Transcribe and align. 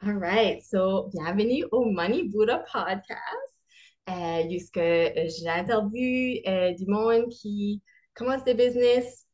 All 0.00 0.14
right, 0.14 0.62
so 0.62 1.10
bienvenue 1.12 1.64
au 1.72 1.84
Money 1.90 2.28
Buddha 2.28 2.64
podcast, 2.72 3.18
euh, 4.08 4.48
jusque 4.48 4.76
euh, 4.76 5.10
j'interviewe 5.26 6.40
euh, 6.46 6.72
du 6.72 6.86
monde 6.86 7.28
qui 7.30 7.82
commence 8.14 8.44
des 8.44 8.54
business, 8.54 9.26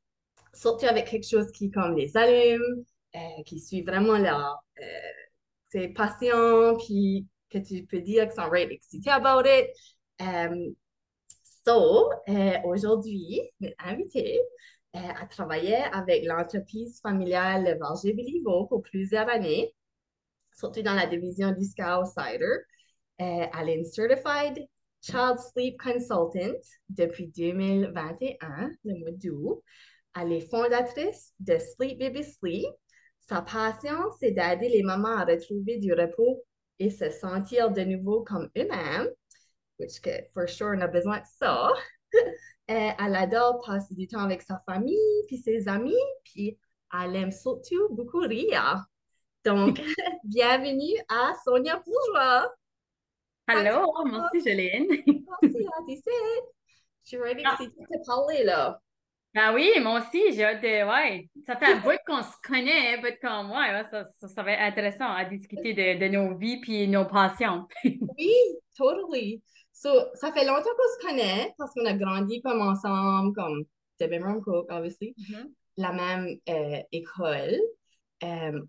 surtout 0.54 0.86
avec 0.86 1.06
quelque 1.10 1.28
chose 1.28 1.52
qui 1.52 1.70
comme 1.70 1.94
les 1.96 2.16
allume, 2.16 2.82
euh, 3.14 3.42
qui 3.44 3.60
suit 3.60 3.82
vraiment 3.82 4.16
leur 4.16 4.64
euh, 4.80 4.84
ses 5.68 5.88
passions, 5.88 6.78
puis 6.78 7.26
que 7.50 7.58
tu 7.58 7.84
peux 7.84 8.00
dire 8.00 8.24
qu'ils 8.24 8.42
sont 8.42 8.48
right 8.48 8.70
excited 8.70 9.12
about 9.12 9.46
it. 9.46 9.68
Um, 10.18 10.74
so, 11.66 12.10
euh, 12.30 12.56
aujourd'hui, 12.64 13.42
notre 13.60 13.76
invité 13.84 14.40
euh, 14.96 14.98
a 15.20 15.26
travaillé 15.26 15.76
avec 15.92 16.24
l'entreprise 16.24 17.00
familiale 17.02 17.76
Varger 17.78 18.14
Béliveau 18.14 18.64
pour 18.64 18.80
plusieurs 18.80 19.28
années 19.28 19.74
surtout 20.54 20.82
dans 20.82 20.94
la 20.94 21.06
division 21.06 21.52
du 21.52 21.64
Scout 21.64 22.06
Cider. 22.06 22.44
Euh, 23.20 23.46
elle 23.60 23.68
est 23.68 23.78
une 23.78 23.84
Certified 23.84 24.66
Child 25.02 25.38
Sleep 25.38 25.80
Consultant 25.80 26.56
depuis 26.88 27.28
2021, 27.28 28.70
le 28.84 28.98
mois 28.98 29.10
d'août. 29.12 29.62
Elle 30.18 30.32
est 30.32 30.48
fondatrice 30.48 31.32
de 31.40 31.58
Sleep 31.58 31.98
Baby 31.98 32.24
Sleep. 32.24 32.72
Sa 33.20 33.42
passion, 33.42 33.98
c'est 34.18 34.30
d'aider 34.30 34.68
les 34.68 34.82
mamans 34.82 35.16
à 35.16 35.24
retrouver 35.24 35.78
du 35.78 35.92
repos 35.92 36.42
et 36.78 36.90
se 36.90 37.10
sentir 37.10 37.70
de 37.70 37.82
nouveau 37.82 38.22
comme 38.22 38.50
eux-mêmes, 38.56 39.08
which 39.78 40.00
que, 40.00 40.10
for 40.32 40.48
sure, 40.48 40.72
on 40.76 40.80
a 40.80 40.86
besoin 40.86 41.18
de 41.18 41.26
ça. 41.38 41.70
Euh, 42.70 42.90
elle 42.98 43.14
adore 43.14 43.60
passer 43.60 43.94
du 43.94 44.06
temps 44.06 44.20
avec 44.20 44.40
sa 44.40 44.58
famille, 44.64 44.96
puis 45.26 45.36
ses 45.36 45.68
amis, 45.68 45.92
puis 46.24 46.58
elle 46.98 47.14
aime 47.14 47.30
surtout 47.30 47.90
beaucoup 47.90 48.20
rire. 48.20 48.86
Donc, 49.44 49.78
bienvenue 50.24 50.98
à 51.08 51.32
Sonia 51.44 51.76
Bourgeois. 51.84 52.50
Allô, 53.46 53.92
merci 54.06 54.40
Jolene. 54.40 54.86
Merci 55.42 55.66
à 55.66 55.92
ici. 55.92 56.02
Je 57.04 57.08
suis 57.08 57.16
ready 57.18 57.42
Ah. 57.44 57.58
de 57.60 57.66
te 57.66 58.06
parler 58.06 58.42
là. 58.44 58.80
Ben 59.34 59.52
oui, 59.52 59.70
moi 59.82 60.00
aussi, 60.00 60.32
j'ai 60.32 60.44
hâte 60.44 60.62
de. 60.62 60.88
Ouais, 60.88 61.28
ça 61.44 61.56
fait 61.56 61.66
un 61.66 61.80
bout 61.80 61.98
qu'on 62.06 62.22
se 62.22 62.36
connaît, 62.42 62.96
but 63.02 63.18
comme, 63.20 63.50
ouais, 63.50 63.70
ouais, 63.74 63.84
ça, 63.90 64.04
ça, 64.04 64.28
ça 64.28 64.42
va 64.42 64.52
être 64.52 64.62
intéressant 64.62 65.08
à 65.12 65.24
discuter 65.26 65.74
de, 65.74 65.98
de 66.00 66.08
nos 66.08 66.38
vies 66.38 66.60
puis 66.60 66.88
nos 66.88 67.04
passions. 67.04 67.66
Oui, 68.16 68.32
totally. 68.78 69.42
So, 69.72 69.90
ça 70.14 70.32
fait 70.32 70.46
longtemps 70.46 70.62
qu'on 70.62 71.02
se 71.02 71.06
connaît 71.06 71.52
parce 71.58 71.74
qu'on 71.74 71.84
a 71.84 71.92
grandi 71.94 72.40
comme 72.40 72.62
ensemble, 72.62 73.34
comme 73.34 73.64
de 74.00 74.06
même 74.06 74.40
Cook, 74.40 74.66
obviously, 74.70 75.14
la 75.76 75.92
même 75.92 76.38
euh, 76.48 76.80
école. 76.92 77.60
Euh, 78.22 78.62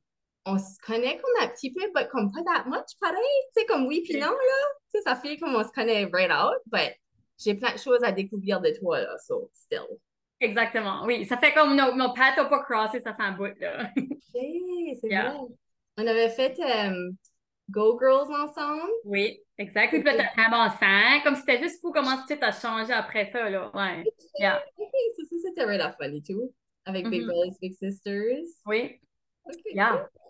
on 0.46 0.58
se 0.60 0.78
connaît 0.86 1.18
comme 1.18 1.44
un 1.44 1.48
petit 1.50 1.72
peu, 1.74 1.82
but 1.96 2.08
comme 2.10 2.32
pas 2.32 2.42
that 2.44 2.66
much, 2.70 2.88
pareil. 3.00 3.18
Tu 3.56 3.62
sais, 3.62 3.66
comme 3.66 3.88
oui 3.88 4.02
puis 4.04 4.20
non, 4.20 4.28
là. 4.28 4.68
Tu 4.94 4.98
sais, 5.00 5.02
ça 5.04 5.16
fait 5.16 5.38
comme 5.38 5.56
on 5.56 5.64
se 5.64 5.72
connaît 5.72 6.06
right 6.14 6.32
out, 6.32 6.62
but 6.68 6.94
j'ai 7.38 7.56
plein 7.56 7.74
de 7.74 7.80
choses 7.80 8.04
à 8.04 8.12
découvrir 8.12 8.62
de 8.62 8.72
toi, 8.80 9.02
là, 9.02 9.18
so 9.18 9.50
still. 9.54 9.86
Exactement, 10.40 11.04
oui. 11.06 11.26
Ça 11.26 11.38
fait 11.38 11.54
comme 11.54 11.76
nos, 11.76 11.96
nos 11.96 12.14
pattes 12.14 12.38
n'ont 12.38 12.50
pas 12.50 12.62
crossé, 12.64 13.00
ça 13.00 13.14
fait 13.16 13.24
un 13.24 13.32
bout, 13.32 13.58
là. 13.60 13.90
Hey, 14.36 14.98
c'est 15.02 15.08
Yeah. 15.10 15.32
vrai. 15.32 15.40
On 15.98 16.06
avait 16.08 16.30
fait 16.30 16.58
euh, 16.60 17.12
Go 17.70 17.98
Girls 18.00 18.30
ensemble. 18.34 18.92
Oui, 19.06 19.42
exact. 19.58 19.90
Puis 19.92 20.04
t'as 20.04 20.66
enceinte, 20.68 21.24
comme 21.24 21.36
c'était 21.36 21.60
juste 21.62 21.80
fou 21.82 21.92
comment 21.92 22.18
tout 22.28 22.38
a 22.42 22.52
changé 22.52 22.92
après 22.94 23.30
ça, 23.32 23.50
là. 23.50 23.72
Ouais. 23.74 24.04
Yeah. 24.40 24.62
Ok, 24.78 24.90
ça, 25.16 25.24
ça, 25.24 25.36
c'était 25.48 25.64
right 25.66 25.82
off 25.82 25.96
funny 25.98 26.22
too. 26.22 26.54
Avec 26.86 27.08
Big 27.10 27.22
Mhm. 27.24 27.28
Brothers, 27.30 27.58
Big 27.62 27.74
Sisters. 27.74 28.44
Oui. 28.68 29.00
Ok, 29.46 29.56
Yeah. 29.74 29.92
cool. 30.14 30.22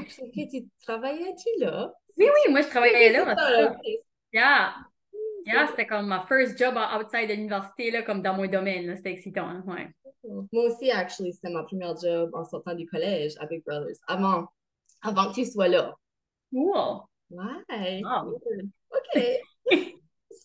Actually, 0.00 0.44
ok, 0.44 0.50
tu 0.50 0.68
travaillais-tu 0.84 1.48
là? 1.60 1.92
Oui, 2.16 2.26
oui, 2.26 2.52
moi, 2.52 2.62
je 2.62 2.68
travaillais 2.68 3.12
là. 3.12 3.36
Ça. 3.36 3.76
Yeah. 4.32 4.74
Yeah, 5.46 5.66
c'était 5.68 5.86
comme 5.86 6.06
ma 6.06 6.24
first 6.26 6.58
job 6.58 6.74
outside 6.76 7.28
de 7.28 7.34
l'université, 7.34 7.90
là, 7.90 8.02
comme 8.02 8.22
dans 8.22 8.34
mon 8.34 8.46
domaine. 8.46 8.96
C'était 8.96 9.12
excitant, 9.12 9.46
hein, 9.46 9.62
ouais. 9.66 9.88
Moi 10.52 10.64
aussi, 10.64 10.90
actually, 10.90 11.34
c'était 11.34 11.50
ma 11.50 11.64
première 11.64 11.96
job 11.98 12.30
en 12.32 12.44
sortant 12.44 12.74
du 12.74 12.86
collège 12.86 13.34
à 13.40 13.46
Big 13.46 13.62
Brothers. 13.64 13.96
Avant, 14.06 14.46
avant 15.02 15.30
que 15.30 15.34
tu 15.34 15.44
sois 15.44 15.68
là. 15.68 15.94
Cool. 16.50 16.72
Ouais. 17.30 18.02
Wow. 18.02 18.38
cool. 18.40 18.68
OK. 18.90 19.22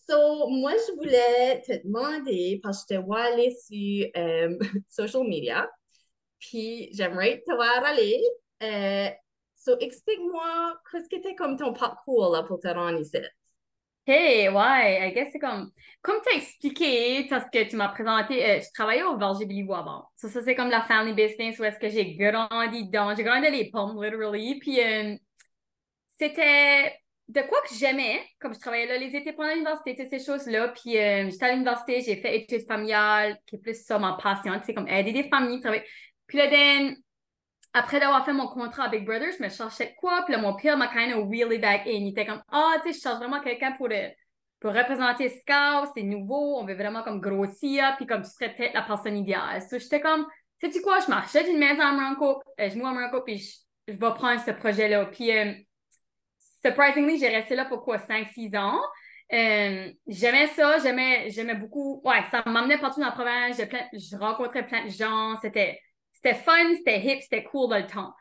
So, 0.08 0.50
moi, 0.50 0.74
je 0.74 0.96
voulais 0.96 1.62
te 1.62 1.86
demander, 1.86 2.60
parce 2.64 2.84
que 2.84 2.96
je 2.96 3.00
te 3.00 3.06
vois 3.06 3.22
aller 3.22 3.56
sur 3.64 4.08
euh, 4.18 4.58
social 4.90 5.24
media, 5.24 5.70
puis 6.40 6.90
j'aimerais 6.94 7.44
te 7.46 7.54
voir 7.54 7.86
aller. 7.86 8.20
Euh, 8.64 9.10
so, 9.60 9.78
explique-moi, 9.80 10.80
qu'est-ce 10.92 11.10
que 11.10 11.18
était 11.18 11.36
comme 11.36 11.58
ton 11.58 11.74
parcours 11.74 12.32
là, 12.32 12.44
pour 12.44 12.60
te 12.60 12.68
rendre 12.68 13.00
ici? 13.00 13.18
Hey, 14.08 14.50
ouais, 14.50 15.08
I 15.08 15.14
guess 15.14 15.30
c'est 15.32 15.40
comme, 15.40 15.70
comme 16.02 16.20
tu 16.26 16.34
as 16.34 16.38
expliqué, 16.38 17.28
parce 17.30 17.48
que 17.52 17.70
tu 17.70 17.76
m'as 17.76 17.90
présenté, 17.90 18.44
euh, 18.44 18.60
je 18.60 18.68
travaillais 18.74 19.04
au 19.04 19.18
Verger 19.18 19.46
avant. 19.72 20.10
Ça, 20.16 20.30
ça 20.30 20.42
c'est 20.42 20.56
comme 20.56 20.72
la 20.72 20.82
family 20.82 21.14
business 21.14 21.60
où 21.60 21.64
est-ce 21.64 21.78
que 21.78 21.90
j'ai 21.90 22.16
grandi 22.16 22.86
dedans. 22.86 23.14
J'ai 23.16 23.24
grandi 23.24 23.46
dans 23.46 23.54
les 23.54 23.70
pommes, 23.70 24.04
literally. 24.04 24.58
Puis, 24.58 24.82
euh, 24.82 25.16
c'était 26.18 26.96
de 27.28 27.42
quoi 27.42 27.62
que 27.62 27.76
j'aimais, 27.76 28.26
comme 28.40 28.56
je 28.56 28.60
travaillais 28.60 28.88
là 28.88 28.98
les 28.98 29.16
étés 29.16 29.34
pendant 29.34 29.54
l'université, 29.54 29.96
toutes 29.96 30.10
ces 30.10 30.26
choses-là. 30.26 30.70
Puis, 30.70 30.98
euh, 30.98 31.30
j'étais 31.30 31.46
à 31.46 31.52
l'université, 31.52 32.02
j'ai 32.02 32.16
fait 32.16 32.36
études 32.36 32.66
familiales, 32.68 33.38
qui 33.46 33.58
est 33.58 33.60
plus 33.60 33.80
ça 33.86 34.00
ma 34.00 34.14
passion, 34.14 34.58
tu 34.60 34.66
sais, 34.66 34.74
comme 34.74 34.88
aider 34.88 35.12
des 35.12 35.30
familles, 35.30 35.60
travailler. 35.60 35.84
Puis 36.26 36.40
là, 36.40 36.48
then, 36.48 36.96
après 37.74 38.00
d'avoir 38.00 38.26
fait 38.26 38.34
mon 38.34 38.48
contrat 38.48 38.86
à 38.86 38.90
Big 38.90 39.06
Brother, 39.06 39.30
je 39.38 39.44
me 39.44 39.50
cherchais 39.50 39.96
quoi? 40.00 40.24
Puis 40.24 40.34
là, 40.34 40.42
mon 40.42 40.56
père 40.56 40.78
m'a 40.78 40.88
kind 40.88 41.14
of 41.14 41.28
wheeled 41.28 41.62
back 41.62 41.82
in. 41.86 41.92
Il 41.92 42.10
était 42.10 42.26
comme, 42.26 42.42
ah, 42.52 42.74
tu 42.84 42.92
sais, 42.92 42.98
je 42.98 43.04
cherche 43.04 43.18
vraiment 43.18 43.42
quelqu'un 43.42 43.74
pour, 43.74 43.88
euh, 43.92 44.10
pour 44.60 44.74
représenter 44.74 45.30
Scout, 45.30 45.92
c'est 45.96 46.04
nouveau, 46.04 46.58
on 46.60 46.66
veut 46.66 46.76
vraiment 46.76 47.04
comme 47.04 47.22
grossir, 47.22 47.94
puis 47.98 48.06
comme 48.06 48.24
tu 48.24 48.30
serais 48.30 48.54
peut-être 48.54 48.74
la 48.74 48.82
personne 48.82 49.18
idéale. 49.18 49.62
So, 49.62 49.78
j'étais 49.78 50.02
comme, 50.02 50.26
sais-tu 50.60 50.82
quoi, 50.82 51.00
je 51.00 51.10
m'achète 51.10 51.48
une 51.48 51.60
maison 51.60 51.82
à 51.82 51.92
Morocco, 51.92 52.42
euh, 52.60 52.70
je 52.70 52.76
mets 52.78 52.86
à 52.86 52.92
Morocco, 52.92 53.22
puis 53.22 53.38
je, 53.38 53.58
je 53.88 53.94
vais 53.94 54.14
prendre 54.14 54.42
ce 54.42 54.52
projet-là. 54.52 55.06
Puis, 55.06 55.36
euh, 55.36 55.54
surprisingly, 56.66 57.20
j'ai 57.20 57.30
resté 57.30 57.56
là 57.56 57.66
pour 57.66 57.84
quoi, 57.84 57.98
5-6 58.00 58.56
ans. 58.58 58.80
Euh, 59.32 59.92
j'aimais 60.08 60.48
ça, 60.48 60.80
j'aimais, 60.80 61.30
j'aimais 61.30 61.56
beaucoup. 61.56 62.02
Ouais, 62.04 62.24
ça 62.32 62.44
m'amenait 62.48 62.80
partout 62.80 63.00
dans 63.00 63.08
la 63.08 63.12
province, 63.12 63.58
je 63.58 64.18
rencontrais 64.18 64.66
plein 64.66 64.86
de 64.86 64.90
gens, 64.90 65.36
c'était, 65.42 65.80
c'était 66.22 66.36
fun, 66.36 66.76
c'était 66.78 67.00
hip, 67.00 67.22
c'était 67.22 67.44
cool 67.44 67.70
dans 67.70 67.78
le 67.78 67.88
temps. 67.88 68.14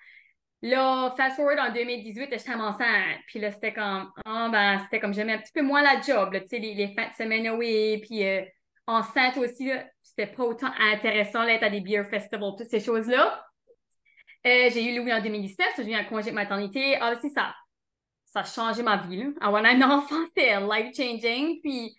Là, 0.62 1.14
fast 1.16 1.36
forward 1.36 1.58
en 1.58 1.72
2018, 1.72 2.28
j'étais 2.30 2.54
enceinte. 2.54 3.18
Puis 3.26 3.38
là, 3.38 3.50
c'était 3.50 3.72
comme, 3.72 4.10
ah 4.24 4.48
ben, 4.50 4.80
c'était 4.84 5.00
comme, 5.00 5.14
j'aimais 5.14 5.34
un 5.34 5.38
petit 5.38 5.52
peu 5.52 5.62
moins 5.62 5.82
la 5.82 6.00
job, 6.00 6.32
tu 6.32 6.48
sais, 6.48 6.58
les, 6.58 6.74
les 6.74 6.94
fins 6.94 7.08
de 7.08 7.14
semaine 7.14 7.46
away, 7.46 8.00
puis 8.02 8.24
euh, 8.24 8.42
enceinte 8.86 9.36
aussi, 9.36 9.70
c'était 10.02 10.26
pas 10.26 10.44
autant 10.44 10.70
intéressant 10.80 11.44
d'être 11.44 11.62
à 11.62 11.70
des 11.70 11.80
beer 11.80 12.04
festivals, 12.04 12.54
toutes 12.56 12.68
ces 12.68 12.80
choses-là. 12.80 13.44
Euh, 14.46 14.70
j'ai 14.72 14.84
eu 14.84 14.98
Louis 14.98 15.12
en 15.12 15.20
2019, 15.20 15.68
j'ai 15.76 15.90
eu 15.90 15.94
un 15.94 16.04
congé 16.04 16.30
de 16.30 16.34
maternité. 16.34 16.96
Ah, 17.00 17.12
aussi, 17.12 17.30
ça, 17.30 17.54
ça 18.26 18.40
a 18.40 18.44
changé 18.44 18.82
ma 18.82 18.96
vie. 18.96 19.26
Avoir 19.40 19.64
un 19.64 19.80
enfant, 19.90 20.24
c'était 20.26 20.58
life-changing. 20.60 21.60
Puis, 21.60 21.96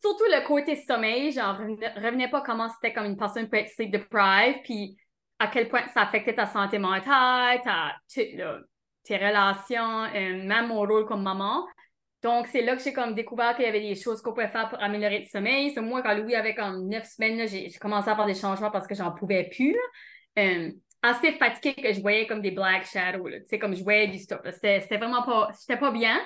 surtout 0.00 0.24
le 0.24 0.46
côté 0.46 0.76
sommeil, 0.76 1.32
genre, 1.32 1.58
revenais, 1.58 1.92
revenais 1.96 2.28
pas 2.28 2.42
comment 2.42 2.68
c'était 2.68 2.92
comme 2.92 3.06
une 3.06 3.16
personne 3.16 3.48
peut 3.48 3.56
être 3.56 3.70
sleep 3.70 3.90
deprived, 3.90 4.62
puis 4.62 4.96
à 5.38 5.46
quel 5.48 5.68
point 5.68 5.86
ça 5.94 6.02
affectait 6.02 6.34
ta 6.34 6.46
santé 6.46 6.78
mentale, 6.78 7.60
ta, 7.62 7.94
tes 8.12 9.16
relations, 9.16 10.04
euh, 10.04 10.44
même 10.44 10.68
mon 10.68 10.80
rôle 10.80 11.06
comme 11.06 11.22
maman. 11.22 11.66
Donc, 12.22 12.48
c'est 12.48 12.62
là 12.62 12.76
que 12.76 12.82
j'ai 12.82 12.92
comme 12.92 13.14
découvert 13.14 13.54
qu'il 13.54 13.64
y 13.64 13.68
avait 13.68 13.80
des 13.80 13.94
choses 13.94 14.20
qu'on 14.20 14.32
pouvait 14.32 14.48
faire 14.48 14.68
pour 14.68 14.82
améliorer 14.82 15.20
le 15.20 15.24
sommeil. 15.24 15.70
C'est 15.72 15.80
moi, 15.80 16.02
quand 16.02 16.14
Louis 16.16 16.34
avait 16.34 16.54
comme 16.54 16.88
neuf 16.88 17.04
semaines, 17.04 17.46
j'ai 17.46 17.70
commencé 17.80 18.10
à 18.10 18.16
faire 18.16 18.26
des 18.26 18.34
changements 18.34 18.72
parce 18.72 18.88
que 18.88 18.94
j'en 18.94 19.12
pouvais 19.12 19.44
plus. 19.44 19.76
Euh, 20.38 20.72
assez 21.00 21.32
fatiguée 21.32 21.74
que 21.74 21.92
je 21.92 22.00
voyais 22.00 22.26
comme 22.26 22.42
des 22.42 22.50
black 22.50 22.86
shadows. 22.86 23.30
Tu 23.30 23.44
sais, 23.46 23.58
comme 23.58 23.76
je 23.76 23.84
voyais 23.84 24.08
du 24.08 24.18
là. 24.18 24.52
C'était 24.52 24.96
vraiment 24.96 25.22
pas... 25.22 25.48
J'étais 25.60 25.78
pas 25.78 25.92
bien. 25.92 26.18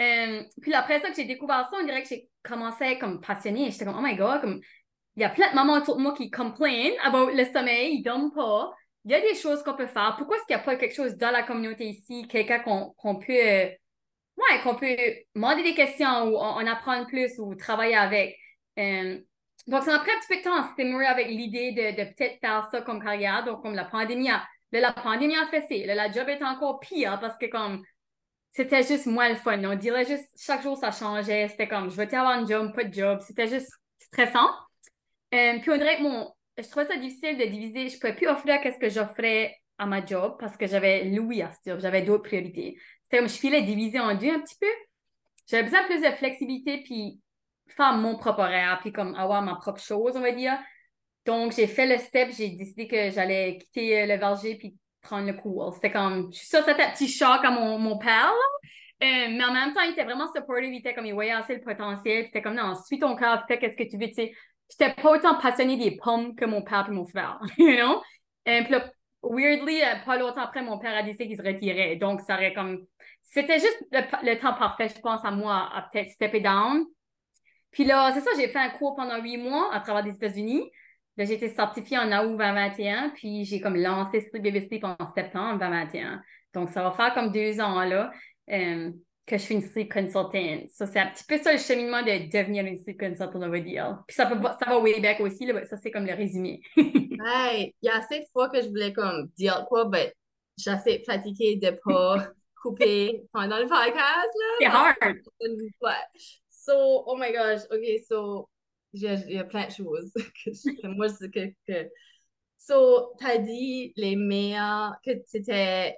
Euh, 0.00 0.42
puis 0.60 0.74
après 0.74 1.00
ça 1.00 1.10
que 1.10 1.16
j'ai 1.16 1.24
découvert 1.24 1.68
ça, 1.70 1.76
on 1.80 1.84
dirait 1.84 2.02
que 2.02 2.08
j'ai 2.08 2.28
commencé 2.42 2.98
comme 2.98 3.20
passionnée. 3.20 3.70
J'étais 3.70 3.84
comme, 3.84 3.96
oh 3.96 4.02
my 4.02 4.16
God, 4.16 4.40
comme... 4.40 4.60
Il 5.18 5.22
y 5.22 5.24
a 5.24 5.30
plein 5.30 5.50
de 5.50 5.56
mamans 5.56 5.72
autour 5.74 5.96
de 5.96 6.02
moi 6.02 6.14
qui 6.14 6.30
complainent 6.30 6.96
about 7.02 7.30
le 7.30 7.44
sommeil, 7.46 7.96
ils 7.96 8.02
dorment 8.04 8.30
pas. 8.30 8.72
Il 9.04 9.10
y 9.10 9.14
a 9.14 9.20
des 9.20 9.34
choses 9.34 9.64
qu'on 9.64 9.74
peut 9.74 9.88
faire. 9.88 10.14
Pourquoi 10.16 10.36
est-ce 10.36 10.44
qu'il 10.46 10.54
n'y 10.54 10.62
a 10.62 10.64
pas 10.64 10.76
quelque 10.76 10.94
chose 10.94 11.16
dans 11.16 11.32
la 11.32 11.42
communauté 11.42 11.86
ici, 11.86 12.28
quelqu'un 12.28 12.60
qu'on 12.60 13.16
peut... 13.16 13.32
euh, 13.32 13.68
Ouais, 14.36 14.60
qu'on 14.62 14.76
peut 14.76 14.96
demander 15.34 15.64
des 15.64 15.74
questions 15.74 16.28
ou 16.28 16.36
en, 16.36 16.62
en 16.62 16.66
apprendre 16.68 17.08
plus 17.08 17.32
ou 17.40 17.56
travailler 17.56 17.96
avec? 17.96 18.36
Euh, 18.78 19.18
donc, 19.66 19.82
ça 19.82 19.90
m'a 19.90 19.98
pris 19.98 20.12
un 20.12 20.20
petit 20.20 20.28
peu 20.28 20.36
de 20.36 20.42
temps 20.44 20.54
à 20.54 20.72
démarrer 20.78 21.06
avec 21.06 21.26
l'idée 21.26 21.72
de, 21.72 22.00
de 22.00 22.08
peut-être 22.14 22.38
faire 22.40 22.68
ça 22.70 22.80
comme 22.82 23.02
carrière. 23.02 23.44
Donc, 23.44 23.62
comme 23.62 23.74
la 23.74 23.86
pandémie 23.86 24.30
a, 24.30 24.46
la 24.70 24.92
pandémie 24.92 25.34
a 25.36 25.48
fait 25.48 25.62
ça. 25.62 25.86
Là, 25.86 25.96
la 25.96 26.12
job 26.12 26.28
est 26.28 26.40
encore 26.44 26.78
pire 26.78 27.18
parce 27.20 27.36
que 27.36 27.46
comme 27.46 27.82
c'était 28.52 28.84
juste 28.84 29.06
moins 29.06 29.28
le 29.28 29.34
fun. 29.34 29.60
On 29.64 29.74
dirait 29.74 30.06
juste 30.06 30.28
chaque 30.38 30.62
jour 30.62 30.76
ça 30.76 30.92
changeait. 30.92 31.48
C'était 31.48 31.66
comme 31.66 31.90
je 31.90 31.96
vais 31.96 32.14
avoir 32.14 32.38
un 32.38 32.46
job, 32.46 32.72
pas 32.72 32.84
de 32.84 32.94
job? 32.94 33.18
C'était 33.26 33.48
juste 33.48 33.72
stressant. 33.98 34.48
Euh, 35.34 35.58
puis 35.60 35.70
on 35.70 36.34
je 36.60 36.68
trouvais 36.68 36.86
ça 36.86 36.96
difficile 36.96 37.38
de 37.38 37.44
diviser. 37.44 37.88
Je 37.88 37.94
ne 37.94 38.00
pouvais 38.00 38.14
plus 38.14 38.26
offrir 38.26 38.60
qu'est-ce 38.60 38.78
que 38.78 38.88
j'offrais 38.88 39.54
à 39.78 39.86
ma 39.86 40.04
job 40.04 40.36
parce 40.40 40.56
que 40.56 40.66
j'avais 40.66 41.04
Louis 41.04 41.42
à 41.42 41.52
ce 41.52 41.70
job, 41.70 41.78
j'avais 41.80 42.02
d'autres 42.02 42.24
priorités. 42.24 42.76
C'était 43.04 43.18
comme 43.18 43.28
je 43.28 43.38
filais 43.38 43.62
diviser 43.62 44.00
en 44.00 44.14
deux 44.14 44.30
un 44.30 44.40
petit 44.40 44.56
peu. 44.60 44.66
J'avais 45.46 45.62
besoin 45.62 45.82
de 45.82 45.86
plus 45.86 46.02
de 46.02 46.16
flexibilité, 46.16 46.78
puis 46.78 47.20
faire 47.68 47.94
mon 47.94 48.16
propre 48.16 48.40
horaire, 48.40 48.78
puis 48.82 48.92
comme 48.92 49.14
avoir 49.14 49.40
ma 49.42 49.54
propre 49.54 49.80
chose, 49.80 50.12
on 50.16 50.20
va 50.20 50.32
dire. 50.32 50.58
Donc, 51.24 51.52
j'ai 51.52 51.66
fait 51.66 51.86
le 51.86 51.98
step, 51.98 52.30
j'ai 52.36 52.50
décidé 52.50 52.88
que 52.88 53.10
j'allais 53.10 53.58
quitter 53.58 54.02
euh, 54.02 54.06
le 54.06 54.18
verger 54.18 54.56
puis 54.56 54.76
prendre 55.00 55.26
le 55.26 55.34
cool. 55.34 55.72
C'était 55.74 55.90
comme, 55.90 56.30
je 56.32 56.38
suis 56.38 56.48
c'était 56.48 56.82
un 56.82 56.90
petit 56.90 57.08
choc 57.08 57.44
à 57.44 57.50
mon, 57.50 57.78
mon 57.78 57.98
père, 57.98 58.32
euh, 59.02 59.28
mais 59.30 59.44
en 59.44 59.52
même 59.52 59.72
temps, 59.72 59.82
il 59.82 59.92
était 59.92 60.04
vraiment 60.04 60.30
supportive, 60.32 60.72
il 60.72 60.78
était 60.78 60.94
comme, 60.94 61.06
il 61.06 61.14
voyait 61.14 61.32
assez 61.32 61.54
le 61.54 61.60
potentiel, 61.60 62.22
puis 62.22 62.28
était 62.28 62.42
comme, 62.42 62.54
non, 62.54 62.74
suis 62.74 62.98
ton 62.98 63.14
cœur, 63.14 63.44
fais 63.46 63.58
qu'est-ce 63.58 63.76
que 63.76 63.88
tu 63.88 63.96
veux, 63.96 64.08
tu 64.08 64.14
sais. 64.14 64.32
J'étais 64.70 64.94
pas 64.94 65.12
autant 65.12 65.38
passionnée 65.40 65.76
des 65.76 65.96
pommes 65.96 66.34
que 66.34 66.44
mon 66.44 66.62
père 66.62 66.86
et 66.88 66.92
mon 66.92 67.06
frère, 67.06 67.40
you 67.58 67.76
know? 67.76 68.02
Et 68.46 68.62
puis 68.62 68.72
là, 68.72 68.90
weirdly, 69.22 69.82
euh, 69.82 70.04
pas 70.04 70.16
longtemps 70.18 70.42
après, 70.42 70.62
mon 70.62 70.78
père 70.78 70.96
a 70.96 71.02
décidé 71.02 71.26
qu'il 71.26 71.36
se 71.36 71.42
retirait. 71.42 71.96
Donc, 71.96 72.20
ça 72.22 72.34
aurait 72.34 72.54
comme. 72.54 72.84
C'était 73.22 73.58
juste 73.58 73.78
le, 73.90 74.34
temps 74.38 74.54
parfait, 74.54 74.88
je 74.88 75.00
pense, 75.00 75.24
à 75.24 75.30
moi, 75.30 75.70
à 75.74 75.88
peut-être 75.90 76.10
stepper 76.10 76.40
down. 76.40 76.84
Puis 77.70 77.84
là, 77.84 78.10
c'est 78.14 78.20
ça, 78.20 78.30
j'ai 78.36 78.48
fait 78.48 78.58
un 78.58 78.70
cours 78.70 78.96
pendant 78.96 79.20
huit 79.20 79.36
mois 79.36 79.72
à 79.72 79.80
travers 79.80 80.02
des 80.02 80.14
États-Unis. 80.14 80.70
Là, 81.18 81.24
j'ai 81.24 81.34
été 81.34 81.48
certifiée 81.48 81.98
en 81.98 82.10
août 82.24 82.38
2021, 82.38 83.10
puis 83.10 83.44
j'ai 83.44 83.60
comme 83.60 83.76
lancé 83.76 84.20
Sleep 84.20 84.42
Baby 84.42 84.66
Sleep 84.66 84.84
en 84.84 84.96
septembre 85.14 85.58
2021. 85.58 86.22
Donc, 86.54 86.70
ça 86.70 86.82
va 86.82 86.92
faire 86.92 87.12
comme 87.12 87.32
deux 87.32 87.60
ans, 87.60 87.82
là. 87.82 88.10
Euh, 88.50 88.90
que 89.28 89.36
je 89.36 89.42
suis 89.42 89.54
une 89.54 89.62
sleep 89.62 89.92
consultant. 89.92 90.66
Ça, 90.70 90.86
c'est 90.86 90.98
un 90.98 91.06
petit 91.08 91.24
peu 91.24 91.38
ça 91.38 91.52
le 91.52 91.58
cheminement 91.58 92.02
de 92.02 92.30
devenir 92.30 92.64
une 92.64 92.78
sleep 92.78 92.98
consultant, 92.98 93.40
on 93.40 93.48
va 93.48 93.60
dire. 93.60 94.02
Puis 94.06 94.14
ça, 94.14 94.26
peut, 94.26 94.40
ça 94.42 94.68
va 94.68 94.78
way 94.78 95.00
back 95.00 95.20
aussi, 95.20 95.46
là, 95.46 95.64
ça 95.66 95.76
c'est 95.76 95.90
comme 95.90 96.06
le 96.06 96.14
résumé. 96.14 96.62
hey, 96.76 97.74
il 97.82 97.86
y 97.86 97.88
a 97.88 97.98
assez 97.98 98.20
de 98.20 98.24
fois 98.32 98.48
que 98.48 98.60
je 98.60 98.68
voulais 98.68 98.92
comme 98.92 99.28
dire 99.36 99.64
quoi, 99.68 99.88
mais 99.88 100.14
j'ai 100.56 100.70
assez 100.70 101.02
fatiguée 101.06 101.56
de 101.56 101.78
pas 101.84 102.28
couper 102.62 103.22
pendant 103.32 103.58
le 103.58 103.66
podcast. 103.66 104.28
C'est 104.60 104.66
hard. 104.66 105.18
So, 106.50 107.04
oh 107.06 107.16
my 107.16 107.32
gosh, 107.32 107.62
ok, 107.70 108.02
so, 108.06 108.48
il 108.92 109.02
y 109.02 109.38
a 109.38 109.44
plein 109.44 109.66
de 109.66 109.72
choses 109.72 110.12
que, 110.44 110.86
moi, 110.88 111.08
c'est 111.08 111.30
que, 111.30 111.52
que... 111.66 111.88
So, 112.58 113.14
t'as 113.18 113.38
dit 113.38 113.92
les 113.96 114.16
meilleurs, 114.16 114.94
que 115.04 115.12
c'était, 115.26 115.96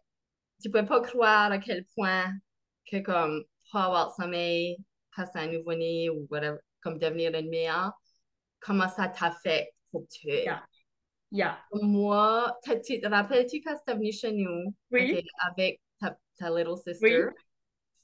tu 0.62 0.70
pouvais 0.70 0.86
pas 0.86 1.00
croire 1.00 1.50
à 1.50 1.58
quel 1.58 1.84
point 1.96 2.32
que 2.90 2.98
comme 2.98 3.44
pas 3.72 3.84
avoir 3.84 4.08
de 4.08 4.22
sommeil, 4.22 4.76
passer 5.14 5.38
un 5.38 5.46
nouveau-né 5.48 6.10
ou 6.10 6.26
whatever, 6.30 6.58
comme 6.82 6.98
devenir 6.98 7.34
une 7.34 7.48
mère, 7.48 7.92
comment 8.60 8.88
ça 8.88 9.08
t'affecte 9.08 9.74
pour 9.90 10.06
toi? 10.08 10.34
Yeah. 10.34 10.66
Yeah. 11.32 11.58
Moi, 11.72 12.58
tu 12.84 13.00
te 13.00 13.06
rappelles-tu 13.06 13.60
quand 13.62 13.76
tu 13.86 13.92
es 13.92 13.94
venue 13.94 14.12
chez 14.12 14.32
nous? 14.32 14.74
Oui. 14.90 15.22
avec 15.48 15.80
ta, 16.00 16.16
ta, 16.38 16.50
little 16.50 16.76
sister? 16.76 17.26
Oui. 17.26 17.32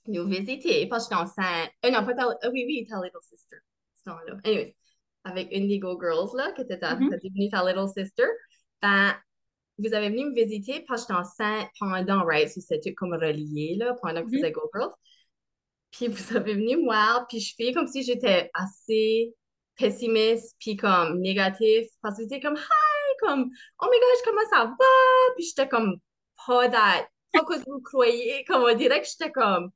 Nous 0.08 0.28
visiter 0.28 0.86
parce 0.86 1.08
que 1.08 1.14
j'étais 1.16 1.22
enceinte. 1.22 1.70
Euh, 1.84 1.90
non, 1.90 2.04
pas 2.04 2.14
ta, 2.14 2.26
euh, 2.28 2.50
oui, 2.52 2.64
oui, 2.66 2.86
ta 2.88 3.02
little 3.02 3.20
sister. 3.22 3.56
là 4.06 4.14
Anyways, 4.44 4.76
avec 5.24 5.52
Indigo 5.52 5.98
Girls, 6.00 6.36
là, 6.36 6.52
qui 6.52 6.62
était 6.62 6.78
ta, 6.78 6.94
mm 6.94 7.08
-hmm. 7.08 7.10
devenue 7.10 7.50
ta 7.50 7.64
little 7.64 7.88
sister. 7.88 8.28
Ben, 8.80 9.16
vous 9.78 9.92
avez 9.94 10.08
venu 10.08 10.26
me 10.26 10.34
visiter 10.34 10.84
parce 10.88 11.04
que 11.04 11.12
j'étais 11.12 11.20
enceinte 11.20 11.68
pendant, 11.78 12.24
right? 12.24 12.48
C'était 12.48 12.94
comme 12.94 13.12
relié, 13.12 13.76
là, 13.78 13.94
pendant 14.00 14.22
que 14.22 14.26
vous 14.26 14.34
faisiez 14.34 14.52
Go 14.52 14.70
Girls. 14.74 14.92
Puis 15.90 16.08
vous 16.08 16.36
avez 16.36 16.54
venu 16.54 16.76
me 16.76 16.84
voir, 16.84 17.26
puis 17.28 17.40
je 17.40 17.54
fais 17.56 17.72
comme 17.72 17.86
si 17.86 18.02
j'étais 18.02 18.50
assez 18.54 19.34
pessimiste, 19.76 20.56
puis 20.58 20.76
comme 20.76 21.20
négatif, 21.20 21.88
parce 22.02 22.16
que 22.16 22.22
j'étais 22.22 22.40
comme, 22.40 22.56
hi, 22.56 23.16
comme, 23.20 23.50
oh 23.80 23.86
my 23.90 23.98
gosh, 23.98 24.24
comment 24.24 24.48
ça 24.50 24.64
va? 24.64 25.34
Puis 25.36 25.46
j'étais 25.46 25.68
comme, 25.68 25.96
pas 26.46 26.68
that, 26.68 27.08
pas 27.32 27.44
que 27.44 27.64
vous 27.66 27.80
croyez, 27.82 28.44
comme 28.44 28.62
on 28.62 28.74
dirait 28.74 29.00
que 29.00 29.06
j'étais 29.06 29.30
comme, 29.30 29.70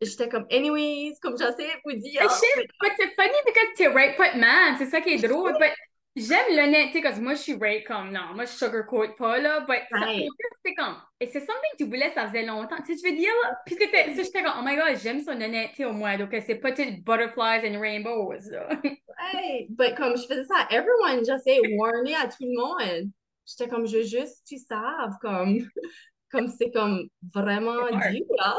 j'étais 0.00 0.28
comme, 0.28 0.46
anyways, 0.50 1.14
comme 1.20 1.36
j'essaie 1.36 1.66
de 1.66 1.80
vous 1.84 2.00
dire. 2.00 2.22
But 2.22 2.92
c'est 2.96 3.14
funny 3.14 3.38
because 3.44 3.74
t'es 3.76 3.88
right 3.88 4.16
foot 4.16 4.36
man, 4.36 4.76
c'est 4.78 4.86
ça 4.86 5.00
qui 5.00 5.10
est 5.10 5.28
drôle, 5.28 5.52
but 5.58 5.72
J'aime 6.16 6.56
l'honnêteté 6.56 7.02
parce 7.02 7.18
que 7.18 7.22
moi, 7.22 7.34
je 7.34 7.40
suis 7.40 7.54
right 7.54 7.84
comme 7.84 8.12
non, 8.12 8.34
moi, 8.34 8.44
je 8.44 8.52
sugarcoat 8.52 9.16
pas 9.18 9.40
là, 9.40 9.66
mais 9.68 10.28
c'est 10.64 10.74
comme, 10.74 10.94
et 11.18 11.26
c'est 11.26 11.40
something 11.40 11.72
que 11.72 11.78
tu 11.78 11.84
voulais, 11.86 12.12
ça 12.14 12.28
faisait 12.28 12.46
longtemps. 12.46 12.76
Tu 12.86 12.94
sais, 12.94 13.02
je 13.02 13.10
veux 13.10 13.16
dire, 13.16 13.32
là, 13.42 13.58
puis 13.66 13.74
que 13.74 13.84
j'étais 13.84 14.42
comme, 14.44 14.54
oh 14.60 14.62
my 14.64 14.76
god, 14.76 14.96
j'aime 15.02 15.20
son 15.20 15.32
honnêteté 15.32 15.84
au 15.84 15.92
moins, 15.92 16.16
donc 16.16 16.28
c'est 16.46 16.54
pas 16.54 16.70
butterflies 16.70 17.66
and 17.68 17.80
rainbows. 17.80 18.50
Là. 18.50 18.68
Hey, 19.32 19.68
but 19.70 19.94
comme 19.96 20.16
je 20.16 20.26
faisais 20.26 20.44
ça, 20.44 20.66
everyone 20.70 21.24
just 21.24 21.44
say 21.44 21.60
warning 21.78 22.14
à 22.14 22.26
tout 22.26 22.42
le 22.42 22.54
monde. 22.58 23.10
J'étais 23.46 23.68
comme, 23.70 23.86
je 23.86 23.98
veux 23.98 24.02
juste, 24.02 24.42
tu 24.46 24.58
saves, 24.58 25.16
comme, 25.20 25.58
comme 26.30 26.48
c'est 26.48 26.70
comme 26.72 27.08
vraiment 27.32 27.86
dur, 27.88 28.26
là. 28.36 28.56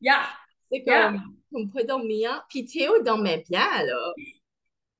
Yeah. 0.00 0.26
C'est 0.70 0.84
comme, 0.84 1.14
yeah. 1.14 1.22
comme 1.52 1.70
pas 1.70 1.82
dormir. 1.82 2.46
Puis 2.48 2.64
Théo 2.64 3.02
dormait 3.02 3.44
bien, 3.48 3.84
là 3.84 4.12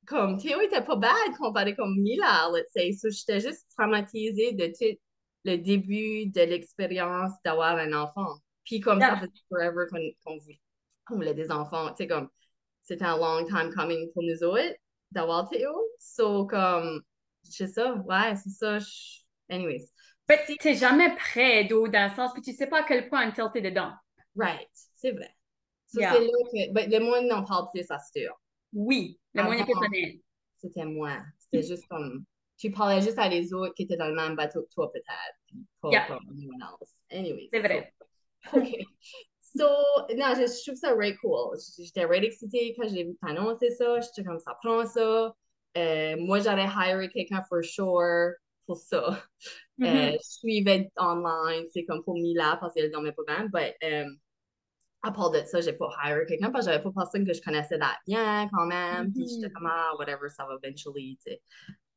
comme 0.06 0.38
Théo 0.38 0.60
était 0.60 0.82
pas 0.82 0.96
bad 0.96 1.36
comparé 1.38 1.74
comme 1.74 2.00
Mila, 2.00 2.48
let's 2.54 2.72
say. 2.72 2.92
So, 2.92 3.10
j'étais 3.10 3.40
juste 3.40 3.66
traumatisée 3.76 4.52
de 4.52 4.66
tout 4.66 4.98
le 5.44 5.56
début 5.56 6.26
de 6.26 6.40
l'expérience 6.40 7.32
d'avoir 7.44 7.76
un 7.76 7.92
enfant. 7.92 8.36
Puis 8.64 8.80
comme 8.80 9.00
ça 9.00 9.16
fait 9.16 9.30
forever 9.48 9.84
qu'on 10.24 10.38
qu 10.38 11.14
voulait 11.14 11.34
des 11.34 11.50
enfants. 11.50 11.88
Tu 11.90 11.98
sais, 11.98 12.06
comme 12.08 12.28
c'était 12.82 13.04
un 13.04 13.16
long 13.16 13.44
time 13.46 13.72
coming 13.74 14.10
pour 14.12 14.22
nous 14.22 14.42
autres 14.42 14.76
d'avoir 15.10 15.48
Théo. 15.48 15.72
So, 15.98 16.46
comme, 16.46 17.02
c'est 17.42 17.68
ça, 17.68 17.94
ouais, 17.94 18.34
c'est 18.36 18.50
ça. 18.50 18.78
Anyways. 19.48 19.88
Mais 20.28 20.44
t'es 20.58 20.74
jamais 20.74 21.14
prêt, 21.14 21.64
d'eau, 21.64 21.86
dans 21.86 22.10
le 22.10 22.16
sens, 22.16 22.32
puis 22.32 22.42
tu 22.42 22.52
sais 22.52 22.66
pas 22.66 22.80
à 22.80 22.82
quel 22.82 23.08
point 23.08 23.30
tu 23.30 23.40
t'es 23.52 23.60
dedans. 23.60 23.92
Right, 24.34 24.68
c'est 24.96 25.12
vrai. 25.12 25.30
So, 25.86 26.00
yeah. 26.00 26.12
c'est 26.12 26.20
là 26.20 26.32
que, 26.52 26.72
ben, 26.72 26.90
le 26.90 26.98
monde 26.98 27.26
n'en 27.26 27.44
parle 27.44 27.68
plus, 27.72 27.84
ça 27.84 27.98
sûr. 28.12 28.36
Oui, 28.72 29.18
le 29.34 29.42
moyen 29.42 29.64
personnel. 29.64 30.18
C'était 30.56 30.84
moi. 30.84 31.18
C'était 31.38 31.66
juste 31.66 31.86
comme. 31.88 32.24
Tu 32.58 32.70
parlais 32.70 33.02
juste 33.02 33.18
à 33.18 33.28
les 33.28 33.52
autres 33.52 33.74
qui 33.74 33.82
étaient 33.82 33.98
dans 33.98 34.08
le 34.08 34.14
même 34.14 34.34
bateau 34.34 34.62
que 34.62 34.72
toi, 34.72 34.90
peut-être. 34.90 35.66
Pas 35.82 35.90
yeah. 35.90 36.06
comme 36.06 36.26
anyone 36.30 36.62
else. 36.62 36.94
Anyway. 37.10 37.48
C'est 37.52 37.60
vrai. 37.60 37.92
So, 38.50 38.56
OK. 38.58 38.86
So, 39.40 39.68
non, 40.16 40.34
je, 40.34 40.46
je, 40.46 40.64
trouve 40.64 40.76
ça 40.78 40.94
very 40.94 41.16
cool. 41.16 41.56
J'étais 41.78 42.04
really 42.04 42.26
excitée 42.26 42.74
quand 42.78 42.88
j'ai 42.88 43.04
vu 43.04 43.16
t'annoncer 43.22 43.70
ça. 43.70 44.00
J'étais 44.00 44.24
comme 44.24 44.38
ça 44.38 44.56
prend 44.62 44.86
ça. 44.86 45.34
Euh, 45.76 46.16
moi, 46.18 46.40
j'aurais 46.40 46.66
hire 46.66 47.10
quelqu'un 47.12 47.42
for 47.48 47.62
sure 47.62 48.32
pour 48.66 48.78
ça. 48.78 49.22
Mm 49.78 49.84
-hmm. 49.84 50.14
euh, 50.14 50.16
je 50.22 50.28
suivais 50.40 50.90
online, 50.96 51.66
c'est 51.70 51.84
comme 51.84 52.02
pour 52.02 52.14
Mila 52.14 52.56
parce 52.60 52.72
qu'elle 52.74 52.90
dormait 52.90 53.12
pas 53.12 53.24
bien. 53.26 53.48
But, 53.52 53.74
um, 53.82 54.18
à 55.02 55.12
part 55.12 55.30
de 55.30 55.40
ça, 55.44 55.60
j'ai 55.60 55.72
pas 55.72 55.88
hire 56.04 56.26
quelqu'un 56.26 56.50
parce 56.50 56.66
que 56.66 56.72
j'avais 56.72 56.82
pas 56.82 56.90
personne 56.94 57.26
que 57.26 57.32
je 57.32 57.40
connaissais 57.40 57.78
that 57.78 57.98
bien 58.06 58.48
quand 58.52 58.66
même. 58.66 59.12
Puis 59.12 59.26
j'étais 59.28 59.46
mm-hmm. 59.46 59.52
comme, 59.52 59.70
ah, 59.70 59.92
whatever, 59.98 60.28
ça 60.28 60.46
va 60.46 60.56
eventually, 60.62 61.18
tu 61.24 61.32
sais. 61.32 61.42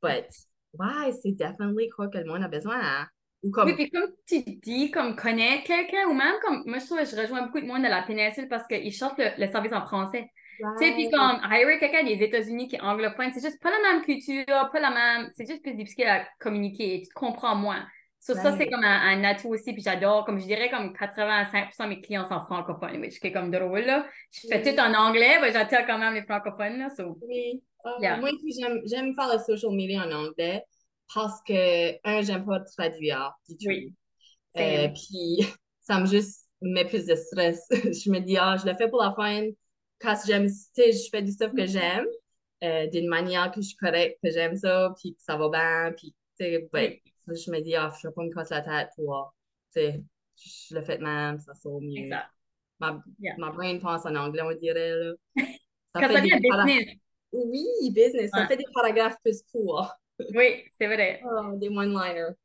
But, 0.01 0.29
ouais, 0.73 1.11
c'est 1.21 1.31
definitely 1.31 1.89
quoi 1.89 2.07
que 2.07 2.17
le 2.17 2.25
monde 2.25 2.43
a 2.43 2.47
besoin. 2.47 2.79
Hein? 2.81 3.07
Ou 3.43 3.51
comme... 3.51 3.69
Oui, 3.69 3.75
puis 3.75 3.89
comme 3.89 4.11
tu 4.27 4.41
dis, 4.61 4.91
comme 4.91 5.15
connaître 5.15 5.63
quelqu'un, 5.63 6.07
ou 6.09 6.13
même 6.13 6.35
comme, 6.43 6.63
moi 6.65 6.79
je 6.79 6.85
trouve 6.85 6.99
que 6.99 7.05
je 7.05 7.15
rejoins 7.15 7.43
beaucoup 7.43 7.61
de 7.61 7.65
monde 7.65 7.83
de 7.83 7.87
la 7.87 8.03
péninsule 8.03 8.49
parce 8.49 8.67
qu'ils 8.67 8.93
chantent 8.93 9.17
le, 9.17 9.29
le, 9.37 9.51
service 9.51 9.73
en 9.73 9.85
français. 9.85 10.29
Tu 10.57 10.85
sais, 10.85 10.91
puis 10.91 11.09
comme, 11.09 11.39
hire 11.49 11.79
quelqu'un 11.79 12.03
des 12.03 12.21
États-Unis 12.21 12.67
qui 12.67 12.75
est 12.75 12.81
anglophone, 12.81 13.31
c'est 13.33 13.41
juste 13.41 13.61
pas 13.61 13.71
la 13.71 13.93
même 13.93 14.03
culture, 14.03 14.45
pas 14.45 14.79
la 14.79 14.91
même, 14.91 15.31
c'est 15.33 15.47
juste 15.47 15.61
plus 15.61 15.73
difficile 15.73 16.07
à 16.07 16.27
communiquer, 16.39 17.01
tu 17.01 17.07
te 17.07 17.13
comprends 17.13 17.55
moins. 17.55 17.85
So, 18.21 18.35
Ça, 18.35 18.55
c'est 18.57 18.69
comme 18.69 18.83
un, 18.83 19.17
un, 19.17 19.23
atout 19.23 19.47
aussi, 19.47 19.71
puis 19.71 19.81
j'adore, 19.81 20.25
comme 20.25 20.39
je 20.39 20.45
dirais, 20.45 20.69
comme 20.69 20.93
85% 20.93 21.83
de 21.83 21.89
mes 21.89 22.01
clients 22.01 22.27
sont 22.27 22.41
francophones, 22.41 22.99
which 22.99 23.17
est 23.23 23.31
comme 23.31 23.49
drôle, 23.49 23.85
là. 23.85 24.05
Je 24.31 24.47
fais 24.49 24.61
tout 24.61 24.79
en 24.79 24.93
anglais, 24.93 25.39
mais 25.41 25.53
j'attends 25.53 25.85
quand 25.87 25.97
même 25.97 26.13
les 26.13 26.23
francophones, 26.23 26.79
là, 26.79 26.89
so. 26.89 27.17
Oui. 27.21 27.63
Yeah. 28.01 28.17
Moi, 28.17 28.31
j'aime 28.85 29.15
faire 29.15 29.33
le 29.33 29.39
social 29.39 29.71
media 29.71 30.05
en 30.05 30.11
anglais 30.11 30.63
parce 31.13 31.41
que, 31.47 31.93
un, 32.03 32.21
j'aime 32.21 32.45
pas 32.45 32.59
traduire 32.59 33.31
du 33.47 33.55
tout. 33.55 33.67
Oui. 33.67 33.93
Euh, 34.57 34.89
puis, 34.89 35.39
ça 35.81 36.01
me 36.01 36.05
juste 36.05 36.49
met 36.61 36.83
plus 36.83 37.05
de 37.05 37.15
stress. 37.15 37.65
je 37.71 38.11
me 38.11 38.19
dis, 38.19 38.35
ah, 38.37 38.57
je 38.59 38.69
le 38.69 38.75
fais 38.75 38.89
pour 38.89 39.01
la 39.01 39.13
fin, 39.13 39.47
quand 40.01 40.15
j'aime, 40.27 40.47
tu 40.47 40.53
sais, 40.73 40.91
je 40.91 41.09
fais 41.09 41.21
du 41.21 41.31
stuff 41.31 41.53
que 41.53 41.65
j'aime, 41.65 42.05
euh, 42.65 42.87
d'une 42.87 43.07
manière 43.07 43.49
que 43.49 43.61
je 43.61 43.67
suis 43.67 43.77
correcte, 43.77 44.19
que 44.21 44.29
j'aime 44.29 44.57
ça, 44.57 44.93
puis 44.99 45.15
que 45.15 45.21
ça 45.21 45.37
va 45.37 45.47
bien, 45.47 45.93
puis, 45.95 46.13
tu 46.37 46.45
sais, 46.45 46.69
ouais 46.73 47.01
je 47.35 47.51
me 47.51 47.59
dis, 47.61 47.75
ah, 47.75 47.91
je 48.01 48.07
vais 48.07 48.13
pas 48.13 48.23
me 48.23 48.33
casser 48.33 48.55
la 48.55 48.61
tête 48.61 48.89
pour, 48.95 49.33
tu 49.73 49.81
sais, 49.81 50.03
je 50.37 50.75
le 50.75 50.81
fais 50.81 50.97
de 50.97 51.03
même, 51.03 51.39
ça 51.39 51.53
sort 51.53 51.81
mieux. 51.81 52.03
Exact. 52.03 52.29
Ma, 52.79 53.03
yeah. 53.19 53.35
ma 53.37 53.51
brain 53.51 53.77
pense 53.79 54.05
en 54.05 54.15
anglais, 54.15 54.41
on 54.41 54.53
dirait, 54.53 54.95
là. 54.95 55.13
Ça 55.95 56.01
Quand 56.01 56.13
ça 56.13 56.21
vient 56.21 56.37
business. 56.37 56.97
Oui, 57.31 57.65
business. 57.91 58.29
Ça 58.31 58.45
fait 58.45 58.57
des 58.57 58.65
paragraphes 58.73 59.17
plus 59.23 59.41
courts. 59.51 59.91
Oui, 60.35 60.65
c'est 60.79 60.87
vrai. 60.87 61.21
Oh, 61.25 61.55
des 61.55 61.69
one-liners. 61.69 62.35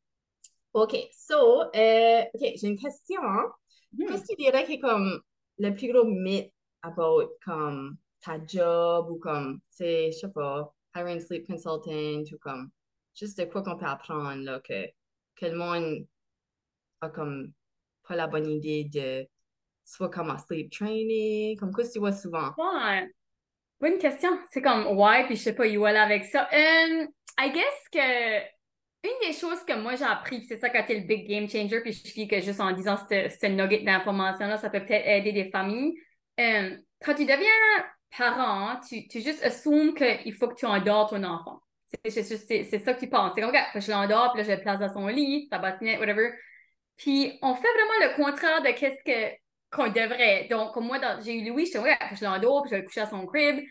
OK, 0.72 0.96
so, 1.12 1.62
euh, 1.74 2.22
OK, 2.32 2.40
j'ai 2.40 2.68
une 2.68 2.78
question. 2.78 3.20
Mm. 3.92 4.06
Qu'est-ce 4.06 4.22
que 4.22 4.36
tu 4.36 4.36
dirais 4.36 4.64
qui 4.64 4.74
est 4.74 4.78
comme 4.78 5.20
le 5.58 5.74
plus 5.74 5.92
gros 5.92 6.04
mythe 6.04 6.52
about 6.82 7.30
comme 7.44 7.96
ta 8.20 8.38
job 8.46 9.10
ou 9.10 9.18
comme, 9.18 9.60
tu 9.70 9.76
sais, 9.78 10.12
je 10.12 10.18
sais 10.18 10.28
pas, 10.28 10.72
hiring 10.94 11.20
sleep 11.20 11.46
consultant 11.46 12.22
ou 12.32 12.38
comme 12.40 12.70
juste 13.14 13.38
de 13.38 13.44
quoi 13.44 13.62
qu'on 13.62 13.76
peut 13.76 13.86
apprendre, 13.86 14.42
là, 14.42 14.60
que, 14.60 14.86
que 15.36 15.46
le 15.46 15.56
monde 15.56 16.06
a 17.00 17.08
comme 17.08 17.52
pas 18.06 18.16
la 18.16 18.26
bonne 18.26 18.50
idée 18.50 18.84
de 18.84 19.26
soit 19.84 20.10
comme 20.10 20.30
en 20.30 20.38
sleep 20.38 20.70
training, 20.72 21.56
comme 21.58 21.72
quoi 21.72 21.84
tu 21.86 21.98
vois 21.98 22.12
souvent? 22.12 22.52
Ouais. 22.56 23.08
Bonne 23.80 23.98
question. 23.98 24.30
C'est 24.50 24.62
comme, 24.62 24.96
ouais, 24.98 25.24
puis 25.26 25.36
je 25.36 25.42
sais 25.42 25.54
pas, 25.54 25.66
il 25.66 25.78
là 25.78 26.02
avec 26.02 26.24
ça. 26.24 26.48
Um, 26.52 27.06
I 27.38 27.52
guess 27.52 27.88
que 27.92 28.54
une 29.04 29.28
des 29.28 29.34
choses 29.34 29.62
que 29.64 29.78
moi 29.78 29.96
j'ai 29.96 30.04
appris, 30.04 30.46
c'est 30.46 30.56
ça 30.56 30.70
quand 30.70 30.82
t'es 30.86 31.00
le 31.00 31.06
big 31.06 31.28
game 31.28 31.48
changer, 31.48 31.80
puis 31.82 31.92
je 31.92 32.14
dis 32.14 32.26
que 32.26 32.40
juste 32.40 32.60
en 32.60 32.72
disant 32.72 32.96
ce 32.96 33.46
nugget 33.46 33.82
d'information-là, 33.82 34.56
ça 34.56 34.70
peut 34.70 34.80
peut-être 34.84 35.06
aider 35.06 35.32
des 35.32 35.50
familles. 35.50 35.94
Um, 36.38 36.78
quand 37.04 37.14
tu 37.14 37.26
deviens 37.26 37.84
parent, 38.16 38.80
tu, 38.88 39.06
tu 39.08 39.20
juste 39.20 39.42
assumes 39.44 39.94
qu'il 39.94 40.34
faut 40.34 40.48
que 40.48 40.54
tu 40.54 40.64
endors 40.64 41.10
ton 41.10 41.22
enfant. 41.22 41.60
C'est 42.04 42.78
ça 42.78 42.94
que 42.94 43.00
tu 43.00 43.08
penses. 43.08 43.32
C'est 43.34 43.40
comme, 43.40 43.50
OK, 43.50 43.80
je 43.80 43.90
l'endors, 43.90 44.32
puis 44.32 44.42
là, 44.42 44.48
je 44.48 44.56
le 44.56 44.60
place 44.60 44.80
dans 44.80 44.92
son 44.92 45.06
lit, 45.06 45.48
sa 45.50 45.58
bassinette, 45.58 45.98
whatever. 46.00 46.32
Puis, 46.96 47.38
on 47.42 47.54
fait 47.54 47.68
vraiment 47.68 48.12
le 48.12 48.16
contraire 48.16 48.62
de 48.62 48.70
qu'est-ce 48.70 49.02
que 49.04 49.34
qu'on 49.74 49.88
devrait. 49.88 50.46
Donc, 50.48 50.72
comme 50.72 50.86
moi, 50.86 50.98
j'ai 51.24 51.34
eu 51.34 51.48
Louis, 51.48 51.66
je 51.66 51.78
ouais, 51.78 51.98
je 52.12 52.24
l'endors, 52.24 52.62
puis 52.62 52.70
je 52.70 52.76
vais 52.76 52.82
le 52.82 52.86
coucher 52.86 53.00
à 53.00 53.06
son 53.06 53.26
crib. 53.26 53.64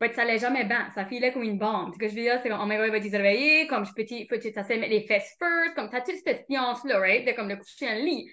Ben, 0.00 0.12
ça 0.14 0.22
allait 0.22 0.38
jamais 0.38 0.64
bien. 0.64 0.88
Ça 0.94 1.04
filait 1.04 1.32
comme 1.32 1.42
une 1.42 1.58
bombe. 1.58 1.92
Ce 1.92 1.98
que 1.98 2.08
je 2.08 2.14
veux 2.14 2.22
dire, 2.22 2.38
c'est 2.42 2.48
comme, 2.48 2.60
oh 2.62 2.66
my 2.66 2.74
il 2.74 2.90
va 2.90 3.00
te 3.00 3.04
réveiller, 3.10 3.66
comme 3.66 3.84
je 3.84 3.92
peux, 3.92 4.04
faut 4.06 4.34
essaies 4.40 4.76
de 4.76 4.80
mettre 4.80 4.92
les 4.92 5.06
fesses 5.06 5.36
first, 5.38 5.74
comme 5.74 5.90
t'as 5.90 6.00
toute 6.00 6.14
cette 6.24 6.46
science-là, 6.46 6.98
right, 6.98 7.26
de 7.26 7.32
comme 7.32 7.48
le 7.48 7.56
coucher 7.56 7.86
dans 7.86 7.94
le 7.96 8.04
lit? 8.04 8.30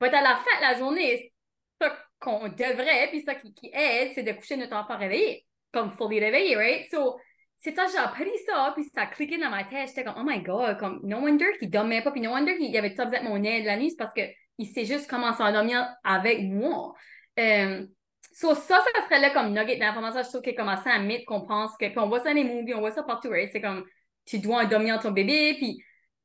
Mais 0.00 0.14
à 0.14 0.22
la 0.22 0.36
fin 0.36 0.56
de 0.58 0.62
la 0.62 0.78
journée, 0.78 1.32
ça 1.80 1.96
qu'on 2.20 2.48
devrait, 2.48 3.08
puis 3.08 3.22
ça 3.22 3.34
qui, 3.34 3.70
aide, 3.72 4.12
c'est 4.14 4.22
de 4.22 4.32
coucher 4.32 4.56
notre 4.56 4.76
enfant 4.76 4.96
réveillé, 4.96 5.44
comme 5.72 5.90
fully 5.92 6.20
réveillé, 6.20 6.56
right? 6.56 6.88
So, 6.90 7.18
c'est 7.58 7.74
ça, 7.74 7.86
j'ai 7.90 7.98
appris 7.98 8.30
ça, 8.46 8.72
puis 8.74 8.84
ça 8.94 9.02
a 9.02 9.06
cliqué 9.06 9.36
dans 9.36 9.50
ma 9.50 9.64
tête. 9.64 9.88
J'étais 9.88 10.04
comme, 10.04 10.14
oh 10.16 10.24
my 10.24 10.40
god, 10.42 10.78
comme, 10.78 11.00
no 11.02 11.18
wonder 11.18 11.46
qu'il 11.58 11.70
dormait 11.70 12.02
pas, 12.02 12.12
puis 12.12 12.20
no 12.20 12.30
wonder 12.30 12.56
qu'il 12.56 12.76
avait 12.76 12.94
tout 12.94 13.04
besoin 13.04 13.22
mon 13.22 13.42
aide 13.42 13.64
la 13.64 13.76
nuit, 13.76 13.94
parce 13.98 14.12
qu'il 14.14 14.66
sait 14.66 14.84
juste 14.84 15.10
comment 15.10 15.32
s'endormir 15.32 15.88
avec 16.04 16.42
moi. 16.42 16.94
Euh, 17.40 17.84
so, 18.32 18.54
ça, 18.54 18.80
ça 18.94 19.04
serait 19.04 19.20
là 19.20 19.30
comme 19.30 19.52
nugget 19.52 19.76
d'information. 19.76 20.22
Je 20.22 20.28
trouve 20.28 20.42
qu'il 20.42 20.54
commencé 20.54 20.88
à 20.88 21.00
mythe 21.00 21.24
qu'on 21.24 21.46
pense 21.46 21.76
que, 21.76 21.86
puis 21.86 21.98
on 21.98 22.08
voit 22.08 22.20
ça 22.20 22.30
dans 22.30 22.36
les 22.36 22.44
movies, 22.44 22.74
on 22.74 22.80
voit 22.80 22.92
ça 22.92 23.02
partout, 23.02 23.28
right? 23.30 23.50
C'est 23.50 23.60
comme, 23.60 23.84
tu 24.24 24.38
dois 24.38 24.62
endormir 24.62 25.00
ton 25.00 25.10
bébé, 25.10 25.54
puis 25.54 25.82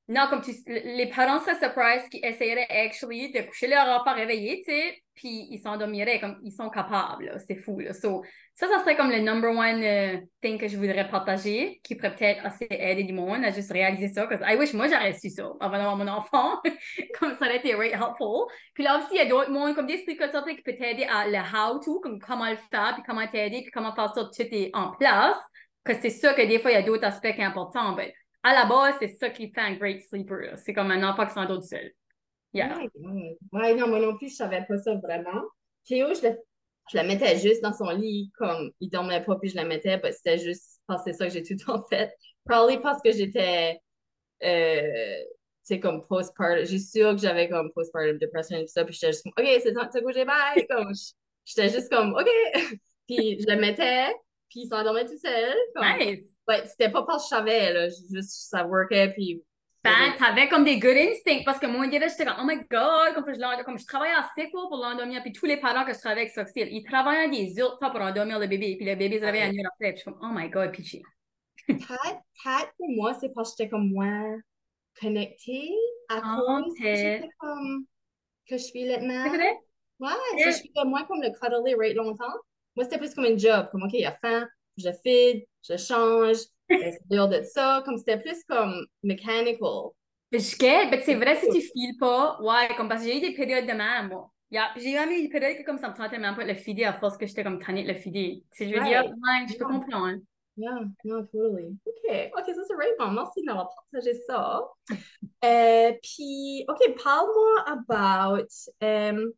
non, 0.10 0.28
comme 0.30 0.42
tu, 0.42 0.52
les 0.68 1.08
parents 1.08 1.40
seraient 1.40 1.60
surprised 1.60 2.10
qui 2.10 2.20
essaieraient 2.22 2.68
actually 2.70 3.32
de 3.32 3.42
coucher 3.42 3.68
leur 3.68 3.88
enfant 3.88 4.14
réveillé, 4.14 4.58
tu 4.58 4.66
sais, 4.66 5.02
puis 5.16 5.48
ils 5.50 5.60
s'endormiraient 5.60 6.20
comme 6.20 6.38
ils 6.44 6.52
sont 6.52 6.70
capables, 6.70 7.32
c'est 7.48 7.56
fou, 7.56 7.80
là. 7.80 7.94
So, 7.94 8.22
ça, 8.54 8.68
ça 8.68 8.80
serait 8.80 8.98
comme 8.98 9.12
le 9.12 9.20
number 9.20 9.52
one 9.52 9.82
euh, 9.82 10.18
thing 10.42 10.58
que 10.58 10.68
je 10.68 10.76
voudrais 10.76 11.08
partager, 11.08 11.80
qui 11.86 11.96
pourrait 11.96 12.16
peut-être 12.16 12.46
assez 12.46 12.68
aider 12.70 13.04
du 13.04 13.14
monde 13.14 13.46
à 13.46 13.52
juste 13.52 13.72
réaliser 13.72 14.10
ça, 14.10 14.28
parce 14.28 14.42
que 14.42 14.46
I 14.46 14.58
wish 14.58 14.74
moi 14.74 14.90
j'aurais 14.90 15.14
su 15.14 15.30
ça 15.30 15.50
avant 15.62 15.78
d'avoir 15.78 15.96
mon 15.96 16.08
enfant, 16.10 16.62
comme 17.20 17.34
ça 17.36 17.46
aurait 17.46 17.58
été 17.58 17.74
very 17.74 17.92
helpful. 17.92 18.48
Puis 18.74 18.84
là 18.84 18.98
aussi, 18.98 19.08
il 19.12 19.18
y 19.18 19.22
a 19.22 19.26
d'autres 19.26 19.52
mondes, 19.52 19.74
comme 19.74 19.88
des 19.88 20.04
trucs 20.04 20.20
qui 20.20 20.62
peuvent 20.64 20.78
t'aider 20.78 21.08
à 21.10 21.28
le 21.30 21.38
how-to, 21.38 22.02
comme 22.02 22.20
comment 22.20 22.50
le 22.50 22.58
faire, 22.70 22.92
puis 22.96 23.04
comment 23.08 23.26
t'aider, 23.26 23.62
puis 23.62 23.72
comment 23.72 23.96
faire 23.96 24.14
ça 24.14 24.26
tout 24.26 24.42
est 24.42 24.70
en 24.74 24.92
place, 24.92 25.38
parce 25.86 26.00
que 26.00 26.10
c'est 26.10 26.18
sûr 26.18 26.36
que 26.36 26.42
des 26.42 26.60
fois, 26.60 26.72
il 26.72 26.76
y 26.76 26.78
a 26.78 26.82
d'autres 26.82 27.06
aspects 27.06 27.40
importants, 27.40 27.96
mais 27.96 28.14
à 28.44 28.54
la 28.54 28.66
base, 28.66 28.96
c'est 29.00 29.16
ça 29.16 29.30
qui 29.30 29.50
fait 29.52 29.62
un 29.62 29.74
great 29.76 30.02
sleeper. 30.02 30.58
C'est 30.58 30.74
comme 30.74 30.92
un 30.92 31.10
enfant 31.10 31.26
qui 31.26 31.34
s'endort 31.34 31.60
tout 31.60 31.68
seul. 31.68 31.92
Yeah. 32.54 32.78
Ouais, 33.52 33.74
non, 33.74 33.88
moi 33.88 34.00
non 34.00 34.16
plus, 34.18 34.30
je 34.30 34.36
savais 34.36 34.64
pas 34.68 34.78
ça 34.78 34.94
vraiment. 34.96 35.42
Théo, 35.88 36.14
je 36.14 36.28
le, 36.28 36.38
je 36.92 36.98
le 36.98 37.08
mettais 37.08 37.40
juste 37.40 37.64
dans 37.64 37.74
son 37.74 37.90
lit, 37.90 38.32
comme 38.38 38.72
il 38.80 38.90
dormait 38.90 39.24
pas, 39.24 39.38
puis 39.38 39.50
je 39.50 39.58
le 39.58 39.66
mettais, 39.66 39.98
bah, 39.98 40.12
c'était 40.12 40.38
juste 40.38 40.82
parce 40.86 41.04
que 41.04 41.12
c'est 41.12 41.18
ça 41.18 41.28
que 41.28 41.34
j'ai 41.34 41.44
tout 41.44 41.54
le 41.54 41.66
temps 41.66 41.84
fait. 41.90 42.14
Probably 42.46 42.78
parce 42.80 43.02
que 43.02 43.12
j'étais, 43.12 43.80
euh, 44.44 45.24
c'est 45.64 45.80
comme 45.80 46.06
postpartum, 46.06 46.66
j'ai 46.66 46.80
sûr 46.80 47.12
que 47.16 47.22
j'avais 47.22 47.50
comme 47.50 47.72
postpartum 47.74 48.20
depression 48.20 48.58
et 48.58 48.66
tout 48.66 48.72
ça, 48.72 48.86
puis 48.86 48.94
j'étais 48.94 49.14
juste 49.14 49.24
comme, 49.24 49.34
OK, 49.38 49.60
c'est 49.64 49.74
temps 49.74 49.86
de 49.86 49.92
se 49.92 50.04
coucher, 50.04 50.26
bye! 50.26 50.68
Comme, 50.70 50.94
j'étais 51.46 51.70
juste 51.70 51.90
comme, 51.92 52.14
OK! 52.14 52.30
puis 53.08 53.40
je 53.40 53.52
le 53.52 53.60
mettais, 53.60 54.14
puis 54.50 54.62
il 54.62 54.68
s'endormait 54.68 55.06
tout 55.06 55.18
seul. 55.18 55.56
nice! 55.82 56.33
Ouais, 56.48 56.64
c'était 56.66 56.90
pas 56.90 57.04
parce 57.04 57.30
que 57.30 57.36
je 57.36 57.40
savais, 57.40 57.74
là. 57.74 57.88
Juste, 57.90 58.50
ça 58.50 58.66
workait, 58.66 59.12
puis. 59.14 59.44
Ben, 59.84 60.14
t'avais 60.18 60.48
comme 60.48 60.64
des 60.64 60.80
good 60.80 60.96
instincts 60.96 61.44
parce 61.44 61.60
que 61.60 61.66
moi, 61.68 61.86
j'étais 61.92 62.24
comme, 62.24 62.38
oh 62.40 62.46
my 62.46 62.56
god, 62.72 63.14
comme 63.16 63.34
je, 63.34 63.64
comme 63.64 63.78
je 63.78 63.86
travaillais 63.86 64.14
assez 64.16 64.50
fort 64.50 64.70
pour 64.70 64.78
l'endormir, 64.78 65.22
puis 65.22 65.34
tous 65.34 65.46
les 65.46 65.58
parents 65.58 65.84
que 65.84 65.94
je 65.94 66.00
travaillais 66.00 66.22
avec 66.22 66.34
Soxil, 66.34 66.70
ils 66.72 66.86
travaillaient 66.86 67.30
des 67.30 67.62
heures 67.62 67.78
pour 67.80 68.00
endormir 68.00 68.40
le 68.40 68.48
bébé, 68.48 68.78
puis 68.78 68.86
le 68.86 68.96
bébé 68.96 69.20
se 69.20 69.26
réveillait 69.26 69.44
à 69.44 69.52
nuit 69.52 69.66
après, 69.66 69.92
puis 69.92 69.98
je 69.98 70.02
suis 70.04 70.12
comme, 70.12 70.20
oh 70.22 70.34
my 70.34 70.50
god, 70.50 70.72
pitchy. 70.72 71.04
Peut-être 71.68 72.72
pour 72.78 72.92
moi, 72.92 73.14
c'est 73.20 73.34
parce 73.34 73.52
que 73.52 73.58
j'étais 73.58 73.70
comme 73.72 73.90
moins 73.90 74.38
connectée 75.02 75.74
à 76.10 76.22
cause 76.22 76.74
que 76.80 76.84
j'étais 76.84 77.30
comme, 77.40 77.86
que 78.48 78.58
je 78.58 78.64
suis 78.64 78.86
maintenant. 78.86 79.24
C'est 79.26 79.38
vrai? 79.38 79.58
Ouais, 80.00 80.46
je 80.46 80.50
suis 80.52 80.72
moins 80.86 81.04
comme 81.04 81.22
le 81.22 81.30
cuddly 81.30 81.76
right 81.76 81.96
longtemps. 81.96 82.34
Moi, 82.78 82.86
c'était 82.86 82.98
plus 82.98 83.14
comme 83.14 83.26
un 83.26 83.38
job, 83.38 83.68
comme, 83.72 83.84
OK, 83.84 83.94
il 83.94 84.00
y 84.00 84.06
a 84.06 84.18
faim, 84.22 84.48
je 84.78 84.90
feed, 85.04 85.46
je 85.68 85.78
change, 85.78 86.38
c'est 86.70 87.00
de 87.10 87.44
ça, 87.44 87.82
comme 87.86 87.98
c'était 87.98 88.20
plus 88.20 88.44
comme 88.48 88.86
mechanical. 89.02 89.92
Je 90.32 90.90
mais 90.90 91.02
c'est 91.04 91.16
vrai 91.16 91.36
si 91.36 91.48
tu 91.50 91.62
files 91.62 91.96
pas, 92.00 92.40
ouais, 92.42 92.76
comme 92.76 92.90
parce 92.90 93.04
que 93.04 93.08
j'ai 93.08 93.18
eu 93.18 93.22
des 93.22 93.36
périodes 93.36 93.68
de 93.68 93.74
même, 93.74 94.08
moi. 94.10 94.32
Yeah. 94.50 94.72
J'ai 94.78 94.92
eu 94.92 94.94
même 94.94 95.10
des 95.10 95.30
périodes 95.30 95.58
que 95.58 95.64
comme 95.64 95.80
ça 95.80 95.90
me 95.90 95.96
tentait 95.96 96.18
même 96.18 96.36
pas 96.36 96.44
de 96.44 96.50
le 96.50 96.56
fider 96.56 96.84
à 96.84 96.94
force 96.94 97.18
que 97.18 97.26
j'étais 97.26 97.44
comme 97.44 97.60
tannée 97.60 97.84
de 97.84 97.92
le 97.92 97.98
fider. 97.98 98.44
C'est 98.52 98.68
je 98.68 98.76
veux 98.76 98.84
dire, 98.84 99.04
ouais, 99.04 99.48
je 99.48 99.58
peux 99.58 99.66
comprendre. 99.66 100.20
Yeah, 100.56 100.86
no, 101.06 101.24
totally. 101.24 101.76
OK, 101.86 102.32
OK, 102.38 102.46
ça 102.46 102.62
c'est 102.68 102.76
vraiment 102.76 103.08
bon. 103.08 103.14
Merci 103.14 103.44
d'avoir 103.44 103.70
partagé 103.74 104.14
ça. 104.28 104.62
euh, 105.46 105.94
puis, 106.04 106.66
OK, 106.68 107.04
parle-moi 107.04 107.64
about 107.66 108.48
um, 108.82 109.32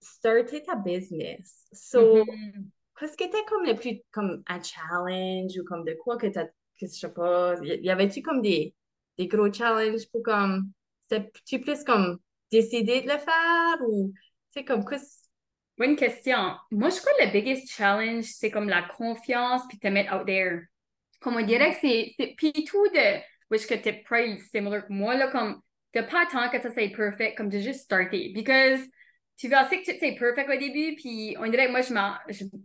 starter 0.00 0.62
ta 0.62 0.76
business. 0.76 1.66
So, 1.72 2.24
mm 2.24 2.28
-hmm 2.28 2.75
qu'est-ce 2.98 3.16
qui 3.16 3.24
était 3.24 3.44
comme 3.48 3.64
le 3.64 3.74
plus 3.74 4.00
comme 4.12 4.42
un 4.46 4.62
challenge 4.62 5.58
ou 5.58 5.64
comme 5.64 5.84
de 5.84 5.94
quoi 5.94 6.16
que 6.16 6.26
tu 6.26 6.32
que 6.32 6.86
je 6.86 6.86
sais 6.86 7.12
pas, 7.12 7.54
y 7.62 7.88
avait-tu 7.88 8.20
comme 8.22 8.42
des, 8.42 8.74
des 9.16 9.28
gros 9.28 9.50
challenges 9.52 10.08
pour 10.10 10.22
comme 10.22 10.72
c'était-tu 11.08 11.60
plus 11.60 11.84
comme 11.84 12.18
décider 12.50 13.02
de 13.02 13.08
le 13.08 13.18
faire 13.18 13.76
ou 13.88 14.12
tu 14.52 14.60
sais 14.60 14.64
comme 14.64 14.84
qu'est-ce 14.84 15.26
Bonne 15.78 15.96
question. 15.96 16.56
Moi, 16.70 16.88
je 16.88 17.00
crois 17.00 17.12
que 17.18 17.26
le 17.26 17.32
biggest 17.32 17.70
challenge, 17.70 18.24
c'est 18.24 18.50
comme 18.50 18.68
la 18.68 18.82
confiance 18.82 19.60
puis 19.68 19.78
te 19.78 19.88
mettre 19.88 20.14
out 20.14 20.26
there. 20.26 20.62
Comme 21.20 21.36
on 21.36 21.42
dirait 21.44 21.72
que 21.72 21.80
c'est. 21.82 22.14
Puis 22.38 22.52
tout 22.64 22.88
de. 22.88 23.20
Which 23.50 23.66
que 23.66 23.74
t'es 23.74 23.92
pretty 23.92 24.40
similar 24.40 24.86
que 24.86 24.92
moi, 24.92 25.16
là, 25.16 25.28
comme. 25.28 25.60
De 25.94 26.00
pas 26.00 26.26
tant 26.30 26.48
que 26.50 26.60
ça 26.60 26.70
c'est 26.70 26.88
perfect, 26.88 27.36
comme 27.36 27.48
de 27.48 27.58
juste 27.58 27.80
starter. 27.80 28.32
Because 28.34 28.80
tu 29.38 29.52
assez 29.52 29.82
que 29.82 29.84
c'est 29.84 30.16
perfect 30.18 30.48
au 30.48 30.58
début, 30.58 30.96
puis 30.96 31.36
on 31.38 31.46
dirait 31.48 31.66
que 31.66 31.72
moi, 31.72 31.82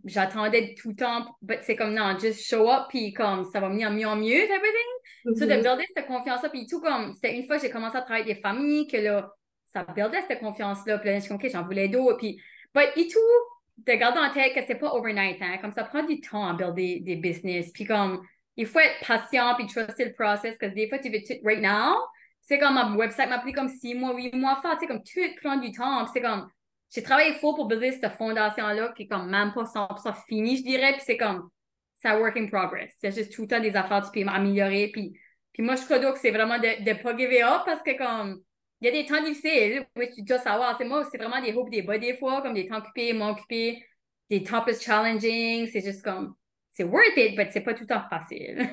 j'attendais 0.04 0.74
tout 0.74 0.90
le 0.90 0.94
temps, 0.96 1.36
mais 1.42 1.58
c'est 1.62 1.76
comme 1.76 1.92
non, 1.92 2.18
just 2.18 2.46
show 2.48 2.68
up, 2.70 2.86
puis 2.88 3.12
comme 3.12 3.44
ça 3.44 3.60
va 3.60 3.68
venir 3.68 3.90
mieux 3.90 4.06
en 4.06 4.16
mieux, 4.16 4.42
everything. 4.42 4.92
Mm 5.24 5.32
-hmm. 5.32 5.38
So, 5.38 5.46
de 5.46 5.54
builder 5.62 5.86
cette 5.94 6.06
confiance-là, 6.06 6.48
puis 6.48 6.66
tout 6.66 6.80
comme, 6.80 7.12
c'était 7.12 7.36
une 7.36 7.46
fois 7.46 7.56
que 7.56 7.62
j'ai 7.62 7.70
commencé 7.70 7.96
à 7.96 8.00
travailler 8.00 8.24
avec 8.24 8.36
des 8.36 8.40
familles, 8.40 8.86
que 8.86 8.96
là, 8.96 9.30
ça 9.66 9.84
buildait 9.84 10.22
cette 10.26 10.40
confiance-là, 10.40 10.98
puis 10.98 11.10
là, 11.10 11.18
je 11.18 11.24
suis 11.24 11.34
OK, 11.34 11.46
j'en 11.52 11.64
voulais 11.64 11.88
d'autres, 11.88 12.16
puis, 12.16 12.40
but 12.74 12.88
et 12.96 13.06
tout, 13.06 13.36
de 13.76 13.92
garder 13.92 14.20
en 14.20 14.30
tête 14.32 14.54
que 14.54 14.64
c'est 14.66 14.76
pas 14.78 14.94
overnight, 14.94 15.40
hein, 15.42 15.58
comme 15.60 15.72
ça 15.72 15.84
prend 15.84 16.04
du 16.04 16.20
temps 16.20 16.46
à 16.46 16.54
builder 16.54 17.00
des 17.00 17.16
business, 17.16 17.70
puis 17.72 17.84
comme, 17.84 18.22
il 18.56 18.66
faut 18.66 18.80
être 18.80 19.06
patient, 19.06 19.54
puis 19.56 19.66
truster 19.66 20.06
le 20.06 20.14
process, 20.14 20.56
parce 20.58 20.72
que 20.72 20.74
des 20.74 20.88
fois, 20.88 20.98
tu 20.98 21.10
veux 21.10 21.22
tout 21.26 21.38
right 21.44 21.60
now, 21.60 21.96
c'est 22.42 22.58
comme 22.58 22.74
ma 22.74 22.96
website 22.96 23.28
m'a 23.28 23.38
pris 23.38 23.52
comme 23.52 23.68
six 23.68 23.94
mois, 23.94 24.14
huit 24.14 24.34
mois 24.34 24.58
à 24.58 24.62
faire, 24.62 24.74
tu 24.78 24.80
sais, 24.80 24.86
comme 24.86 25.02
tout 25.02 25.20
prend 25.42 25.56
du 25.56 25.70
temps, 25.70 26.06
c'est 26.12 26.20
comme, 26.20 26.48
j'ai 26.94 27.02
travaillé 27.02 27.32
fort 27.34 27.54
pour 27.54 27.66
builder 27.66 27.92
cette 27.92 28.12
fondation-là 28.12 28.92
qui 28.94 29.04
est 29.04 29.06
comme 29.06 29.30
même 29.30 29.52
pas 29.52 29.64
100% 29.64 30.14
finie, 30.28 30.58
je 30.58 30.62
dirais. 30.62 30.92
Puis 30.92 31.02
c'est 31.06 31.16
comme, 31.16 31.48
c'est 31.94 32.08
un 32.08 32.18
work 32.18 32.36
in 32.36 32.48
progress. 32.48 32.92
C'est 32.98 33.12
juste 33.12 33.32
tout 33.32 33.42
le 33.42 33.48
temps 33.48 33.60
des 33.60 33.74
affaires 33.74 34.02
que 34.02 34.18
tu 34.18 34.24
peux 34.24 34.30
améliorer. 34.30 34.90
Puis, 34.92 35.18
puis 35.52 35.62
moi, 35.62 35.76
je 35.76 35.84
crois 35.84 35.98
que 35.98 36.18
c'est 36.18 36.30
vraiment 36.30 36.58
de 36.58 36.82
ne 36.82 37.02
pas 37.02 37.16
give 37.16 37.30
up 37.44 37.62
parce 37.64 37.82
que 37.82 37.96
comme, 37.96 38.42
il 38.80 38.86
y 38.86 38.88
a 38.88 38.92
des 38.92 39.06
temps 39.06 39.22
difficiles, 39.22 39.86
oui, 39.96 40.10
tu 40.14 40.22
dois 40.22 40.38
savoir. 40.38 40.76
C'est 40.76 40.84
moi, 40.84 41.04
c'est 41.10 41.16
vraiment 41.16 41.40
des 41.40 41.54
hauts 41.54 41.66
et 41.68 41.70
des 41.70 41.82
bas 41.82 41.98
des 41.98 42.16
fois, 42.16 42.42
comme 42.42 42.54
des 42.54 42.66
temps 42.66 42.78
occupés, 42.78 43.12
moins 43.14 43.30
occupés, 43.30 43.82
des 44.28 44.42
temps 44.42 44.60
plus 44.62 44.82
challenging. 44.82 45.68
C'est 45.72 45.82
juste 45.82 46.02
comme, 46.02 46.34
c'est 46.72 46.84
worth 46.84 47.16
it, 47.16 47.36
mais 47.36 47.48
c'est 47.52 47.60
pas 47.62 47.72
tout 47.72 47.82
le 47.82 47.86
temps 47.86 48.02
facile. 48.10 48.68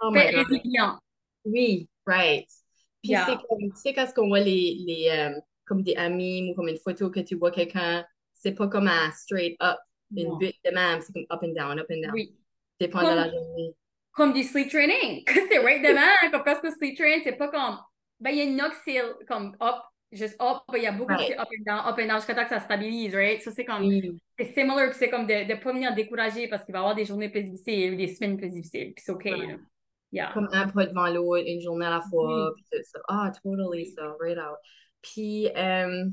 Oh 0.00 0.10
my 0.12 0.32
God. 0.32 0.98
Oui, 1.44 1.88
right. 2.06 2.46
Puis 3.02 3.14
c'est 3.14 3.36
comme, 3.48 3.72
tu 3.72 3.76
sais, 3.76 3.92
quand 3.92 4.06
on 4.18 4.28
voit 4.28 4.40
les, 4.40 4.76
les, 4.86 5.08
euh, 5.10 5.40
comme 5.68 5.82
des 5.82 5.94
amis 5.96 6.50
ou 6.50 6.54
comme 6.54 6.68
une 6.68 6.78
photo 6.78 7.10
que 7.10 7.20
tu 7.20 7.36
vois 7.36 7.50
quelqu'un, 7.50 8.04
c'est 8.32 8.52
pas 8.52 8.68
comme 8.68 8.88
un 8.88 9.10
straight 9.12 9.56
up, 9.62 9.78
une 10.16 10.38
butte 10.38 10.56
de 10.64 10.70
même, 10.70 11.00
c'est 11.00 11.12
comme 11.12 11.26
up 11.30 11.42
and 11.42 11.54
down, 11.54 11.78
up 11.78 11.86
and 11.90 12.00
down. 12.02 12.12
Oui. 12.14 12.34
Dépend 12.80 13.00
comme, 13.00 13.10
de 13.10 13.14
la 13.14 13.30
journée. 13.30 13.74
Comme 14.12 14.32
du 14.32 14.42
sleep 14.42 14.70
training, 14.70 15.24
c'est 15.26 15.58
right 15.58 15.82
de 15.82 15.92
même, 15.92 16.32
comme 16.32 16.44
parce 16.44 16.60
que 16.60 16.70
sleep 16.70 16.96
training, 16.96 17.20
c'est 17.24 17.36
pas 17.36 17.48
comme, 17.48 17.78
ben 18.20 18.30
il 18.30 18.38
y 18.38 18.40
a 18.40 18.44
une 18.44 18.60
c'est 18.84 19.00
comme 19.26 19.56
up, 19.60 19.76
juste 20.10 20.36
up, 20.40 20.62
ben 20.68 20.78
il 20.78 20.84
y 20.84 20.86
a 20.86 20.92
beaucoup 20.92 21.12
right. 21.12 21.36
de 21.36 21.40
up 21.40 21.48
and 21.48 21.64
down, 21.66 21.86
up 21.86 21.98
and 21.98 22.06
down, 22.06 22.16
jusqu'à 22.16 22.34
temps 22.34 22.44
que 22.44 22.50
ça 22.50 22.60
stabilise, 22.60 23.14
right? 23.14 23.42
Ça, 23.42 23.50
c'est 23.50 23.64
comme, 23.64 23.84
c'est 24.38 24.54
similar, 24.54 24.94
c'est 24.94 25.10
comme 25.10 25.26
de 25.26 25.34
ne 25.34 25.54
pas 25.60 25.72
venir 25.72 25.94
décourager 25.94 26.48
parce 26.48 26.64
qu'il 26.64 26.72
va 26.72 26.78
y 26.78 26.82
avoir 26.82 26.94
des 26.94 27.04
journées 27.04 27.28
plus 27.28 27.44
difficiles 27.44 27.94
ou 27.94 27.96
des 27.96 28.08
semaines 28.08 28.36
plus 28.36 28.48
difficiles, 28.48 28.94
puis 28.94 29.04
c'est 29.04 29.12
OK. 29.12 29.28
Yeah. 30.10 30.30
Comme 30.32 30.48
un 30.52 30.68
pas 30.68 30.86
devant 30.86 31.08
l'autre, 31.08 31.44
une 31.46 31.60
journée 31.60 31.84
à 31.84 31.90
la 31.90 32.00
fois, 32.00 32.48
oui. 32.48 32.52
puis 32.56 32.64
tout 32.72 32.84
ça. 32.84 32.98
Ah, 33.08 33.30
totally, 33.42 33.92
so, 33.94 34.16
right 34.18 34.38
out. 34.38 34.56
Puis, 35.02 35.48
euh, 35.56 36.06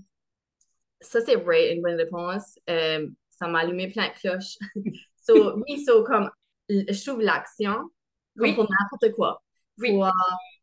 ça, 1.02 1.22
c'est 1.22 1.36
vrai, 1.36 1.74
une 1.74 1.82
bonne 1.82 1.96
réponse. 1.96 2.60
Euh, 2.70 3.08
ça 3.30 3.48
m'a 3.48 3.60
allumé 3.60 3.90
plein 3.90 4.08
de 4.08 4.14
cloches. 4.14 4.58
so, 5.22 5.58
oui, 5.68 5.84
so, 5.86 6.04
comme, 6.04 6.30
je 6.70 7.06
trouve 7.06 7.22
l'action, 7.22 7.74
comme 7.74 7.90
Oui. 8.38 8.54
pour 8.56 8.68
n'importe 8.70 9.16
quoi. 9.16 9.42
Oui. 9.80 9.92
Pour, 9.92 10.06
euh, 10.08 10.12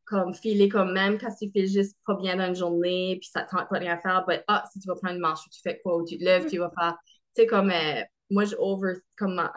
comme, 0.05 0.35
filer 0.35 0.69
comme 0.69 0.93
même 0.93 1.19
quand 1.19 1.35
tu 1.41 1.50
fais 1.52 1.67
juste 1.67 1.97
pas 2.07 2.14
bien 2.17 2.37
dans 2.37 2.47
une 2.49 2.55
journée, 2.55 3.19
puis 3.21 3.31
ça 3.33 3.43
te 3.43 3.50
tente 3.50 3.69
pas 3.69 3.79
de 3.79 3.85
rien 3.85 3.99
faire, 3.99 4.25
but, 4.26 4.43
ah, 4.49 4.64
si 4.73 4.81
tu 4.81 4.88
vas 4.88 4.95
prendre 4.97 5.14
une 5.14 5.21
marche, 5.21 5.47
ou 5.47 5.50
tu 5.50 5.61
fais 5.62 5.81
quoi, 5.83 5.97
ou 5.97 6.05
tu 6.05 6.19
te 6.19 6.25
lèves, 6.25 6.47
tu 6.49 6.59
vas 6.59 6.71
faire, 6.79 6.97
tu 7.35 7.43
sais, 7.43 7.47
comme, 7.47 7.71
euh, 7.71 8.02
moi, 8.31 8.45
je 8.45 8.57
over, 8.59 8.95
comme, 9.17 9.38
euh, 9.38 9.49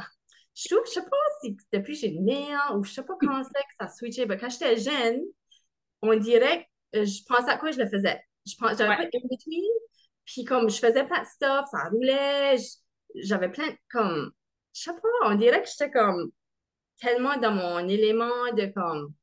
je 0.55 0.69
trouve, 0.69 0.85
je 0.85 0.91
sais 0.91 1.01
pas 1.01 1.17
si 1.41 1.57
depuis 1.73 1.93
que 1.93 1.99
j'ai 1.99 2.07
une 2.09 2.23
mère, 2.23 2.73
ou 2.75 2.83
je 2.83 2.93
sais 2.93 3.03
pas 3.03 3.15
comment 3.19 3.43
c'est 3.43 3.49
que 3.51 3.73
ça 3.79 3.85
a 3.85 3.87
switché, 3.89 4.25
mais 4.25 4.37
quand 4.37 4.49
j'étais 4.49 4.77
jeune, 4.77 5.21
on 6.01 6.15
dirait, 6.15 6.67
euh, 6.95 7.05
je 7.05 7.23
pensais 7.27 7.49
à 7.51 7.57
quoi 7.57 7.71
je 7.71 7.79
le 7.79 7.87
faisais. 7.89 8.21
Je 8.45 8.55
pense, 8.57 8.77
j'avais 8.77 8.89
Ouais. 8.89 8.97
pas 8.97 9.05
de 9.05 9.17
in-between, 9.23 9.63
puis 10.25 10.43
comme 10.45 10.69
je 10.69 10.77
faisais 10.79 11.03
plein 11.05 11.21
de 11.21 11.27
stuff, 11.27 11.65
ça 11.71 11.89
roulait, 11.89 12.57
j'avais 13.15 13.49
plein 13.49 13.67
de, 13.69 13.77
comme, 13.91 14.31
je 14.73 14.81
sais 14.83 14.93
pas, 14.93 15.29
on 15.31 15.35
dirait 15.35 15.61
que 15.63 15.69
j'étais 15.69 15.91
comme 15.91 16.31
tellement 16.99 17.37
dans 17.37 17.51
mon 17.53 17.87
élément 17.89 18.53
de 18.57 18.67
comme, 18.67 19.13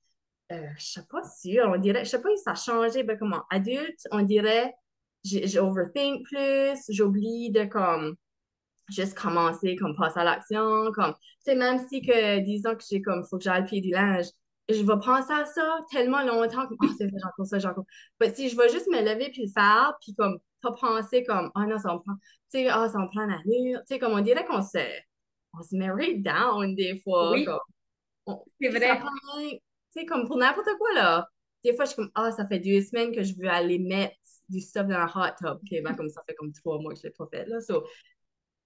euh, 0.53 0.69
je 0.79 0.85
sais 0.87 1.07
pas 1.11 1.23
sûr, 1.25 1.67
on 1.75 1.79
dirait, 1.79 2.05
je 2.05 2.11
sais 2.11 2.23
pas 2.23 2.31
si 2.37 2.43
ça 2.43 2.53
a 2.53 2.55
changé, 2.57 3.03
ben 3.05 3.19
comme 3.19 3.35
en 3.35 3.45
adulte, 3.51 4.01
on 4.13 4.23
dirait, 4.23 4.75
j'ai 5.25 5.47
j'ai 5.49 5.61
overthink 5.61 6.25
plus, 6.27 6.79
j'oublie 6.91 7.51
de 7.51 7.65
comme, 7.67 8.17
juste 8.89 9.15
commencer, 9.19 9.77
comme 9.77 9.97
passer 9.97 10.21
à 10.21 10.25
l'action, 10.25 10.93
comme, 10.93 11.15
tu 11.15 11.21
sais, 11.45 11.55
même 11.57 11.79
si 11.89 12.03
que, 12.03 12.41
disons 12.41 12.75
que 12.77 12.83
j'ai 12.89 13.01
comme, 13.03 13.25
faut 13.27 13.39
que 13.39 13.45
j'aille 13.45 13.65
pied 13.67 13.81
du 13.81 13.91
linge, 13.91 14.27
je 14.69 14.83
vais 14.83 15.01
penser 15.05 15.33
à 15.33 15.45
ça 15.45 15.81
tellement 15.91 16.23
longtemps, 16.23 16.67
comme, 16.67 16.79
ah, 16.83 16.87
c'est 16.97 17.07
vrai, 17.07 17.21
encore 17.25 17.47
ça, 17.47 17.57
encore. 17.69 17.85
Mais 18.21 18.35
si 18.35 18.49
je 18.49 18.57
vais 18.57 18.69
juste 18.69 18.89
me 18.89 19.01
lever 19.01 19.31
puis 19.31 19.43
le 19.43 19.53
faire, 19.53 19.95
puis 20.01 20.15
comme, 20.15 20.39
pas 20.61 20.73
penser 20.73 21.25
comme, 21.25 21.51
ah 21.55 21.67
non, 21.67 21.79
ça 21.79 21.93
me 21.93 21.99
prend, 21.99 22.15
tu 22.15 22.61
sais, 22.61 22.69
ah, 22.69 22.89
ça 22.89 22.99
me 22.99 23.09
prend 23.09 23.27
l'allure, 23.27 23.81
tu 23.81 23.87
sais, 23.87 23.99
comme, 23.99 24.13
on 24.13 24.21
dirait 24.21 24.45
qu'on 24.45 24.63
se, 24.63 24.79
on 25.59 25.63
se 25.63 25.77
met 25.77 25.91
right 25.91 26.23
down 26.23 26.75
des 26.75 27.01
fois, 27.01 27.33
Oui, 27.33 27.47
c'est 28.61 28.69
vrai. 28.69 29.01
tu 29.01 29.61
sais, 29.91 30.07
comme 30.07 30.27
pour 30.27 30.37
n'importe 30.37 30.69
quoi, 30.79 30.95
là. 30.95 31.29
Des 31.65 31.75
fois, 31.77 31.85
je 31.85 31.91
suis 31.91 31.97
comme, 31.97 32.11
ah, 32.15 32.33
ça 32.33 32.47
fait 32.47 32.59
deux 32.59 32.81
semaines 32.81 33.15
que 33.15 33.23
je 33.23 33.35
veux 33.37 33.49
aller 33.49 33.79
mettre 33.79 34.17
du 34.49 34.61
stuff 34.61 34.87
dans 34.87 34.99
la 34.99 35.07
hot 35.07 35.35
tub. 35.39 35.59
OK, 35.63 35.83
ben, 35.83 35.95
comme 35.95 36.09
ça 36.09 36.23
fait 36.27 36.35
comme 36.35 36.53
trois 36.53 36.79
mois 36.81 36.93
que 36.93 36.99
je 36.99 37.05
l'ai 37.05 37.11
pas 37.11 37.27
fait, 37.31 37.47
là. 37.47 37.61
So, 37.61 37.85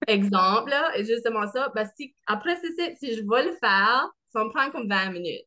exemple, 0.07 0.69
là, 0.69 0.97
et 0.97 1.05
justement 1.05 1.47
ça, 1.47 1.71
ben, 1.75 1.87
si, 1.95 2.15
après, 2.25 2.57
c'est 2.57 2.95
si 2.97 3.15
je 3.15 3.21
vais 3.21 3.45
le 3.45 3.53
faire, 3.53 4.09
ça 4.29 4.43
me 4.43 4.49
prend 4.49 4.69
comme 4.71 4.87
20 4.87 5.11
minutes. 5.11 5.45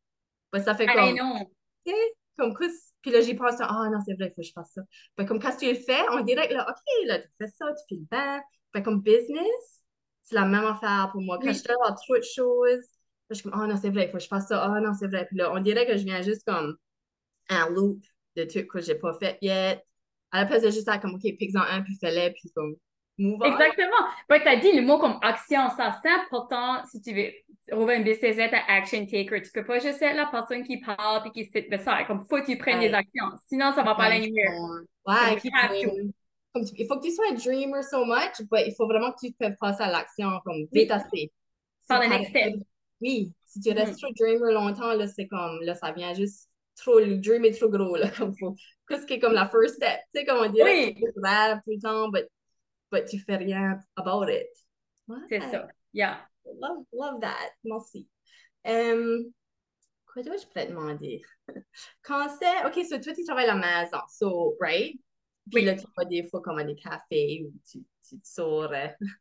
Ben, 0.52 0.62
ça 0.62 0.74
fait 0.74 0.84
I 0.84 0.88
comme, 0.94 1.14
know. 1.16 1.34
OK, 1.86 1.94
comme, 2.38 2.56
qu'est-ce- 2.56 2.90
puis 3.02 3.10
là, 3.10 3.20
j'y 3.22 3.34
pense, 3.34 3.54
ah 3.60 3.88
non, 3.90 3.98
c'est 4.06 4.14
vrai, 4.14 4.26
il 4.26 4.30
faut 4.30 4.42
que 4.42 4.46
je 4.46 4.52
fasse 4.52 4.72
ça. 4.74 4.82
Ben, 5.16 5.24
comme 5.24 5.40
quand 5.40 5.56
tu 5.56 5.66
le 5.66 5.74
fais, 5.74 6.00
on 6.12 6.20
dirait 6.22 6.48
que 6.48 6.54
là, 6.54 6.66
OK, 6.68 7.06
là, 7.06 7.18
tu 7.20 7.28
fais 7.38 7.46
ça, 7.48 7.66
tu 7.72 7.84
fais 7.88 8.00
le 8.00 8.06
bain. 8.10 8.42
Ben, 8.74 8.82
comme 8.82 9.00
business, 9.00 9.82
c'est 10.22 10.34
la 10.34 10.44
même 10.44 10.64
affaire 10.64 11.08
pour 11.12 11.22
moi. 11.22 11.38
Quand 11.38 11.48
Oui. 11.48 11.54
je 11.54 11.72
avoir 11.72 11.94
trop 11.96 12.16
de 12.18 12.22
choses, 12.22 12.84
je 13.30 13.34
suis 13.34 13.44
comme, 13.48 13.60
ah 13.60 13.66
non, 13.66 13.76
c'est 13.76 13.90
vrai, 13.90 14.04
il 14.06 14.10
faut 14.10 14.18
que 14.18 14.22
je 14.22 14.28
fasse 14.28 14.48
ça. 14.48 14.62
Ah 14.62 14.80
non, 14.80 14.92
c'est 14.94 15.06
vrai. 15.06 15.26
Puis 15.26 15.36
là, 15.36 15.52
on 15.52 15.60
dirait 15.60 15.86
que 15.86 15.96
je 15.96 16.04
viens 16.04 16.20
juste 16.22 16.44
comme 16.46 16.76
un 17.48 17.68
loop 17.70 18.02
de 18.36 18.44
trucs 18.44 18.68
que 18.68 18.80
j'ai 18.80 18.94
pas 18.96 19.14
fait 19.14 19.38
yet. 19.42 19.82
À 20.32 20.42
la 20.42 20.46
place 20.46 20.62
de 20.62 20.70
juste 20.70 20.84
faire 20.84 21.00
comme, 21.00 21.14
OK, 21.14 21.22
pique-en 21.22 21.60
un, 21.62 21.82
puis 21.82 21.96
fais-le, 22.00 22.32
puis 22.32 22.50
comme, 22.54 22.76
move 23.20 23.40
on. 23.40 23.44
Exactement. 23.52 24.06
Ben, 24.28 24.40
tu 24.40 24.48
as 24.48 24.56
dit 24.56 24.72
le 24.72 24.82
mot 24.82 24.98
comme 24.98 25.18
action. 25.22 25.68
Ça, 25.76 25.98
c'est 26.02 26.10
important 26.10 26.82
si 26.90 27.00
tu 27.00 27.14
veux 27.14 27.30
ouvrir 27.78 27.98
un 28.00 28.02
business, 28.02 28.38
être 28.38 28.54
un 28.54 28.74
action 28.74 29.06
taker. 29.06 29.42
Tu 29.42 29.50
peux 29.52 29.64
pas 29.64 29.78
juste 29.78 30.02
être 30.02 30.16
la 30.16 30.26
personne 30.26 30.64
qui 30.64 30.78
parle 30.80 31.26
et 31.26 31.30
qui 31.30 31.44
sit 31.44 31.68
beside. 31.70 32.06
Comme, 32.06 32.20
faut 32.28 32.40
que 32.40 32.46
tu 32.46 32.58
prennes 32.58 32.80
des 32.80 32.92
actions. 32.94 33.26
Sinon, 33.46 33.72
ça 33.72 33.82
va 33.82 33.94
pas 33.94 34.04
aller 34.04 34.28
nulle 34.30 34.86
Ouais. 35.06 35.40
Comme 36.52 36.64
tu- 36.64 36.74
il 36.78 36.86
faut 36.88 36.98
que 36.98 37.06
tu 37.06 37.12
sois 37.12 37.26
un 37.30 37.34
dreamer 37.34 37.82
so 37.84 38.04
much, 38.04 38.40
but 38.50 38.62
il 38.66 38.74
faut 38.76 38.86
vraiment 38.88 39.12
que 39.12 39.20
tu 39.24 39.32
te 39.32 39.36
fasses 39.44 39.56
passer 39.60 39.82
à 39.84 39.90
l'action, 39.90 40.40
comme 40.44 40.66
vite 40.72 40.90
assez. 40.90 41.30
Par 41.86 42.00
le 42.02 42.08
next 42.08 42.30
step. 42.30 42.54
Oui, 43.00 43.32
si 43.46 43.60
tu 43.60 43.70
restes 43.70 43.92
Mhm. 43.92 43.98
trop 43.98 44.12
dreamer 44.18 44.52
longtemps, 44.52 44.92
là, 44.94 45.06
c'est 45.06 45.28
comme, 45.28 45.60
là, 45.62 45.74
ça 45.76 45.92
vient 45.92 46.12
juste 46.12 46.48
trop, 46.76 46.98
le 46.98 47.18
dream 47.18 47.44
est 47.44 47.52
trop 47.58 47.68
gros, 47.68 47.94
là, 47.96 48.08
comme 48.16 48.34
faut, 48.36 48.56
qu'est-ce 48.88 49.06
qui 49.06 49.14
est 49.14 49.18
comme 49.20 49.32
la 49.32 49.48
first 49.48 49.76
step, 49.76 50.00
tu 50.12 50.20
sais, 50.20 50.26
comme 50.26 50.38
on 50.44 50.50
dirait 50.50 50.86
Oui, 50.88 50.94
tu 50.96 51.04
rêves 51.22 51.58
tout 51.64 51.70
le 51.70 51.80
temps, 51.80 52.08
but, 52.08 52.26
but 52.90 53.06
tu 53.06 53.18
fais 53.20 53.36
rien 53.36 53.78
about 53.96 54.28
it. 54.28 54.48
C'est 55.28 55.40
ça. 55.40 55.66
Yeah. 55.92 56.26
love, 56.60 56.84
love 56.92 57.20
that, 57.20 57.50
merci. 57.64 58.08
Um, 58.64 59.32
quoi 60.06 60.22
d'autre 60.22 60.40
je 60.42 60.46
pourrais 60.46 60.66
demander? 60.66 61.22
Quand 62.02 62.28
c'est, 62.38 62.64
ok, 62.66 62.84
so 62.86 62.98
toi, 62.98 63.12
tu 63.14 63.24
travailles 63.24 63.48
à 63.48 63.54
la 63.54 63.82
maison, 63.82 63.98
so, 64.08 64.56
right? 64.60 64.94
Puis 65.50 65.60
Oui. 65.60 65.64
là, 65.64 65.74
tu 65.74 65.84
vas 65.96 66.04
des 66.04 66.28
fois 66.28 66.40
comme 66.42 66.58
à 66.58 66.64
des 66.64 66.76
cafés 66.76 67.44
ou 67.46 67.52
tu, 67.68 67.78
tu 68.08 68.20
te 68.20 68.26
sors. 68.26 68.72
euh, 68.72 68.86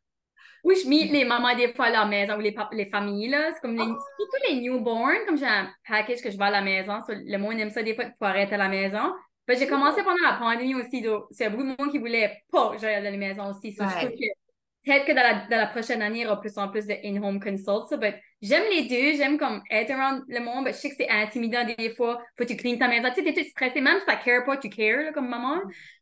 Oui, 0.62 0.76
je 0.82 0.88
meet 0.88 1.10
les 1.10 1.24
mamans 1.24 1.56
des 1.56 1.72
fois 1.72 1.86
à 1.86 1.90
la 1.90 2.04
maison 2.06 2.36
ou 2.36 2.40
les, 2.40 2.54
les 2.72 2.90
familles, 2.90 3.28
là. 3.30 3.50
C'est 3.54 3.60
comme 3.60 3.76
les, 3.76 3.82
surtout 3.84 4.36
les 4.48 4.60
newborns, 4.60 5.24
comme 5.26 5.38
j'ai 5.38 5.46
un 5.46 5.72
package 5.88 6.20
que 6.22 6.30
je 6.30 6.36
vais 6.36 6.44
à 6.44 6.50
la 6.50 6.60
maison. 6.60 7.00
so 7.06 7.12
le 7.14 7.38
monde 7.38 7.58
aime 7.58 7.70
ça 7.70 7.82
des 7.82 7.94
fois 7.94 8.04
de 8.04 8.10
pouvoir 8.12 8.36
être 8.36 8.52
à 8.52 8.58
la 8.58 8.68
maison. 8.68 9.12
Ben, 9.50 9.58
j'ai 9.58 9.66
commencé 9.66 10.00
pendant 10.04 10.22
la 10.24 10.34
pandémie 10.34 10.76
aussi, 10.76 11.02
donc 11.02 11.24
c'est 11.32 11.50
beaucoup 11.50 11.64
de 11.64 11.74
monde 11.76 11.90
qui 11.90 11.98
voulait 11.98 12.44
pas 12.52 12.70
que 12.70 12.78
j'aille 12.78 12.94
à 12.94 13.00
la 13.00 13.10
maison 13.10 13.50
aussi. 13.50 13.72
So, 13.72 13.82
je 13.82 13.90
trouve 13.90 14.10
Ouais. 14.10 14.14
que 14.14 14.88
peut-être 14.88 15.04
que 15.06 15.10
dans 15.12 15.22
la, 15.22 15.34
dans 15.50 15.56
la 15.56 15.66
prochaine 15.66 16.02
année, 16.02 16.20
il 16.20 16.22
y 16.22 16.26
aura 16.26 16.40
plus 16.40 16.56
en 16.56 16.68
plus 16.68 16.86
de 16.86 16.94
in-home 17.04 17.40
consult. 17.40 17.88
so, 17.90 17.96
j'aime 18.40 18.62
les 18.70 18.82
deux, 18.82 19.16
j'aime 19.18 19.38
comme 19.38 19.60
être 19.68 19.90
around 19.90 20.22
le 20.28 20.38
monde, 20.38 20.66
mais 20.66 20.72
je 20.72 20.78
sais 20.78 20.90
que 20.90 20.94
c'est 20.96 21.08
intimidant 21.10 21.64
des 21.64 21.90
fois. 21.90 22.22
Faut 22.38 22.44
que 22.44 22.48
tu 22.48 22.56
cleans 22.56 22.78
ta 22.78 22.86
maison. 22.86 23.08
Tu 23.08 23.24
sais, 23.24 23.32
t'es 23.32 23.42
tout 23.42 23.48
stressé, 23.48 23.80
même 23.80 23.98
si 23.98 24.04
ça 24.06 24.14
care 24.14 24.44
pas, 24.44 24.56
tu 24.56 24.68
cares, 24.68 25.02
là, 25.02 25.12
comme 25.12 25.28
maman. 25.28 25.56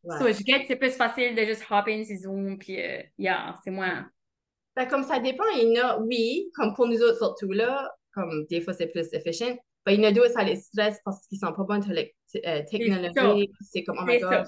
Ouais. 0.05 0.19
So, 0.19 0.27
je 0.27 0.45
get 0.45 0.61
que 0.61 0.67
c'est 0.69 0.77
plus 0.77 0.95
facile 0.95 1.35
de 1.35 1.43
juste 1.47 1.65
hop 1.71 1.89
in 1.89 2.05
sur 2.05 2.17
Zoom, 2.19 2.59
puis 2.59 2.83
euh, 2.83 3.01
yeah, 3.17 3.55
c'est 3.65 3.71
moins. 3.71 4.11
Ben, 4.77 4.87
comme 4.87 5.05
ça 5.05 5.21
dépend, 5.21 5.45
il 5.57 5.73
y 5.73 5.81
en 5.81 5.87
a, 5.89 5.99
oui, 6.01 6.51
comme 6.55 6.75
pour 6.75 6.87
nous 6.87 7.01
autres 7.01 7.17
surtout 7.17 7.51
là, 7.51 7.91
comme 8.13 8.45
des 8.51 8.61
fois 8.61 8.75
c'est 8.75 8.89
plus 8.89 9.09
efficient. 9.15 9.57
Ben, 9.87 9.93
il 9.93 10.03
y 10.03 10.05
en 10.07 10.11
a 10.11 10.13
d'autres, 10.13 10.33
ça 10.33 10.43
les 10.45 10.57
stresse 10.57 11.01
parce 11.03 11.27
qu'ils 11.29 11.39
sont 11.39 11.55
pas 11.55 11.65
bons 11.65 11.81
euh. 12.37 12.63
C'est 13.63 13.83
comme, 13.85 13.99
oh 14.01 14.05
my 14.05 14.19
God, 14.19 14.47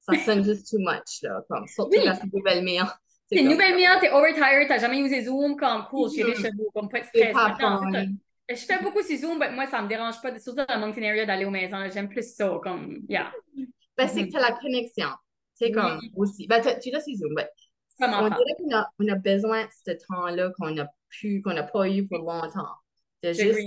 ça. 0.00 0.12
sonne 0.24 0.44
juste 0.44 0.70
too 0.70 0.78
much, 0.78 1.22
là. 1.22 1.42
Comme, 1.48 1.66
surtout 1.66 1.90
Oui. 1.96 2.04
quand 2.04 2.14
c'est 2.20 2.30
des 2.30 2.42
belles 2.42 2.64
mères. 2.64 2.98
T'es 3.30 3.42
nouvelle 3.42 3.76
mère, 3.76 3.98
t'es 4.00 4.10
overtired, 4.10 4.68
t'as 4.68 4.78
jamais 4.78 4.98
usé 5.00 5.24
Zoom, 5.24 5.56
comme 5.56 5.84
cool, 5.88 6.10
j'ai 6.14 6.22
des 6.24 6.30
Mhm. 6.32 6.36
chevaux, 6.36 6.70
comme 6.74 6.88
pas 6.88 7.00
de 7.00 7.06
stress. 7.06 7.32
fun. 7.32 7.90
Je 8.50 8.54
fais 8.56 8.82
beaucoup 8.82 9.02
sur 9.02 9.16
Zoom, 9.16 9.38
mais 9.38 9.50
moi, 9.52 9.66
ça 9.66 9.80
me 9.80 9.88
dérange 9.88 10.20
pas, 10.20 10.38
surtout 10.38 10.64
dans 10.68 10.78
Moncton 10.78 11.02
area, 11.02 11.24
d'aller 11.24 11.46
aux 11.46 11.50
maisons. 11.50 11.78
J'aime 11.90 12.08
plus 12.10 12.34
ça, 12.34 12.58
comme, 12.62 12.98
yeah. 13.08 13.32
Ben, 13.96 14.06
c'est 14.08 14.26
que 14.26 14.30
tu 14.32 14.36
as 14.36 14.40
la 14.40 14.52
connexion. 14.52 15.08
C'est 15.54 15.66
Oui. 15.66 15.72
comme 15.72 16.00
aussi. 16.16 16.46
Ben, 16.46 16.60
t'as- 16.60 16.74
tu 16.78 16.90
l'as 16.90 17.00
sur 17.00 17.14
Zoom, 17.14 17.34
ben, 17.34 17.46
on 18.00 18.28
dirait 18.28 18.54
qu'on 18.58 18.74
a, 18.76 18.90
on 18.98 19.08
a 19.08 19.14
besoin 19.14 19.64
de 19.64 19.70
ce 19.86 19.92
temps-là 19.92 20.50
qu'on 20.58 20.76
a 20.78 20.86
pu, 21.08 21.40
qu'on 21.40 21.54
n'a 21.54 21.62
pas 21.62 21.88
eu 21.88 22.06
pour 22.06 22.18
longtemps. 22.18 22.66
De 23.22 23.32
juste 23.32 23.58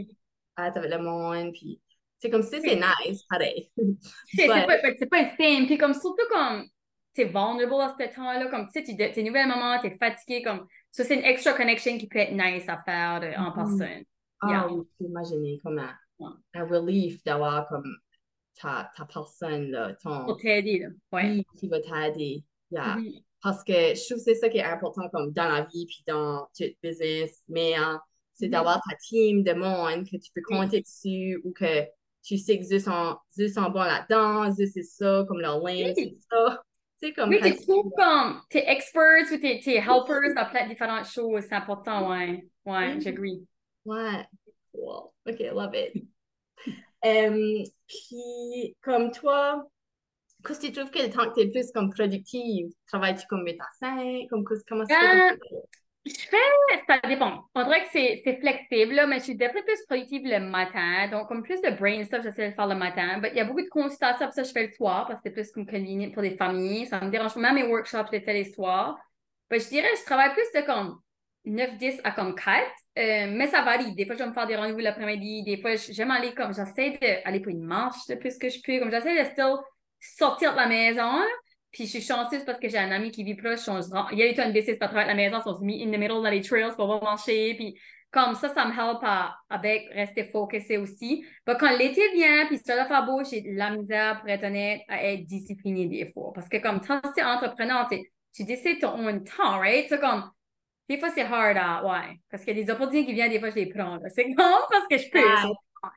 être 0.60 0.78
avec 0.78 0.92
le 0.92 0.98
monde, 1.00 1.54
puis 1.54 1.80
c'est 2.20 2.30
comme 2.30 2.44
si 2.44 2.62
c'est 2.62 2.76
nice, 3.08 3.24
pareil. 3.30 3.70
C'est 4.36 4.48
pas, 4.48 4.66
pas 4.66 5.24
simple. 5.38 5.66
Puis 5.68 5.78
comme, 5.78 5.94
surtout 5.94 6.28
comme, 6.32 6.66
t'es 7.14 7.26
vulnerable 7.26 7.74
à 7.82 7.96
ce 8.10 8.16
temps-là, 8.16 8.48
comme, 8.50 8.68
tu 8.68 8.72
sais, 8.74 8.84
tu- 8.84 8.96
t'es 8.98 9.24
nouvelle 9.24 9.48
maman, 9.48 9.80
t'es 9.82 9.96
fatiguée, 9.98 10.42
comme, 10.44 10.68
ça, 10.92 11.04
c'est 11.04 11.16
une 11.16 11.24
extra 11.26 11.54
connection 11.54 11.98
qui 11.98 12.08
peut 12.08 12.20
être 12.20 12.32
nice 12.34 12.68
à 12.68 12.82
faire 12.84 13.20
de- 13.20 13.38
en 13.38 13.50
Mhm. 13.50 13.54
personne. 13.56 14.04
Ah 14.42 14.50
Yeah. 14.50 14.68
oui, 14.72 14.84
imaginer 15.00 15.60
comme 15.64 15.80
un, 15.80 15.94
Ouais. 16.20 16.32
un 16.54 16.66
relief 16.66 17.24
d'avoir 17.24 17.68
comme 17.68 17.96
ta, 18.62 18.90
ta 18.96 19.06
personne, 19.06 19.72
là, 19.72 19.94
ton 20.02 20.26
Pour 20.26 20.38
t'aider, 20.38 20.80
là. 20.80 20.88
Ouais. 21.12 21.44
qui 21.60 21.68
va 21.68 21.80
t'aider. 21.82 22.44
Yeah. 22.72 22.96
Mhm. 22.98 23.12
Parce 23.42 23.64
que 23.64 23.74
je 23.74 24.06
trouve 24.06 24.18
que 24.18 24.24
c'est 24.24 24.36
ça 24.36 24.50
qui 24.50 24.58
est 24.58 24.64
important 24.64 25.08
comme 25.10 25.32
dans 25.32 25.48
la 25.50 25.62
vie 25.66 25.86
puis 25.86 26.04
dans 26.08 26.48
tout 26.58 26.64
business, 26.82 27.44
mais 27.48 27.78
euh, 27.78 27.98
c'est 28.34 28.48
Mhm. 28.48 28.52
d'avoir 28.52 28.82
ta 28.90 28.96
team 28.98 29.44
de 29.44 29.54
monde 29.54 30.06
que 30.10 30.18
tu 30.18 30.32
peux 30.34 30.42
compter 30.42 30.82
dessus 30.82 31.40
ou 31.44 31.52
que 31.54 31.86
tu 32.26 32.38
sais 32.38 32.60
que 32.60 32.76
eux 32.76 32.80
sont, 32.80 33.18
eux 33.40 33.48
sont 33.48 33.70
bons 33.70 33.84
là-dedans, 33.84 34.50
eux 34.50 34.66
c'est 34.66 34.84
ça, 34.84 35.24
comme 35.28 35.40
leur 35.40 35.62
Oui. 35.64 35.94
c'est 35.96 36.18
ça. 36.30 36.64
Tu 37.02 37.08
sais, 37.08 37.14
comme 37.14 37.30
Oui, 37.30 37.40
tu 37.42 37.56
trouves 37.68 37.92
comme 37.98 38.42
tes 38.50 38.68
experts 38.70 39.32
ou 39.32 39.38
tes, 39.38 39.60
tes 39.60 39.76
helpers 39.76 40.34
dans 40.36 40.50
plein 40.50 40.64
de 40.64 40.70
différentes 40.70 41.06
choses, 41.08 41.44
c'est 41.48 41.56
important, 41.56 42.10
ouais. 42.10 42.48
Ouais, 42.66 42.96
Mhm. 42.96 43.02
j'agree. 43.02 43.46
Ouais, 43.86 44.26
cool. 44.74 45.10
OK, 45.28 45.40
love 45.54 45.76
it. 45.76 46.04
Euh, 47.06 47.64
puis, 47.88 48.76
comme 48.82 49.12
toi, 49.12 49.68
qu'est-ce 50.44 50.60
que 50.62 50.66
tu 50.68 50.72
trouves 50.72 50.90
que 50.90 51.00
le 51.04 51.12
temps 51.12 51.30
que 51.30 51.36
tu 51.40 51.42
es 51.48 51.52
plus 51.52 51.72
comme 51.72 51.94
productive? 51.94 52.70
Travailles-tu 52.88 53.28
comme 53.28 53.46
8 53.46 53.60
à 53.62 53.68
5? 53.80 54.28
Comme, 54.30 54.44
comment 54.68 54.86
ça 54.86 54.96
Euh, 54.96 55.38
Je 56.06 56.14
fais, 56.14 56.38
ça 56.88 57.00
dépend. 57.08 57.46
On 57.56 57.64
dirait 57.64 57.82
que 57.82 57.90
c'est 57.92 58.38
flexible, 58.40 58.94
là, 58.94 59.08
mais 59.08 59.18
je 59.18 59.24
suis 59.24 59.38
peut-être 59.38 59.54
plus 59.66 59.86
productive 59.88 60.22
le 60.24 60.40
matin. 60.40 61.08
Donc, 61.10 61.28
comme 61.28 61.42
plus 61.42 61.60
de 61.62 61.72
brain 61.72 62.04
stuff, 62.04 62.22
j'essaie 62.22 62.44
de 62.44 62.48
le 62.50 62.54
faire 62.54 62.68
le 62.68 62.76
matin. 62.76 63.18
Mais 63.20 63.32
il 63.32 63.38
y 63.38 63.40
a 63.40 63.46
beaucoup 63.46 63.64
de 63.64 63.70
consultations, 63.70 64.30
ça, 64.32 64.44
je 64.44 64.52
fais 64.52 64.68
le 64.68 64.74
soir 64.74 65.08
parce 65.08 65.20
que 65.22 65.30
c'est 65.30 65.34
plus 65.34 65.52
comme 65.52 65.66
convenient 65.66 66.12
pour 66.12 66.22
les 66.22 66.38
familles. 66.38 66.86
Ça 66.86 67.02
me 67.02 67.10
dérange 67.10 67.34
pas. 67.34 67.40
Même 67.40 67.56
mes 67.56 67.64
workshops, 67.64 68.06
je 68.12 68.18
les 68.18 68.22
fais 68.22 68.34
les 68.34 68.54
soirs. 68.54 69.00
Ben, 69.50 69.60
je 69.60 69.68
dirais, 69.68 69.90
je 69.98 70.06
travaille 70.06 70.32
plus 70.34 70.62
de 70.62 70.64
comme 70.64 71.00
9-10 71.48 72.02
à 72.04 72.12
comme 72.12 72.36
4. 72.36 72.48
Euh, 72.98 73.28
mais 73.32 73.48
ça 73.48 73.64
varie. 73.64 73.96
Des 73.96 74.06
fois, 74.06 74.16
je 74.16 74.24
vais 74.24 74.30
me 74.30 74.34
faire 74.34 74.46
des 74.46 74.56
rendez-vous 74.56 74.80
l'après-midi. 74.80 75.44
Des 75.44 75.60
fois, 75.60 75.72
j'aime 75.76 76.12
aller 76.12 76.36
comme, 76.36 76.54
j'essaie 76.54 77.00
d'aller 77.02 77.40
pour 77.40 77.52
une 77.52 77.64
marche 77.64 78.08
le 78.10 78.20
plus 78.20 78.38
que 78.38 78.50
je 78.50 78.60
peux. 78.64 78.78
Comme 78.78 78.92
j'essaie 78.92 79.24
de 79.24 79.30
still 79.32 79.56
sortir 80.00 80.52
de 80.52 80.58
la 80.58 80.68
maison. 80.68 81.24
Puis 81.76 81.88
je 81.88 81.90
suis 81.90 82.02
chanceuse 82.02 82.46
parce 82.46 82.58
que 82.58 82.70
j'ai 82.70 82.78
un 82.78 82.90
ami 82.90 83.12
qui 83.12 83.26
vit 83.26 83.36
proche. 83.36 83.68
On, 83.68 83.82
il 84.14 84.18
y 84.18 84.24
a 84.24 84.32
eu 84.32 84.34
pas 84.34 84.88
travailler 84.88 85.04
de 85.04 85.10
la 85.10 85.14
maison, 85.14 85.42
on 85.46 85.54
s'est 85.54 85.66
mis 85.66 85.84
in 85.84 85.88
the 85.88 86.00
middle 86.00 86.24
dans 86.24 86.30
les 86.30 86.40
trails 86.40 86.74
pour 86.74 87.04
marcher. 87.04 87.54
Puis 87.56 87.78
comme 88.12 88.34
ça, 88.36 88.48
ça 88.48 88.64
me 88.64 88.72
help 88.72 89.00
à, 89.04 89.36
avec 89.50 89.90
rester 89.94 90.24
focusé 90.24 90.78
aussi. 90.78 91.26
Mais 91.46 91.56
quand 91.60 91.78
l'été 91.78 92.02
vient, 92.14 92.46
puis 92.46 92.60
ça 92.60 92.78
va 92.78 92.86
faire 92.86 93.06
beau, 93.06 93.26
j'ai 93.30 93.44
la 93.52 93.72
misère, 93.72 94.22
pour 94.22 94.30
être 94.30 94.46
honnête, 94.46 94.84
à 94.88 95.04
être 95.04 95.26
disciplinée 95.26 95.88
des 95.88 96.10
fois. 96.14 96.32
Parce 96.34 96.48
que 96.48 96.56
comme 96.58 96.80
quand 96.80 97.02
tu 97.14 97.20
es 97.20 97.26
entrepreneur, 97.26 97.90
tu 98.34 98.46
décides 98.46 98.80
ton 98.80 99.06
own 99.06 99.22
temps, 99.26 99.60
right? 99.60 99.88
C'est 99.90 100.00
comme, 100.00 100.32
des 100.88 100.98
fois, 100.98 101.10
c'est 101.10 101.24
hard 101.24 101.58
à, 101.58 101.86
ouais. 101.86 102.22
Parce 102.32 102.46
qu'il 102.46 102.58
y 102.58 102.62
a 102.62 102.64
des 102.64 102.72
opportunités 102.72 103.06
qui 103.06 103.14
viennent, 103.14 103.32
des 103.32 103.40
fois, 103.42 103.50
je 103.50 103.56
les 103.56 103.66
prends. 103.66 104.00
C'est 104.16 104.24
comme 104.34 104.64
parce 104.70 104.88
que 104.90 104.98
je 104.98 105.10
peux. 105.10 105.20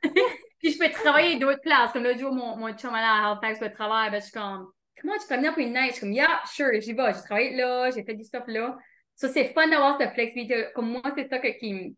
puis 0.58 0.72
je 0.72 0.78
peux 0.78 0.90
travailler 0.90 1.38
d'autres 1.38 1.60
places. 1.60 1.92
Comme 1.92 2.02
l'autre 2.02 2.18
jour, 2.18 2.32
mon, 2.34 2.56
mon 2.56 2.72
chum 2.72 2.92
à 2.92 3.30
Halifax 3.30 3.60
pour 3.60 3.70
travailler, 3.70 4.10
ben, 4.10 4.18
je 4.18 4.24
suis 4.24 4.32
comme, 4.32 4.72
comment 5.00 5.14
tu 5.20 5.26
peux 5.28 5.36
venir 5.36 5.52
pour 5.52 5.62
une 5.62 5.72
night? 5.72 5.90
Je 5.90 5.92
suis 5.92 6.00
comme, 6.00 6.12
yeah, 6.12 6.40
sure, 6.46 6.80
j'y 6.80 6.92
vais. 6.92 7.12
J'ai 7.14 7.22
travaillé 7.22 7.56
là, 7.56 7.90
j'ai 7.90 8.02
fait 8.04 8.14
du 8.14 8.24
stuff 8.24 8.44
là. 8.46 8.76
Ça, 9.14 9.28
c'est 9.28 9.52
fun 9.52 9.66
d'avoir 9.68 9.98
cette 9.98 10.12
flexibilité. 10.12 10.66
Comme 10.74 10.90
moi, 10.90 11.02
c'est 11.16 11.28
ça 11.28 11.38
que, 11.38 11.48
qui, 11.58 11.96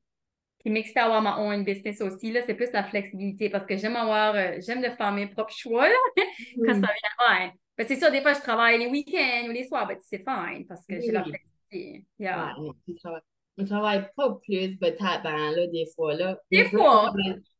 qui 0.60 0.70
m'excite 0.70 0.96
à 0.96 1.04
avoir 1.04 1.22
ma 1.22 1.38
own 1.38 1.64
business 1.64 2.00
aussi, 2.00 2.32
là, 2.32 2.40
c'est 2.46 2.54
plus 2.54 2.70
la 2.72 2.84
flexibilité 2.84 3.50
parce 3.50 3.66
que 3.66 3.76
j'aime 3.76 3.96
avoir, 3.96 4.34
euh, 4.34 4.56
j'aime 4.58 4.82
de 4.82 4.90
faire 4.90 5.12
mes 5.12 5.26
propres 5.26 5.54
choix, 5.54 5.88
là, 5.88 5.96
quand 6.66 6.74
ça 6.74 6.80
vient. 6.80 7.28
Ouais. 7.28 7.52
Ben, 7.76 7.86
c'est 7.86 7.96
sûr, 7.96 8.10
des 8.10 8.20
fois, 8.22 8.34
je 8.34 8.40
travaille 8.40 8.78
les 8.78 8.86
week-ends 8.86 9.48
ou 9.48 9.52
les 9.52 9.66
soirs, 9.66 9.86
ben, 9.86 9.96
c'est 10.00 10.24
fine 10.24 10.66
parce 10.66 10.86
que 10.86 11.00
j'ai 11.00 11.12
la 11.12 11.24
flexibilité. 11.24 12.04
Yeah. 12.18 12.54
Ouais, 12.58 12.70
on 13.58 13.64
travaille 13.64 14.08
pas 14.16 14.38
plus, 14.42 14.78
mais 14.80 14.96
ben, 14.98 15.50
là, 15.50 15.66
des 15.66 15.86
fois, 15.94 16.14
là. 16.14 16.38
Des 16.50 16.64
fois. 16.64 17.12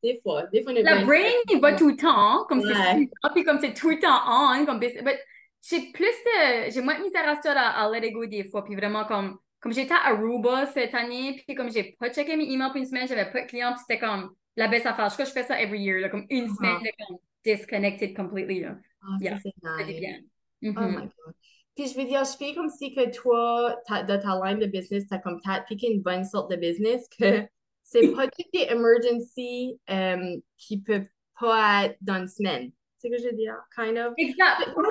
Des 0.02 0.20
fois. 0.22 0.44
Des 0.52 0.62
fois, 0.62 0.72
la 0.72 1.04
brain, 1.04 1.30
il 1.50 1.60
va 1.60 1.74
tout 1.74 1.90
le 1.90 1.96
temps, 1.96 2.44
comme 2.46 2.62
c'est 2.62 3.08
puis 3.34 3.44
comme 3.44 3.60
c'est 3.60 3.74
tout 3.74 3.90
le 3.90 3.98
temps 3.98 4.20
on, 4.26 4.64
comme, 4.64 4.80
j'ai 4.82 5.92
plus 5.92 6.04
de, 6.06 6.70
j'ai 6.70 6.80
moins 6.80 6.98
de 6.98 7.02
misère 7.02 7.28
à 7.28 7.40
ça 7.42 7.52
à, 7.52 7.84
à 7.84 7.90
let 7.90 8.06
it 8.06 8.14
go 8.14 8.24
des 8.24 8.44
fois, 8.44 8.64
puis 8.64 8.74
vraiment 8.74 9.04
comme, 9.04 9.38
comme 9.60 9.72
j'étais 9.72 9.92
à 9.92 10.08
Aruba 10.08 10.66
cette 10.66 10.94
année, 10.94 11.42
puis 11.46 11.54
comme 11.54 11.70
j'ai 11.70 11.96
pas 11.98 12.10
checké 12.10 12.34
mes 12.36 12.50
emails 12.50 12.68
pour 12.68 12.76
une 12.76 12.86
semaine, 12.86 13.06
j'avais 13.06 13.30
pas 13.30 13.42
de 13.42 13.46
clients, 13.46 13.72
puis 13.72 13.82
c'était 13.86 14.00
comme 14.00 14.30
la 14.56 14.68
baisse 14.68 14.86
à 14.86 14.94
faire. 14.94 15.08
Je 15.08 15.14
crois 15.14 15.24
que 15.24 15.30
je 15.30 15.34
fais 15.34 15.44
ça 15.44 15.60
every 15.60 15.82
year, 15.82 16.00
là, 16.00 16.08
comme 16.08 16.24
une 16.30 16.46
uh-huh. 16.46 16.56
semaine 16.56 16.78
de 16.82 17.06
comme 17.06 17.18
disconnected 17.44 18.16
completely. 18.16 18.60
Là. 18.60 18.76
Oh, 19.02 19.16
yeah, 19.20 19.38
c'est 19.38 19.52
bien. 19.86 20.20
Oh 20.62 20.66
mm-hmm. 20.66 20.88
my 20.88 21.02
God. 21.02 21.34
Puis 21.76 21.88
je 21.88 21.96
veux 21.96 22.04
dire, 22.04 22.24
je 22.24 22.36
fais 22.36 22.54
comme 22.54 22.68
si 22.68 22.94
que 22.94 23.10
toi, 23.10 23.76
de 23.88 24.16
ta 24.16 24.40
line 24.44 24.58
de 24.58 24.66
business, 24.66 25.06
t'as 25.08 25.18
comme 25.18 25.40
t'as 25.44 25.60
piqué 25.60 25.90
une 25.90 26.02
bonne 26.02 26.24
sorte 26.24 26.50
de 26.50 26.56
business 26.56 27.08
que 27.18 27.42
c'est 27.82 28.08
pas 28.14 28.26
toutes 28.26 28.52
les 28.52 28.68
emergencies 28.70 29.78
um, 29.88 30.40
qui 30.58 30.80
peuvent 30.80 31.06
pas 31.38 31.86
être 31.86 31.96
dans 32.00 32.20
une 32.20 32.28
semaine. 32.28 32.70
C'est 32.98 33.08
ce 33.08 33.16
que 33.16 33.22
je 33.22 33.28
veux 33.28 33.36
dire, 33.36 33.56
kind 33.74 33.96
of. 33.96 34.12
Exact. 34.18 34.68
Oui, 34.76 34.84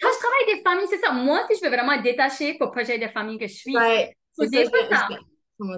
quand 0.00 0.08
je 0.12 0.18
travaille 0.18 0.42
avec 0.44 0.56
des 0.56 0.62
familles, 0.62 0.86
c'est 0.88 0.98
ça. 0.98 1.12
Moi, 1.12 1.40
si 1.50 1.58
je 1.58 1.64
veux 1.64 1.74
vraiment 1.74 1.92
être 1.92 2.02
détachée 2.02 2.54
pour 2.54 2.66
le 2.66 2.72
projet 2.72 2.98
de 2.98 3.08
famille 3.08 3.38
que 3.38 3.46
je 3.48 3.54
suis, 3.54 3.76
ouais, 3.76 4.14
des 4.38 4.68
fois, 4.68 4.78
ça, 4.88 5.08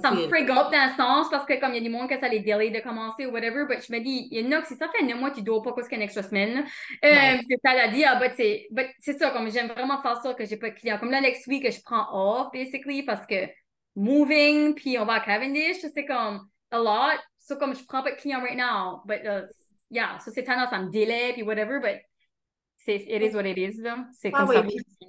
ça 0.03 0.11
me 0.11 0.29
freak 0.29 0.51
up 0.51 0.71
dans 0.71 0.91
le 0.91 0.97
sens 0.97 1.31
parce 1.31 1.47
que 1.47 1.59
comme 1.59 1.71
il 1.73 1.77
y 1.77 1.79
a 1.79 1.83
des 1.83 1.89
moments 1.89 2.07
que 2.07 2.19
ça 2.19 2.29
les 2.29 2.41
délai 2.41 2.71
de 2.71 2.81
commencer 2.81 3.25
ou 3.25 3.31
whatever, 3.31 3.65
mais 3.69 3.81
je 3.81 3.93
me 3.93 4.01
dis, 4.01 4.29
il 4.31 4.47
y 4.47 4.47
en 4.47 4.59
a 4.59 4.61
que 4.61 4.69
si 4.69 4.77
ça 4.77 4.89
fait 4.89 5.03
neuf 5.03 5.19
mois, 5.19 5.31
tu 5.31 5.43
dois 5.43 5.63
pas 5.63 5.73
qu'une 5.73 6.03
extra 6.03 6.23
semaine. 6.23 6.65
Euh, 7.05 7.39
c'est 7.49 7.61
ça, 7.65 7.75
la 7.75 7.89
dit, 7.89 8.05
ah, 8.05 8.21
c'est, 8.37 8.69
c'est 8.99 9.19
ça, 9.19 9.31
comme 9.31 9.51
j'aime 9.51 9.69
vraiment 9.69 10.03
faire 10.03 10.21
ça 10.23 10.35
que 10.35 10.45
j'ai 10.45 10.59
pas 10.59 10.71
de 10.71 10.75
clients. 10.75 10.99
Comme 10.99 11.11
là, 11.11 11.21
next 11.21 11.47
week, 11.47 11.71
je 11.71 11.81
prends 11.83 12.07
off, 12.13 12.49
basically, 12.53 13.03
parce 13.03 13.27
que 13.27 13.47
moving, 13.97 14.75
puis 14.75 14.99
on 14.99 15.07
va 15.07 15.15
à 15.15 15.21
Cavendish, 15.21 15.79
c'est 15.95 16.05
comme 16.05 16.47
a 16.71 16.79
lot. 16.79 17.19
So, 17.39 17.57
comme 17.57 17.75
je 17.75 17.83
prends 17.85 18.03
pas 18.03 18.13
de 18.13 18.17
clients 18.17 18.43
right 18.43 18.57
now, 18.57 19.03
but, 19.07 19.25
uh, 19.25 19.47
yeah, 19.91 20.19
so 20.19 20.31
c'est 20.33 20.45
tendance 20.45 20.73
à 20.73 20.81
me 20.83 20.91
délai, 20.91 21.33
puis 21.33 21.43
whatever, 21.43 21.81
but 21.81 22.01
c'est 22.77 22.97
it 23.09 23.23
is 23.23 23.35
what 23.35 23.47
it 23.47 23.57
is, 23.57 23.81
là. 23.81 24.05
C'est 24.13 24.31
ah, 24.35 24.45
comme 24.47 24.67
oui, 24.67 24.77
ça. 25.01 25.07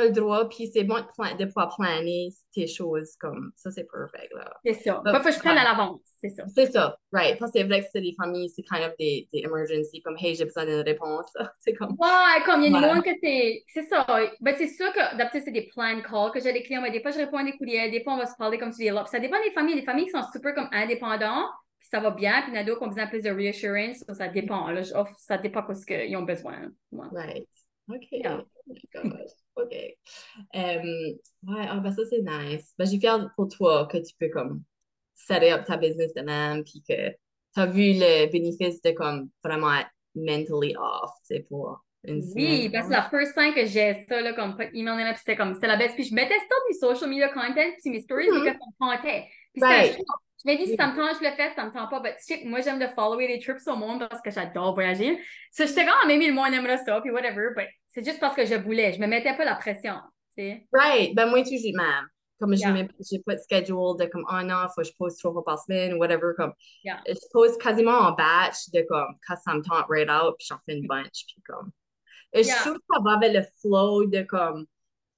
As 0.00 0.04
le 0.04 0.10
droit, 0.10 0.48
puis 0.48 0.70
c'est 0.72 0.84
bon 0.84 0.96
de, 0.96 1.44
pouvoir 1.44 1.74
planer 1.76 2.30
tes 2.54 2.66
choses 2.66 3.16
comme 3.20 3.52
ça, 3.56 3.70
c'est 3.70 3.86
perfect, 3.90 4.32
là. 4.34 4.52
C'est 4.64 4.74
ça. 4.74 5.00
Pas 5.04 5.20
faut 5.20 5.28
que 5.28 5.34
je 5.34 5.38
prenne 5.38 5.58
à 5.58 5.64
l'avance, 5.64 6.00
c'est 6.20 6.30
ça. 6.30 6.44
C'est 6.54 6.72
ça, 6.72 6.96
right. 7.12 7.38
Parce 7.38 7.52
que 7.52 7.58
c'est 7.58 7.64
vrai 7.64 7.80
que 7.80 7.86
c'est 7.92 8.00
des 8.00 8.14
familles, 8.20 8.48
c'est 8.50 8.62
kind 8.62 8.84
of 8.84 8.94
des, 8.98 9.28
des 9.32 9.40
emergencies, 9.40 10.00
comme, 10.02 10.16
hey, 10.18 10.34
j'ai 10.34 10.44
besoin 10.44 10.64
d'une 10.64 10.80
réponse, 10.80 11.32
c'est 11.60 11.74
comme... 11.74 11.96
Ouais, 11.98 12.42
comme 12.44 12.62
il 12.62 12.72
y 12.72 12.76
a 12.76 12.80
des 12.80 12.86
moments 12.86 13.02
que 13.02 13.10
c'est... 13.22 13.64
C'est 13.68 13.84
ça. 13.84 14.06
Ben, 14.40 14.54
c'est 14.56 14.68
sûr 14.68 14.92
que 14.92 15.16
d'habitude, 15.16 15.42
c'est 15.44 15.52
des 15.52 15.68
plan 15.68 16.00
calls 16.02 16.30
que 16.32 16.40
j'ai 16.40 16.52
des 16.52 16.62
clients, 16.62 16.82
mais 16.82 16.90
des 16.90 17.00
fois, 17.00 17.10
je 17.10 17.18
réponds 17.18 17.38
à 17.38 17.44
des 17.44 17.56
courriels, 17.56 17.90
des 17.90 18.02
fois, 18.02 18.14
on 18.14 18.18
va 18.18 18.26
se 18.26 18.36
parler 18.36 18.58
comme 18.58 18.70
tu 18.70 18.82
dis 18.82 18.90
là. 18.90 19.04
ça 19.06 19.18
dépend 19.18 19.42
des 19.42 19.52
familles. 19.52 19.74
Des 19.74 19.84
familles 19.84 20.06
qui 20.06 20.12
sont 20.12 20.24
super 20.32 20.54
comme 20.54 20.68
indépendants, 20.72 21.46
ça 21.92 22.00
va 22.00 22.10
bien, 22.10 22.42
puis 22.42 22.52
il 22.52 22.54
y 22.54 22.58
en 22.58 22.62
a 22.62 22.64
d'autres 22.64 22.78
qui 22.78 22.84
ont 22.84 22.88
besoin 22.88 23.06
plus 23.06 23.22
de 23.22 23.30
reassurance, 23.30 24.04
ça 24.12 24.28
dépend. 24.28 24.68
Là, 24.70 24.82
ça 25.18 25.38
dépend 25.38 25.66
de 25.68 25.74
ce 25.74 25.84
qu'ils 25.84 26.16
ont 26.16 26.22
besoin. 26.22 26.70
Ouais. 26.90 27.06
Right. 27.12 27.48
OK. 27.88 28.06
Yeah. 28.12 28.44
Oh 28.68 29.62
OK. 29.62 29.74
Um, 30.54 30.86
ouais, 31.42 31.68
oh, 31.72 31.80
ben 31.80 31.92
ça, 31.92 32.02
c'est 32.08 32.22
nice. 32.22 32.72
Ben, 32.78 32.86
j'ai 32.86 32.98
fière 32.98 33.30
pour 33.36 33.48
toi 33.48 33.86
que 33.86 33.98
tu 33.98 34.14
peux 34.18 34.28
comme 34.28 34.62
set 35.14 35.42
up 35.42 35.64
ta 35.66 35.76
business 35.76 36.14
de 36.14 36.22
même, 36.22 36.64
puis 36.64 36.82
que 36.88 37.10
tu 37.10 37.60
as 37.60 37.66
vu 37.66 37.92
le 37.94 38.30
bénéfice 38.30 38.80
de 38.82 38.92
comme 38.92 39.28
vraiment 39.44 39.74
être 39.74 39.90
mentally 40.14 40.74
off, 40.76 41.10
tu 41.26 41.36
sais, 41.36 41.40
pour 41.48 41.84
une 42.04 42.22
semaine. 42.22 42.60
Oui, 42.60 42.68
parce 42.70 42.86
que 42.86 42.92
la 42.92 43.08
first 43.10 43.34
time 43.34 43.54
que 43.54 43.66
j'ai 43.66 44.04
ça, 44.08 44.20
là, 44.20 44.32
comme 44.32 44.56
pas 44.56 44.64
email, 44.72 45.14
c'était 45.16 45.36
comme, 45.36 45.54
c'était 45.54 45.68
la 45.68 45.76
best. 45.76 45.94
Puis 45.94 46.04
je 46.04 46.14
mettais 46.14 46.38
ça 46.38 46.54
du 46.70 46.78
social 46.78 47.10
media 47.10 47.28
content, 47.28 47.70
puis 47.80 47.90
mes 47.90 48.00
stories, 48.00 48.28
mm 48.30 48.34
-hmm. 48.34 48.44
que 48.44 48.58
ça 48.58 48.66
me 48.66 48.96
comptait. 48.96 49.28
Puis 49.52 49.62
right. 49.62 49.98
Je 50.44 50.50
me 50.50 50.56
dis, 50.56 50.66
si 50.66 50.76
ça 50.76 50.88
me 50.88 50.96
tente, 50.96 51.18
je 51.20 51.24
le 51.24 51.32
fais, 51.36 51.54
ça 51.54 51.64
me 51.64 51.70
tente 51.70 51.88
pas. 51.88 52.00
Mais 52.00 52.16
tu 52.16 52.34
sais, 52.34 52.42
moi, 52.44 52.60
j'aime 52.60 52.80
de 52.80 52.88
follower 52.88 53.28
les 53.28 53.38
trips 53.38 53.64
au 53.66 53.76
monde 53.76 54.00
parce 54.08 54.20
que 54.20 54.30
j'adore 54.30 54.74
voyager. 54.74 55.16
So, 55.52 55.66
j'étais 55.66 55.86
comme, 55.86 56.08
même 56.08 56.20
le 56.20 56.32
monde 56.32 56.52
aimerait 56.52 56.82
ça, 56.84 57.00
puis 57.00 57.12
whatever. 57.12 57.50
Mais 57.56 57.68
c'est 57.92 58.04
juste 58.04 58.20
parce 58.20 58.34
que 58.34 58.46
je 58.46 58.54
voulais. 58.54 58.92
Je 58.92 59.00
me 59.00 59.06
mettais 59.06 59.36
pas 59.36 59.44
la 59.44 59.54
pression. 59.54 59.96
Tu 60.36 60.42
sais. 60.42 60.66
Right. 60.72 61.14
Ben, 61.14 61.26
moi, 61.26 61.42
toujours, 61.42 61.60
même. 61.74 62.08
Comme 62.40 62.54
yeah. 62.54 62.88
j'ai 63.08 63.20
pas 63.20 63.36
de 63.36 63.40
schedule 63.40 63.96
de 64.00 64.06
comme, 64.06 64.24
oh 64.28 64.42
non, 64.42 64.66
faut 64.74 64.82
que 64.82 64.88
je 64.88 64.92
pose 64.98 65.16
trois 65.16 65.30
fois 65.30 65.44
par 65.44 65.62
semaine, 65.62 65.94
whatever. 65.94 66.32
Comme, 66.36 66.52
yeah. 66.82 67.00
je 67.06 67.14
pose 67.32 67.56
quasiment 67.58 67.92
en 67.92 68.12
batch 68.12 68.68
de 68.72 68.84
comme, 68.88 69.14
quand 69.26 69.36
ça 69.36 69.54
me 69.54 69.62
tente 69.62 69.86
right 69.88 70.10
out, 70.10 70.34
puis 70.38 70.48
j'en 70.48 70.58
fais 70.66 70.76
une 70.76 70.88
bunch, 70.88 71.24
puis 71.26 71.36
comme. 71.46 71.70
Et 72.32 72.42
yeah. 72.42 72.56
je 72.56 72.60
trouve 72.62 72.78
que 72.78 72.84
ça 72.92 73.00
va 73.04 73.12
avec 73.12 73.32
le 73.32 73.42
flow 73.60 74.06
de 74.06 74.22
comme, 74.22 74.66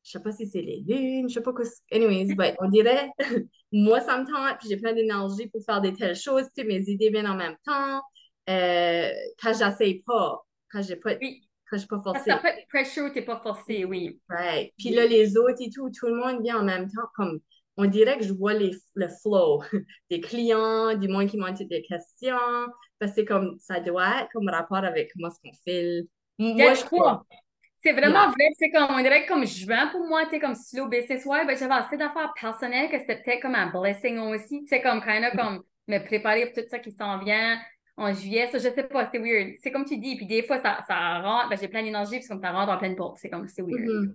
je 0.03 0.11
sais 0.11 0.21
pas 0.21 0.33
si 0.33 0.47
c'est 0.47 0.61
les 0.61 0.85
lunes, 0.87 1.31
je 1.31 1.35
sais 1.35 1.41
pas 1.41 1.55
quoi. 1.55 1.65
Anyways, 1.91 2.35
but 2.35 2.57
on 2.59 2.69
dirait, 2.69 3.09
moi, 3.73 4.01
ça 4.03 4.19
me 4.19 4.27
tente, 4.27 4.59
puis 4.59 4.69
j'ai 4.69 4.77
plein 4.77 4.93
d'énergie 4.93 5.47
pour 5.47 5.65
faire 5.65 5.81
des 5.81 5.95
telles 5.95 6.17
choses, 6.17 6.45
tu 6.55 6.61
sais, 6.61 6.65
mes 6.65 6.83
idées 6.91 7.09
viennent 7.09 7.29
en 7.29 7.37
même 7.37 7.57
temps. 7.65 8.03
Euh, 8.51 9.11
quand 9.43 9.55
j'essaye 9.55 10.03
pas, 10.03 10.45
quand 10.71 10.83
j'ai 10.83 10.97
pas. 10.97 11.15
Oui. 11.23 11.49
Je 11.75 11.81
suis 11.81 11.89
pas 11.89 12.01
forcée. 12.03 12.23
T'as 12.27 12.39
pas 12.39 12.53
de 12.53 12.67
pressure, 12.69 13.13
t'es 13.13 13.23
pas 13.23 13.41
forcée, 13.41 13.85
oui. 13.85 14.21
Right. 14.29 14.73
Puis 14.79 14.91
là, 14.91 15.07
les 15.07 15.37
autres 15.37 15.61
et 15.61 15.71
tout, 15.71 15.91
tout 15.91 16.07
le 16.07 16.15
monde 16.15 16.43
vient 16.43 16.61
en 16.61 16.65
même 16.65 16.87
temps, 16.87 17.09
comme 17.15 17.41
on 17.77 17.87
dirait 17.87 18.19
que 18.19 18.25
je 18.25 18.33
vois 18.33 18.55
les, 18.55 18.71
le 18.95 19.09
flow 19.09 19.63
des 20.11 20.21
clients, 20.21 20.95
du 20.97 21.09
monde 21.09 21.27
qui 21.27 21.37
m'ont 21.37 21.51
des 21.53 21.83
questions, 21.83 22.37
parce 22.99 23.15
que 23.15 23.23
comme 23.23 23.57
ça 23.59 23.81
doit 23.81 24.23
être 24.23 24.29
comme 24.33 24.49
rapport 24.49 24.79
avec 24.79 25.13
comment 25.13 25.29
est-ce 25.29 25.41
qu'on 25.43 25.57
file. 25.65 26.07
Moi, 26.39 26.75
je 26.75 26.85
crois. 26.85 27.25
C'est 27.83 27.93
vraiment 27.93 28.29
vrai, 28.29 28.49
c'est 28.59 28.71
comme, 28.71 28.87
on 28.89 29.03
dirait 29.03 29.25
que 29.25 29.29
comme 29.29 29.47
juin 29.47 29.89
pour 29.89 30.07
moi, 30.07 30.25
tu 30.31 30.41
comme 30.41 30.55
slow 30.55 30.89
business, 30.89 31.27
ouais, 31.27 31.45
ben 31.45 31.55
j'avais 31.55 31.75
assez 31.75 31.99
d'affaires 31.99 32.33
personnelles 32.41 32.89
que 32.91 32.99
c'était 32.99 33.21
peut-être 33.23 33.43
comme 33.43 33.55
un 33.55 33.67
blessing 33.67 34.19
aussi, 34.21 34.63
tu 34.63 34.69
sais, 34.69 34.81
comme, 34.81 35.03
kind 35.03 35.23
of, 35.23 35.37
comme, 35.37 35.63
me 35.87 35.99
préparer 35.99 36.47
pour 36.47 36.63
tout 36.63 36.69
ça 36.71 36.79
qui 36.79 36.93
s'en 36.93 37.19
vient 37.19 37.59
en 37.96 38.12
juillet, 38.12 38.48
ça, 38.50 38.59
je 38.59 38.68
sais 38.74 38.83
pas, 38.83 39.09
c'est 39.12 39.18
weird. 39.18 39.54
C'est 39.62 39.70
comme 39.70 39.85
tu 39.85 39.98
dis, 39.98 40.16
puis 40.16 40.26
des 40.26 40.42
fois, 40.42 40.59
ça, 40.61 40.85
ça 40.87 41.20
rentre, 41.20 41.48
ben 41.48 41.59
j'ai 41.59 41.68
plein 41.68 41.83
d'énergie, 41.83 42.18
puis 42.18 42.28
comme 42.28 42.40
ça 42.40 42.50
rentre 42.50 42.72
en 42.72 42.78
pleine 42.78 42.96
porte, 42.96 43.18
c'est 43.18 43.30
comme, 43.30 43.46
c'est 43.48 43.62
weird. 43.62 43.80
Mm-hmm. 43.80 44.12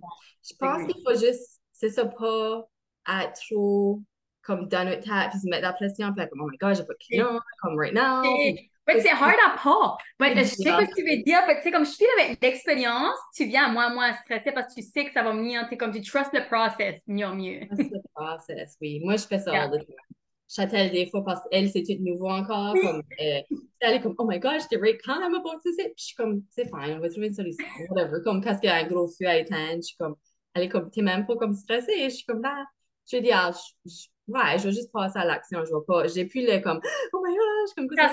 Je 0.48 0.54
pense 0.58 0.92
qu'il 0.92 1.02
faut 1.04 1.18
juste, 1.18 1.60
c'est 1.72 1.90
ça, 1.90 2.04
pas 2.04 2.68
être 3.08 3.40
trop, 3.48 4.00
comme, 4.42 4.68
dans 4.68 4.84
notre 4.84 5.02
tête, 5.02 5.30
puis 5.30 5.40
se 5.40 5.48
mettre 5.48 5.62
la 5.62 5.72
pression, 5.72 6.12
puis 6.14 6.28
comme, 6.28 6.42
oh 6.42 6.48
my 6.50 6.58
god, 6.58 6.76
j'ai 6.76 6.84
pas 6.84 6.92
de 6.92 6.98
clients, 6.98 7.40
comme 7.62 7.78
right 7.78 7.94
now. 7.94 8.22
Mais 8.86 9.00
c'est 9.00 9.10
hard 9.10 9.36
à 9.46 9.56
pas. 9.62 9.96
Mais 10.18 10.34
je 10.36 10.44
sais 10.44 10.64
pas 10.64 10.84
ce 10.84 10.90
que 10.90 10.94
tu 10.96 11.02
veux 11.02 11.22
dire. 11.22 11.38
Tu 11.46 11.62
sais, 11.62 11.70
comme 11.70 11.84
je 11.84 11.90
suis 11.90 12.06
avec 12.18 12.42
l'expérience, 12.42 13.16
tu 13.36 13.44
viens 13.44 13.68
moins, 13.68 13.92
moins 13.94 14.12
stressé 14.14 14.52
parce 14.52 14.74
que 14.74 14.80
tu 14.80 14.86
sais 14.86 15.04
que 15.04 15.12
ça 15.12 15.22
va 15.22 15.32
mieux. 15.32 15.60
Tu 15.70 15.76
comme 15.76 15.92
tu 15.92 16.00
trust 16.02 16.30
le 16.32 16.44
process 16.46 17.00
mieux, 17.06 17.32
mieux. 17.32 17.66
Trust 17.68 17.92
le 17.92 18.00
process, 18.14 18.76
oui. 18.80 19.00
Moi, 19.04 19.16
je 19.16 19.26
fais 19.26 19.38
ça 19.38 19.52
all 19.52 19.70
the 19.70 19.86
time. 19.86 19.94
Châtel 20.50 20.90
des 20.90 21.08
fois 21.08 21.24
parce 21.24 21.40
qu'elle, 21.48 21.70
c'est 21.70 21.82
tout 21.82 22.02
nouveau 22.02 22.28
encore. 22.28 22.74
Comme, 22.82 23.02
euh, 23.20 23.40
elle 23.80 23.94
est 23.94 24.00
comme, 24.00 24.14
oh 24.18 24.26
my 24.26 24.38
gosh, 24.40 24.62
j'étais 24.62 24.98
quand 24.98 25.20
elle 25.24 25.30
m'a 25.30 25.40
posé 25.40 25.72
ça. 25.76 25.84
Puis 25.84 25.94
je 25.96 26.04
suis 26.04 26.16
comme, 26.16 26.42
c'est 26.50 26.64
fine, 26.64 26.96
on 26.96 27.00
va 27.00 27.08
trouver 27.08 27.28
une 27.28 27.34
solution. 27.34 27.64
Whatever. 27.88 28.18
Comme 28.24 28.42
quand 28.42 28.58
il 28.62 28.66
y 28.66 28.68
a 28.68 28.76
un 28.76 28.86
gros 28.86 29.08
feu 29.08 29.26
à 29.26 29.36
éteindre, 29.36 29.76
je 29.76 29.88
suis 29.88 29.96
comme, 29.96 30.16
elle 30.54 30.64
est 30.64 30.68
comme, 30.68 30.90
t'es 30.90 31.02
même 31.02 31.26
pas 31.26 31.36
comme 31.36 31.54
stressée. 31.54 32.04
Je 32.04 32.08
suis 32.08 32.24
comme, 32.24 32.42
là, 32.42 32.64
je 33.10 33.18
dis, 33.18 33.30
ah, 33.32 33.52
ouais, 34.28 34.58
je 34.58 34.64
vais 34.64 34.72
juste 34.72 34.92
passer 34.92 35.18
à 35.18 35.24
l'action. 35.24 35.64
Je 35.64 35.70
vois 35.70 35.86
pas, 35.86 36.08
j'ai 36.08 36.24
plus 36.24 36.42
le 36.42 36.58
comme, 36.58 36.80
oh 37.12 37.22
my 37.24 37.34
gosh, 37.34 37.74
comme 37.76 37.88
ça. 37.96 38.12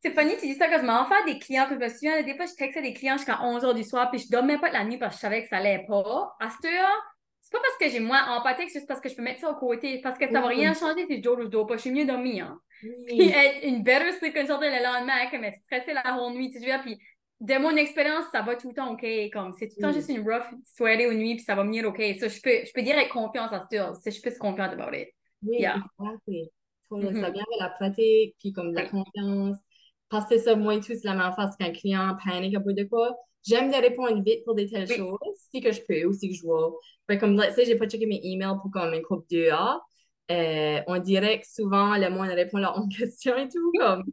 C'est 0.00 0.14
funny, 0.14 0.36
tu 0.36 0.46
dis 0.46 0.54
ça 0.54 0.68
quand 0.68 0.78
je 0.78 0.86
m'en 0.86 1.06
fais 1.06 1.24
des 1.26 1.40
clients 1.40 1.66
que 1.68 1.74
je 1.74 1.80
me 1.80 1.88
souviens, 1.88 2.22
des 2.22 2.36
fois, 2.36 2.46
je 2.46 2.54
textais 2.54 2.82
des 2.82 2.92
clients 2.92 3.16
jusqu'à 3.16 3.34
11h 3.34 3.74
du 3.74 3.82
soir, 3.82 4.10
puis 4.10 4.20
je 4.20 4.30
dormais 4.30 4.56
pas 4.58 4.68
de 4.68 4.74
la 4.74 4.84
nuit 4.84 4.96
parce 4.96 5.14
que 5.14 5.16
je 5.16 5.20
savais 5.22 5.42
que 5.42 5.48
ça 5.48 5.56
allait 5.56 5.84
pas. 5.88 6.36
À 6.38 6.50
cette 6.50 6.72
heure, 6.72 7.02
c'est 7.48 7.56
pas 7.56 7.62
parce 7.62 7.78
que 7.78 7.88
j'ai 7.88 8.00
moins 8.00 8.36
empathie, 8.36 8.68
c'est 8.68 8.80
juste 8.80 8.86
parce 8.86 9.00
que 9.00 9.08
je 9.08 9.16
peux 9.16 9.22
mettre 9.22 9.40
ça 9.40 9.50
au 9.50 9.54
côté, 9.54 10.02
parce 10.02 10.18
que 10.18 10.30
ça 10.30 10.42
va 10.42 10.48
rien 10.48 10.74
changer 10.74 11.06
si 11.06 11.16
je 11.16 11.22
dors 11.22 11.38
ou 11.38 11.44
je 11.44 11.48
dors 11.48 11.66
pas. 11.66 11.76
Je 11.76 11.80
suis 11.80 11.90
mieux 11.90 12.04
dormir. 12.04 12.44
Hein. 12.44 12.60
Puis 13.06 13.22
être 13.22 13.64
une 13.64 13.82
better 13.82 14.12
sleep 14.12 14.34
le 14.34 14.84
lendemain, 14.84 15.30
que 15.30 15.38
me 15.38 15.50
stresser 15.64 15.94
la 15.94 16.14
whole 16.14 16.34
nuit, 16.34 16.50
tu 16.50 16.58
vois, 16.58 16.78
puis 16.78 16.98
de 17.40 17.54
mon 17.58 17.74
expérience, 17.76 18.26
ça 18.32 18.42
va 18.42 18.54
tout 18.56 18.68
le 18.68 18.74
temps 18.74 18.92
OK. 18.92 19.06
Comme, 19.32 19.54
c'est 19.54 19.68
tout 19.68 19.76
le 19.78 19.82
temps 19.82 19.92
juste 19.92 20.10
une 20.10 20.28
rough 20.28 20.44
soirée 20.76 21.06
ou 21.06 21.14
nuit, 21.14 21.36
puis 21.36 21.44
ça 21.44 21.54
va 21.54 21.62
venir 21.62 21.88
OK. 21.88 22.02
Ça, 22.20 22.28
je 22.28 22.40
peux, 22.42 22.66
je 22.66 22.72
peux 22.74 22.82
dire 22.82 22.96
avec 22.96 23.08
confiance 23.08 23.50
à. 23.50 23.66
Si 23.70 24.10
je 24.10 24.10
suis 24.10 24.38
confiante 24.38 24.74
about 24.74 24.94
it. 24.94 25.08
Oui, 25.42 25.60
yeah. 25.60 25.76
exactly. 25.98 26.50
Ça 26.90 26.96
mm-hmm. 26.96 27.12
vient 27.12 27.22
avec 27.24 27.60
la 27.60 27.68
pratique, 27.70 28.36
puis 28.38 28.52
comme 28.52 28.74
la 28.74 28.86
confiance. 28.88 29.56
Parce 30.10 30.28
que 30.28 30.38
ça, 30.38 30.56
moi 30.56 30.74
et 30.74 30.80
tout, 30.80 30.92
c'est 30.94 31.04
la 31.04 31.14
même 31.14 31.32
face 31.34 31.56
qu'un 31.56 31.70
client 31.70 32.16
panique 32.24 32.56
à 32.56 32.60
bout 32.60 32.72
de 32.72 32.84
quoi. 32.84 33.16
J'aime 33.46 33.70
de 33.70 33.76
répondre 33.76 34.22
vite 34.22 34.44
pour 34.44 34.54
des 34.54 34.68
telles 34.68 34.90
choses, 34.90 35.18
si 35.50 35.60
que 35.60 35.72
je 35.72 35.80
peux 35.82 36.04
ou 36.04 36.12
si 36.12 36.28
que 36.28 36.34
je 36.34 36.42
vois. 36.42 36.74
Mais 37.08 37.18
comme, 37.18 37.40
tu 37.40 37.52
sais, 37.52 37.64
j'ai 37.64 37.76
pas 37.76 37.86
checké 37.86 38.06
mes 38.06 38.20
emails 38.22 38.56
pour 38.60 38.70
comme 38.70 38.92
une 38.92 39.02
couple 39.02 39.26
d'heures. 39.30 39.80
Euh, 40.30 40.80
on 40.86 40.98
dirait 40.98 41.40
que 41.40 41.46
souvent, 41.46 41.96
le 41.96 42.10
monde 42.10 42.28
répond 42.28 42.58
leur 42.58 42.78
own 42.78 42.88
question 42.98 43.36
et 43.36 43.48
tout. 43.48 43.72
Comme, 43.78 44.04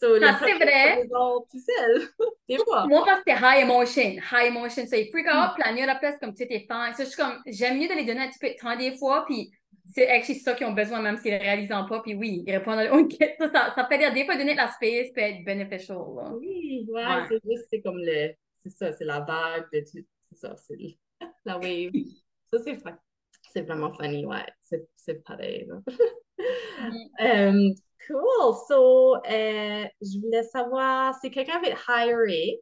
so, 0.00 0.08
ah, 0.22 0.38
c'est 0.38 0.54
vrai. 0.54 1.06
Tout 1.08 1.60
seul. 1.60 2.08
Des 2.48 2.58
fois. 2.58 2.86
Moi, 2.86 3.02
parce 3.04 3.22
que 3.22 3.32
c'est 3.32 3.40
high 3.40 3.64
emotion. 3.64 4.16
High 4.32 4.48
emotion. 4.48 4.86
So, 4.86 4.96
ils 4.96 5.10
freak 5.10 5.26
out, 5.26 5.54
puis 5.54 5.62
la 5.64 5.72
nuit 5.72 5.82
après, 5.82 6.18
comme 6.20 6.34
tu 6.34 6.42
es 6.42 6.66
fan. 6.68 6.92
So, 6.94 7.04
je 7.04 7.08
suis 7.08 7.16
comme, 7.16 7.40
j'aime 7.46 7.78
mieux 7.78 7.88
de 7.88 7.94
les 7.94 8.04
donner 8.04 8.20
un 8.20 8.28
petit 8.28 8.38
peu 8.38 8.48
de 8.48 8.56
temps 8.60 8.76
des 8.76 8.96
fois, 8.96 9.24
puis 9.26 9.50
c'est 9.92 10.08
actually 10.08 10.38
ça 10.38 10.54
qu'ils 10.54 10.66
ont 10.66 10.72
besoin, 10.72 11.00
même 11.00 11.18
s'ils 11.18 11.34
ne 11.34 11.38
réalisent 11.38 11.68
pas. 11.68 12.00
Puis 12.02 12.14
oui, 12.14 12.42
ils 12.46 12.52
répondent 12.52 12.78
à 12.78 12.84
leur 12.84 12.96
question. 13.08 13.50
Ça, 13.52 13.72
ça 13.74 13.84
peut 13.84 13.98
dire, 13.98 14.12
des 14.12 14.24
fois, 14.24 14.36
donner 14.36 14.52
de 14.52 14.58
la 14.58 14.68
space 14.68 15.10
peut 15.14 15.20
être 15.20 15.44
beneficial. 15.44 15.98
Oui, 16.38 16.86
ouais, 16.88 17.04
ouais. 17.04 17.24
c'est 17.28 17.40
juste, 17.44 17.66
c'est 17.70 17.80
comme 17.80 17.98
le, 17.98 18.34
c'est 18.62 18.70
ça, 18.70 18.92
c'est 18.92 19.04
la 19.04 19.20
vague 19.20 19.66
de 19.72 19.80
tout. 19.80 20.06
C'est 20.30 20.38
ça, 20.38 20.56
c'est 20.56 20.96
la 21.44 21.58
wave. 21.58 21.92
ça, 22.50 22.58
c'est 22.64 22.76
fun. 22.76 22.98
C'est 23.52 23.62
vraiment 23.62 23.92
funny, 23.92 24.24
ouais. 24.26 24.46
C'est 24.96 25.22
pareil. 25.24 25.68
um, 27.20 27.74
cool. 28.06 28.54
So, 28.66 29.16
euh, 29.16 29.84
je 30.00 30.20
voulais 30.20 30.42
savoir 30.44 31.14
si 31.20 31.30
quelqu'un 31.30 31.60
veut 31.60 31.74
hirer, 31.88 32.60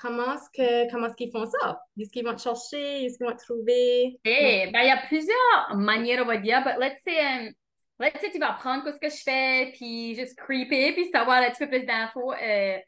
comment 0.00 0.34
est-ce 0.34 0.50
que 0.54 0.90
comment 0.90 1.06
est-ce 1.06 1.16
qu'ils 1.16 1.30
font 1.30 1.46
ça? 1.46 1.80
Est-ce 1.98 2.10
qu'ils 2.10 2.24
vont 2.24 2.34
te 2.34 2.42
chercher? 2.42 3.04
Est-ce 3.04 3.18
qu'ils 3.18 3.26
vont 3.26 3.36
te 3.36 3.44
trouver? 3.44 4.18
Hey, 4.24 4.70
ben, 4.70 4.80
il 4.82 4.88
y 4.88 4.90
a 4.90 5.02
plusieurs 5.06 5.76
manières, 5.76 6.22
on 6.22 6.26
va 6.26 6.36
dire. 6.36 6.62
But 6.62 6.78
let's 6.78 7.02
say, 7.02 7.18
um, 7.20 7.52
let's 7.98 8.20
say 8.20 8.30
tu 8.30 8.38
vas 8.38 8.52
apprendre 8.52 8.90
ce 8.90 8.98
que 8.98 9.10
je 9.10 9.22
fais, 9.22 9.72
puis 9.76 10.14
juste 10.14 10.38
creeper, 10.38 10.92
puis 10.92 11.10
savoir 11.10 11.42
un 11.42 11.50
petit 11.50 11.64
peu 11.64 11.68
plus 11.68 11.84
d'infos. 11.84 12.32
Euh, 12.32 12.78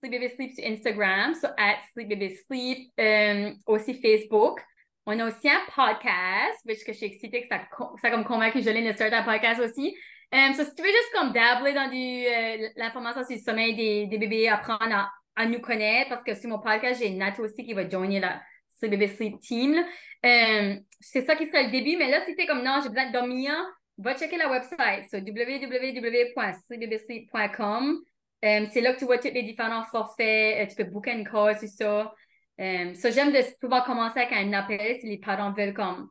Sleep 0.00 0.12
Baby 0.12 0.34
Sleep 0.34 0.52
sur 0.52 0.64
Instagram, 0.64 1.34
so 1.34 1.48
at 1.56 1.78
Sleep 1.92 2.08
Baby 2.08 2.36
Sleep, 2.46 2.92
um, 2.98 3.56
aussi 3.66 3.94
Facebook. 4.00 4.60
On 5.06 5.18
a 5.18 5.26
aussi 5.28 5.48
un 5.48 5.60
podcast, 5.74 6.64
which 6.64 6.84
que 6.84 6.92
je 6.92 6.98
suis 6.98 7.06
excitée 7.06 7.42
que 7.42 7.48
ça, 7.48 7.60
ça 8.00 8.10
comme 8.10 8.24
convaincu 8.24 8.62
Jolene 8.62 8.86
de 8.86 8.92
starter 8.92 9.16
un 9.16 9.22
podcast 9.22 9.60
aussi. 9.60 9.96
Um, 10.32 10.54
so 10.54 10.64
si 10.64 10.74
tu 10.74 10.82
veux 10.82 10.88
juste 10.88 11.12
comme 11.12 11.32
dabbler 11.32 11.74
dans 11.74 11.88
du, 11.88 12.26
euh, 12.26 12.68
l'information 12.76 13.22
sur 13.24 13.36
le 13.36 13.42
sommeil 13.42 13.74
des, 13.74 14.06
des 14.06 14.18
bébés, 14.18 14.48
apprendre 14.48 14.94
à, 14.94 15.10
à, 15.36 15.46
nous 15.46 15.60
connaître, 15.60 16.10
parce 16.10 16.22
que 16.22 16.34
sur 16.34 16.50
mon 16.50 16.58
podcast, 16.58 17.00
j'ai 17.00 17.10
Nat 17.10 17.34
aussi 17.38 17.64
qui 17.64 17.74
va 17.74 17.88
joiner 17.88 18.20
la 18.20 18.42
Baby 18.82 19.08
Sleep 19.08 19.40
Team. 19.40 19.82
Um, 20.24 20.80
c'est 21.00 21.24
ça 21.24 21.34
qui 21.36 21.46
sera 21.46 21.62
le 21.62 21.70
début, 21.70 21.96
mais 21.96 22.10
là, 22.10 22.22
si 22.24 22.34
t'es 22.34 22.46
comme 22.46 22.62
non, 22.62 22.80
j'ai 22.82 22.88
besoin 22.88 23.06
de 23.08 23.12
dormir, 23.12 23.52
va 23.98 24.16
checker 24.16 24.36
la 24.36 24.48
website, 24.48 25.08
so 25.10 25.18
www.sleepbabysleep.com. 25.18 28.00
Um, 28.44 28.66
c'est 28.72 28.80
là 28.80 28.92
que 28.92 28.98
tu 28.98 29.04
vois 29.04 29.18
tous 29.18 29.30
les 29.32 29.44
différents 29.44 29.84
forfaits. 29.84 30.58
Euh, 30.58 30.66
tu 30.66 30.74
peux 30.76 30.84
booker 30.90 31.12
une 31.12 31.28
call, 31.28 31.56
c'est 31.58 31.68
ça. 31.68 32.12
J'aime 32.58 33.32
de 33.32 33.58
pouvoir 33.60 33.84
commencer 33.84 34.18
avec 34.20 34.32
un 34.32 34.52
appel 34.52 34.98
si 35.00 35.06
les 35.06 35.18
parents 35.18 35.52
veulent 35.52 35.74
comme 35.74 36.08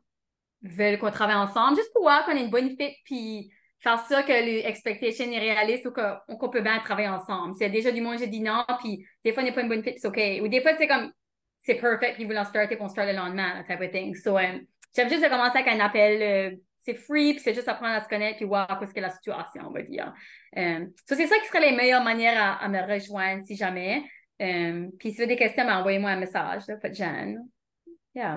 veulent 0.62 0.98
qu'on 0.98 1.10
travaille 1.10 1.36
ensemble, 1.36 1.76
juste 1.76 1.92
pour 1.92 2.02
voir 2.02 2.24
qu'on 2.24 2.32
ait 2.32 2.44
une 2.44 2.50
bonne 2.50 2.76
fit, 2.76 2.96
puis 3.04 3.52
faire 3.82 3.98
ça 4.00 4.22
que 4.22 4.32
l'expectation 4.32 5.30
est 5.30 5.38
réaliste 5.38 5.86
ou 5.86 5.92
qu'on 6.36 6.48
peut 6.48 6.60
bien 6.60 6.78
travailler 6.78 7.08
ensemble. 7.08 7.56
S'il 7.56 7.66
y 7.66 7.70
a 7.70 7.72
déjà 7.72 7.90
du 7.90 8.00
monde, 8.00 8.18
j'ai 8.18 8.28
dit 8.28 8.40
non, 8.40 8.64
puis 8.80 9.04
des 9.24 9.32
fois, 9.32 9.42
a 9.42 9.52
pas 9.52 9.62
une 9.62 9.68
bonne 9.68 9.82
fit, 9.82 9.94
c'est 9.98 10.08
OK. 10.08 10.20
Ou 10.42 10.48
des 10.48 10.60
fois, 10.60 10.72
c'est 10.78 10.86
comme, 10.86 11.12
c'est 11.60 11.74
perfect, 11.74 12.14
puis 12.14 12.22
ils 12.22 12.28
veulent 12.28 12.38
en 12.38 12.44
starter, 12.44 12.76
puis 12.76 12.84
on 12.84 12.88
start 12.88 13.08
le 13.08 13.14
lendemain, 13.14 13.62
type 13.64 13.80
of 13.80 13.90
thing. 13.90 14.14
So, 14.14 14.38
um, 14.38 14.60
j'aime 14.94 15.08
juste 15.08 15.22
de 15.22 15.28
commencer 15.28 15.58
avec 15.58 15.68
un 15.68 15.80
appel 15.80 16.22
euh, 16.22 16.56
c'est 16.78 16.94
free, 16.94 17.34
puis 17.34 17.42
c'est 17.42 17.54
juste 17.54 17.68
apprendre 17.68 17.94
à 17.94 18.02
se 18.02 18.08
connaître, 18.08 18.36
puis 18.36 18.44
voir 18.44 18.66
qu'est-ce 18.78 18.92
que 18.92 19.00
la 19.00 19.10
situation, 19.10 19.62
on 19.66 19.70
va 19.70 19.82
dire. 19.82 20.12
Euh, 20.56 20.86
c'est 21.06 21.26
ça 21.26 21.38
qui 21.38 21.46
serait 21.46 21.70
les 21.70 21.76
meilleures 21.76 22.02
manières 22.02 22.58
à, 22.60 22.68
me 22.68 22.80
rejoindre 22.80 23.44
si 23.44 23.56
jamais. 23.56 24.02
Euh, 24.40 24.88
puis 24.98 25.10
si 25.10 25.16
vous 25.16 25.22
avez 25.22 25.34
des 25.34 25.36
questions, 25.36 25.64
ben, 25.64 25.78
envoyez-moi 25.78 26.10
un 26.10 26.18
message, 26.18 26.66
là, 26.66 26.76
pas 26.76 26.88
de. 26.88 27.36
Yeah. 28.14 28.36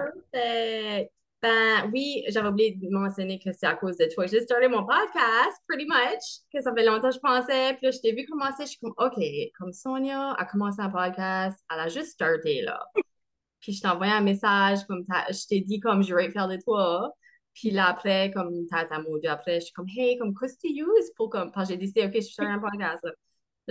Ben 1.45 1.91
oui, 1.93 2.23
j'avais 2.29 2.47
oublié 2.47 2.71
de 2.71 2.89
mentionner 2.89 3.37
que 3.37 3.51
c'est 3.53 3.67
à 3.67 3.75
cause 3.75 3.97
de 3.97 4.07
toi. 4.11 4.25
J'ai 4.25 4.41
starté 4.41 4.67
mon 4.67 4.83
podcast, 4.83 5.61
pretty 5.67 5.85
much, 5.85 6.41
que 6.51 6.59
ça 6.59 6.73
fait 6.73 6.83
longtemps 6.83 7.09
que 7.09 7.15
je 7.15 7.19
pensais. 7.19 7.75
Puis 7.75 7.85
là, 7.85 7.91
je 7.91 7.99
t'ai 7.99 8.13
vu 8.13 8.25
commencer, 8.25 8.63
je 8.63 8.69
suis 8.69 8.79
comme, 8.79 8.95
OK, 8.97 9.23
comme 9.55 9.71
Sonia 9.71 10.31
a 10.31 10.45
commencé 10.45 10.81
un 10.81 10.89
podcast, 10.89 11.63
elle 11.71 11.81
a 11.81 11.87
juste 11.87 12.13
starté, 12.13 12.63
là. 12.63 12.83
Puis 13.59 13.73
je 13.73 13.81
t'ai 13.81 13.87
envoyé 13.87 14.11
un 14.11 14.21
message, 14.21 14.85
comme 14.87 15.05
je 15.29 15.47
t'ai 15.47 15.61
dit, 15.61 15.79
comme, 15.79 16.01
je 16.01 16.15
vais 16.15 16.31
faire 16.31 16.47
de 16.47 16.57
toi. 16.57 17.11
Puis 17.53 17.69
là, 17.69 17.89
après, 17.89 18.31
comme 18.33 18.65
tata 18.65 18.97
maudit, 18.97 19.27
après, 19.27 19.59
je 19.59 19.65
suis 19.65 19.73
comme, 19.73 19.87
hey, 19.95 20.17
comme, 20.17 20.33
qu'est-ce 20.33 20.55
que 20.55 20.61
tu 20.61 20.81
uses 20.81 21.11
pour 21.15 21.29
comme. 21.29 21.51
Parce 21.51 21.67
que 21.67 21.75
j'ai 21.75 21.79
décidé, 21.79 22.05
OK, 22.05 22.15
je 22.15 22.21
suis 22.21 22.33
sur 22.33 22.43
un 22.43 22.57
podcast. 22.57 23.03
Là 23.03 23.11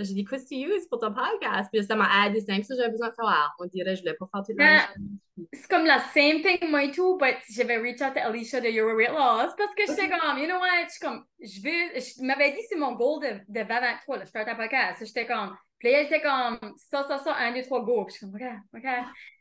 j'ai 0.03 0.13
dit, 0.13 0.25
qu'est-ce 0.25 0.43
que 0.43 0.49
tu 0.49 0.55
uses 0.55 0.87
pour 0.87 0.99
ton 0.99 1.13
podcast? 1.13 1.69
Puis 1.71 1.83
ça 1.85 1.95
m'a 1.95 2.27
aidé, 2.27 2.41
c'est 2.41 2.63
ça 2.63 2.75
j'avais 2.75 2.91
besoin 2.91 3.09
de 3.09 3.15
savoir. 3.15 3.55
On 3.59 3.65
dirait, 3.65 3.95
je 3.95 4.01
voulais 4.01 4.15
pas 4.15 4.27
faire 4.31 4.43
tout 4.43 4.53
le 4.57 5.47
C'est 5.53 5.69
comme 5.69 5.85
la 5.85 5.99
same 5.99 6.41
thing, 6.41 6.69
moi 6.69 6.83
et 6.83 6.91
tout, 6.91 7.17
mais 7.21 7.37
j'avais 7.49 7.77
reach 7.77 8.01
out 8.01 8.17
à 8.17 8.27
Alicia 8.27 8.59
de 8.59 8.67
Your 8.67 8.93
Weight 8.95 9.09
Loss 9.09 9.53
parce 9.57 9.73
que 9.75 9.83
j'étais 9.87 10.09
comme, 10.09 10.37
you 10.37 10.45
know 10.45 10.59
what, 10.59 10.85
je 10.87 10.91
suis 10.91 10.99
comme, 10.99 11.25
je 11.39 11.61
veux, 11.61 11.99
je 11.99 12.25
m'avais 12.25 12.51
dit, 12.51 12.61
c'est 12.67 12.77
mon 12.77 12.93
goal 12.93 13.23
de, 13.23 13.29
de 13.47 13.63
2023, 13.63 14.17
là, 14.17 14.23
je 14.25 14.29
start 14.29 14.47
un 14.49 14.55
podcast. 14.55 15.05
J'étais 15.05 15.25
comme, 15.25 15.55
puis 15.79 15.89
elle 15.89 16.07
était 16.07 16.21
comme, 16.21 16.59
ça, 16.77 17.05
ça, 17.07 17.19
ça, 17.19 17.35
un, 17.37 17.53
deux, 17.53 17.63
trois, 17.63 17.83
go. 17.83 18.05
Puis 18.05 18.15
je 18.15 18.17
suis 18.17 18.31
comme, 18.31 18.35
OK, 18.35 18.83
OK. 18.83 18.89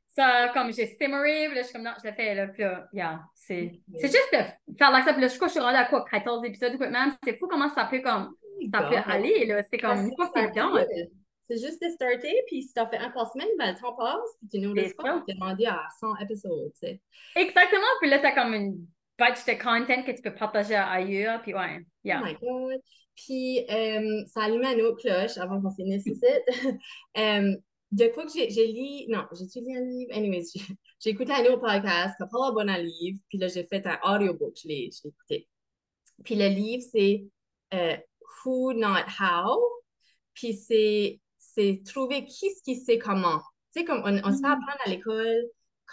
Ça, 0.09 0.51
comme 0.55 0.73
j'ai 0.73 0.87
stimulé, 0.87 1.47
puis 1.47 1.57
là, 1.57 1.63
je 1.63 1.67
suis 1.67 1.73
comme, 1.73 1.83
non, 1.83 1.95
je 2.01 2.09
le 2.09 2.15
fais, 2.15 2.37
là, 2.37 2.47
puis 2.47 2.63
là, 2.63 2.87
yeah, 2.93 3.21
c'est, 3.35 3.81
c'est 3.99 4.07
juste 4.07 4.33
de 4.33 4.77
faire 4.79 5.13
puis 5.13 5.21
là, 5.21 5.29
je 5.29 5.35
crois 5.35 5.49
que 5.49 5.55
je 5.55 5.59
suis 5.59 5.61
rendue 5.61 5.77
à 5.77 5.87
quoi, 5.87 6.05
14 6.09 6.45
épisodes 6.45 6.75
ou 6.75 6.79
quoi, 6.79 6.89
même, 6.89 7.13
c'est 7.25 7.37
fou 7.37 7.49
comment 7.49 7.69
ça 7.75 7.87
peut, 7.87 8.01
comme, 8.01 8.33
ça 8.73 8.83
peut 8.83 8.97
aller, 9.11 9.47
là, 9.47 9.63
c'est 9.63 9.79
comme, 9.79 10.07
une 10.07 10.15
fois 10.15 10.29
que 10.29 10.51
dedans, 10.51 10.85
c'est 11.49 11.59
juste 11.59 11.83
de 11.83 11.89
starter, 11.91 12.35
puis 12.47 12.63
si 12.63 12.73
t'as 12.73 12.87
fait 12.87 12.97
un 12.97 13.11
par 13.11 13.31
semaine, 13.31 13.49
ben, 13.59 13.73
le 13.73 13.81
temps 13.81 13.95
passe, 13.95 14.31
puis 14.39 14.49
tu 14.49 14.59
nous 14.61 14.73
laisses 14.73 14.95
pas, 14.95 15.23
demandé 15.29 15.67
à 15.67 15.83
100 16.01 16.17
épisodes, 16.23 16.73
tu 16.73 16.89
sais. 16.89 17.01
Exactement, 17.37 17.83
puis 18.01 18.11
là, 18.11 18.19
t'as 18.19 18.33
comme 18.33 18.55
une 18.55 18.87
batch 19.19 19.45
de 19.45 19.53
content 19.53 20.03
que 20.03 20.13
tu 20.13 20.23
peux 20.23 20.35
partager 20.35 20.75
ailleurs, 20.75 21.43
puis 21.43 21.55
ouais, 21.55 21.85
yeah. 22.03 22.23
Oh 22.23 22.27
my 22.27 22.35
God. 22.41 22.81
Puis, 23.15 23.65
euh, 23.71 24.25
ça 24.27 24.45
allume 24.45 24.65
un 24.65 24.79
autre 24.81 25.01
cloche 25.01 25.39
avant 25.39 25.61
qu'on 25.61 25.71
finisse 25.71 26.05
ici. 26.07 26.27
euh, 27.19 27.55
de 27.93 28.07
quoi 28.09 28.25
que 28.25 28.33
j'ai 28.33 28.73
lu, 28.73 29.07
non, 29.09 29.25
j'ai 29.33 29.61
lu 29.61 29.77
un 29.77 29.83
livre, 29.83 30.13
anyways, 30.17 30.47
j'ai 31.01 31.11
écouté 31.11 31.33
un 31.33 31.45
autre 31.45 31.61
podcast 31.61 32.17
parle 32.19 32.55
bon 32.55 32.69
un 32.69 32.79
livre, 32.79 33.19
puis 33.29 33.39
là, 33.39 33.47
j'ai 33.47 33.65
fait 33.65 33.87
un 33.87 33.99
audiobook, 34.03 34.55
je 34.61 34.69
l'ai 34.69 34.91
écouté. 35.05 35.49
Puis 36.25 36.35
le 36.35 36.49
livre, 36.49 36.83
c'est 36.91 37.25
euh, 37.73 37.97
Who, 38.45 38.73
Not 38.75 39.07
How, 39.21 39.59
puis 40.35 40.55
c'est 40.55 41.83
trouver 41.85 42.25
qui 42.27 42.51
ce 42.51 42.63
qui 42.63 42.77
sait 42.77 42.99
comment. 42.99 43.41
Tu 43.75 43.81
sais, 43.81 43.85
comme 43.85 44.03
on, 44.05 44.13
on 44.13 44.17
se 44.17 44.21
fait 44.21 44.43
mm-hmm. 44.43 44.47
apprendre 44.47 44.81
à 44.85 44.91
l'école 44.91 45.45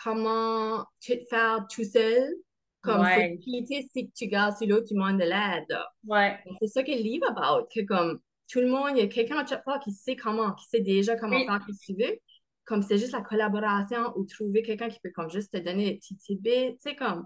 comment 0.03 0.85
tu 0.99 1.17
te 1.17 1.25
faire 1.29 1.65
tout 1.69 1.83
seul, 1.83 2.33
comme 2.81 3.01
ouais. 3.01 3.39
si 3.41 4.11
tu 4.15 4.27
gardes 4.27 4.57
sur 4.57 4.67
l'autre, 4.67 4.87
tu 4.87 4.93
demandes 4.95 5.19
de 5.19 5.25
l'aide. 5.25 5.77
Ouais. 6.05 6.39
C'est 6.61 6.67
ça 6.67 6.83
que 6.83 6.91
le 6.91 6.97
livre 6.97 7.27
about, 7.29 7.67
que 7.73 7.81
comme 7.85 8.19
tout 8.49 8.59
le 8.59 8.67
monde, 8.67 8.91
il 8.95 8.97
y 8.97 9.01
a 9.01 9.07
quelqu'un 9.07 9.37
à 9.37 9.45
chaque 9.45 9.63
fois 9.63 9.79
qui 9.79 9.91
sait 9.91 10.15
comment, 10.15 10.53
qui 10.53 10.65
sait 10.67 10.81
déjà 10.81 11.15
comment 11.15 11.39
faire 11.39 11.61
ce 11.61 11.71
que 11.71 11.93
tu 11.93 12.03
veux. 12.03 12.17
Comme 12.65 12.81
c'est 12.81 12.97
juste 12.97 13.11
la 13.11 13.21
collaboration 13.21 14.13
ou 14.15 14.25
trouver 14.25 14.61
quelqu'un 14.61 14.89
qui 14.89 14.99
peut 14.99 15.11
comme 15.13 15.29
juste 15.29 15.51
te 15.51 15.57
donner 15.57 15.91
des 15.91 15.97
petits 15.97 16.15
tidbits, 16.15 16.73
tu 16.73 16.77
sais, 16.79 16.95
comme. 16.95 17.25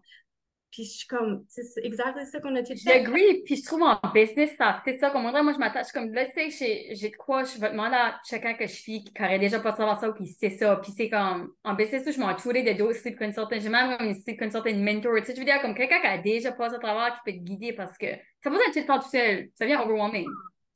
Puis 0.75 0.83
je 0.83 0.89
suis 0.89 1.07
comme, 1.07 1.45
c'est 1.47 1.63
exactement 1.85 2.25
ça 2.25 2.41
qu'on 2.41 2.53
a 2.53 2.61
dit. 2.61 2.75
J'agree, 2.75 3.43
puis 3.45 3.55
je 3.55 3.63
trouve 3.63 3.83
en 3.83 3.97
business, 4.13 4.51
ça, 4.57 4.81
c'est 4.83 4.99
ça, 4.99 5.09
comme 5.09 5.21
moi, 5.21 5.31
je 5.53 5.57
m'attache, 5.57 5.93
comme 5.93 6.11
là, 6.11 6.25
tu 6.25 6.51
sais, 6.51 6.89
j'ai 6.91 7.09
de 7.11 7.15
quoi, 7.15 7.45
je 7.45 7.57
vais 7.57 7.69
demander 7.69 7.95
à 7.95 8.19
chacun 8.29 8.55
que 8.55 8.67
je 8.67 8.73
suis 8.73 9.05
qui 9.05 9.23
aurait 9.23 9.39
déjà 9.39 9.61
pas 9.61 9.73
savoir 9.73 9.97
ça 10.01 10.09
ou 10.09 10.13
qui 10.13 10.27
sait 10.27 10.49
ça, 10.49 10.75
puis 10.75 10.91
c'est 10.91 11.09
comme, 11.09 11.53
en 11.63 11.75
business, 11.75 12.03
je 12.13 12.19
m'entoure 12.19 12.51
de 12.51 12.77
d'autres 12.77 12.99
sleep 12.99 13.17
consultants, 13.17 13.57
j'ai 13.57 13.69
même 13.69 13.97
comme 13.97 14.07
une 14.07 14.15
sleep 14.15 14.37
consultant, 14.37 14.69
une 14.69 14.83
mentor, 14.83 15.15
tu 15.19 15.27
sais, 15.27 15.33
je 15.33 15.39
veux 15.39 15.45
dire, 15.45 15.61
comme 15.61 15.75
quelqu'un 15.75 16.01
qui 16.01 16.07
a 16.07 16.17
déjà 16.17 16.51
passé 16.51 16.75
à 16.75 16.79
travers 16.79 17.13
qui 17.13 17.31
peut 17.31 17.37
te 17.37 17.43
guider 17.43 17.71
parce 17.71 17.97
que 17.97 18.07
ça 18.07 18.17
pas 18.43 18.49
besoin 18.49 18.67
de 18.67 18.73
te 18.73 18.81
faire 18.81 18.99
tout 18.99 19.09
seul, 19.09 19.47
ça 19.55 19.65
vient 19.65 19.81
overwhelming. 19.81 20.27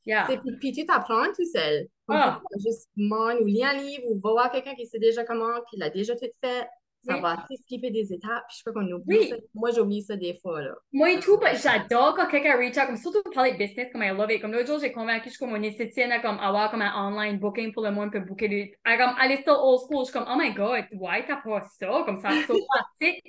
Yeah. 0.05 0.27
Puis, 0.27 0.57
puis, 0.61 0.71
tu 0.71 0.85
t'apprends 0.85 1.25
tout 1.35 1.45
seul. 1.53 1.87
Ah. 2.07 2.41
Juste 2.57 2.89
ou 2.97 3.45
lis 3.45 3.65
un 3.65 3.73
livre 3.73 4.03
ou 4.07 4.19
va 4.21 4.31
voir 4.31 4.51
quelqu'un 4.51 4.73
qui 4.75 4.87
sait 4.87 4.97
déjà 4.97 5.25
comment, 5.25 5.61
qui 5.69 5.77
l'a 5.77 5.89
déjà 5.89 6.15
tout 6.15 6.25
fait. 6.41 6.67
Ça 7.05 7.15
oui. 7.15 7.21
va 7.21 7.47
skipper 7.63 7.91
des 7.91 8.11
étapes. 8.11 8.43
Je 8.53 8.61
crois 8.61 8.73
qu'on 8.73 8.91
oublie 8.91 9.17
oui. 9.17 9.29
ça. 9.29 9.35
Moi, 9.53 9.71
j'oublie 9.71 10.01
ça 10.01 10.17
des 10.17 10.37
fois. 10.41 10.61
Là. 10.61 10.75
Moi 10.91 11.11
et 11.11 11.19
tout, 11.19 11.39
j'adore 11.61 12.13
quand 12.15 12.27
quelqu'un 12.27 12.57
reach 12.57 12.77
out, 12.77 12.87
comme 12.87 12.97
surtout 12.97 13.23
pour 13.23 13.33
parler 13.33 13.53
de 13.53 13.57
business, 13.57 13.87
comme 13.93 14.03
I 14.03 14.09
love 14.09 14.29
it. 14.31 14.41
Comme 14.41 14.51
l'autre 14.51 14.67
jour, 14.67 14.79
j'ai 14.79 14.91
convaincu, 14.91 15.25
je 15.25 15.29
suis 15.29 15.39
comme 15.39 15.55
une 15.55 15.63
esthéticienne 15.63 16.11
à 16.11 16.19
comme 16.19 16.37
avoir 16.39 16.69
comme 16.71 16.81
un 16.81 16.93
online 16.93 17.39
booking 17.39 17.71
pour 17.71 17.83
le 17.83 17.91
monde 17.91 18.11
peut 18.11 18.19
booker 18.19 18.49
des. 18.49 18.73
Comme, 18.83 19.15
elle 19.23 19.31
est 19.31 19.41
still 19.41 19.55
old 19.57 19.79
school. 19.81 20.05
Je 20.05 20.11
suis 20.11 20.13
comme, 20.13 20.27
oh 20.29 20.37
my 20.37 20.53
god, 20.53 20.85
why 20.91 21.23
t'as 21.25 21.37
pas 21.37 21.61
ça? 21.61 22.03
Comme 22.05 22.19
ça, 22.19 22.31
ça 22.31 22.53
pratique. 22.97 23.23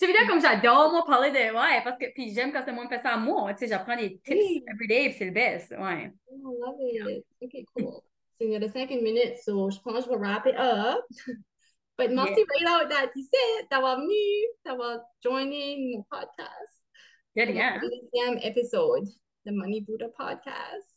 Tu 0.00 0.06
veux 0.06 0.12
dire, 0.12 0.28
comme 0.28 0.40
j'adore, 0.40 0.90
moi, 0.90 1.04
parler 1.06 1.30
de. 1.30 1.54
Ouais, 1.54 1.80
parce 1.84 1.98
que. 1.98 2.06
Puis 2.12 2.34
j'aime 2.34 2.52
quand 2.52 2.66
le 2.66 2.72
monde 2.72 2.88
fait 2.88 2.98
ça 2.98 3.10
à 3.10 3.16
moi. 3.16 3.52
Tu 3.54 3.60
sais, 3.60 3.68
j'apprends 3.68 3.96
des 3.96 4.18
tips 4.24 4.34
oui. 4.34 4.64
every 4.66 4.88
day, 4.88 5.14
c'est 5.16 5.26
le 5.26 5.30
best. 5.30 5.70
Ouais. 5.70 6.10
Oh, 6.44 6.56
love 6.60 6.76
it. 6.80 7.24
Ok, 7.40 7.52
cool. 7.74 8.00
il 8.40 8.50
nous 8.50 8.58
reste 8.58 8.74
cinq 8.74 8.90
minutes, 8.90 9.38
so 9.44 9.70
je 9.70 9.78
pense 9.80 10.04
que 10.04 10.04
je 10.04 10.08
vais 10.10 10.16
wrap 10.16 10.46
it 10.46 10.54
up. 10.58 11.04
But 11.98 12.12
merci 12.12 12.32
yeah. 12.38 12.46
Rayla 12.48 12.84
d'être 12.86 13.68
d'avoir 13.72 13.98
venu, 13.98 14.14
d'avoir 14.64 15.00
joiné 15.20 15.76
mon 15.92 16.04
podcast. 16.04 16.84
Good, 17.36 17.48
yeah. 17.56 17.80
Deuxième 17.80 18.38
épisode 18.38 19.08
de 19.44 19.50
Money 19.50 19.80
Buddha 19.80 20.06
Podcast. 20.08 20.96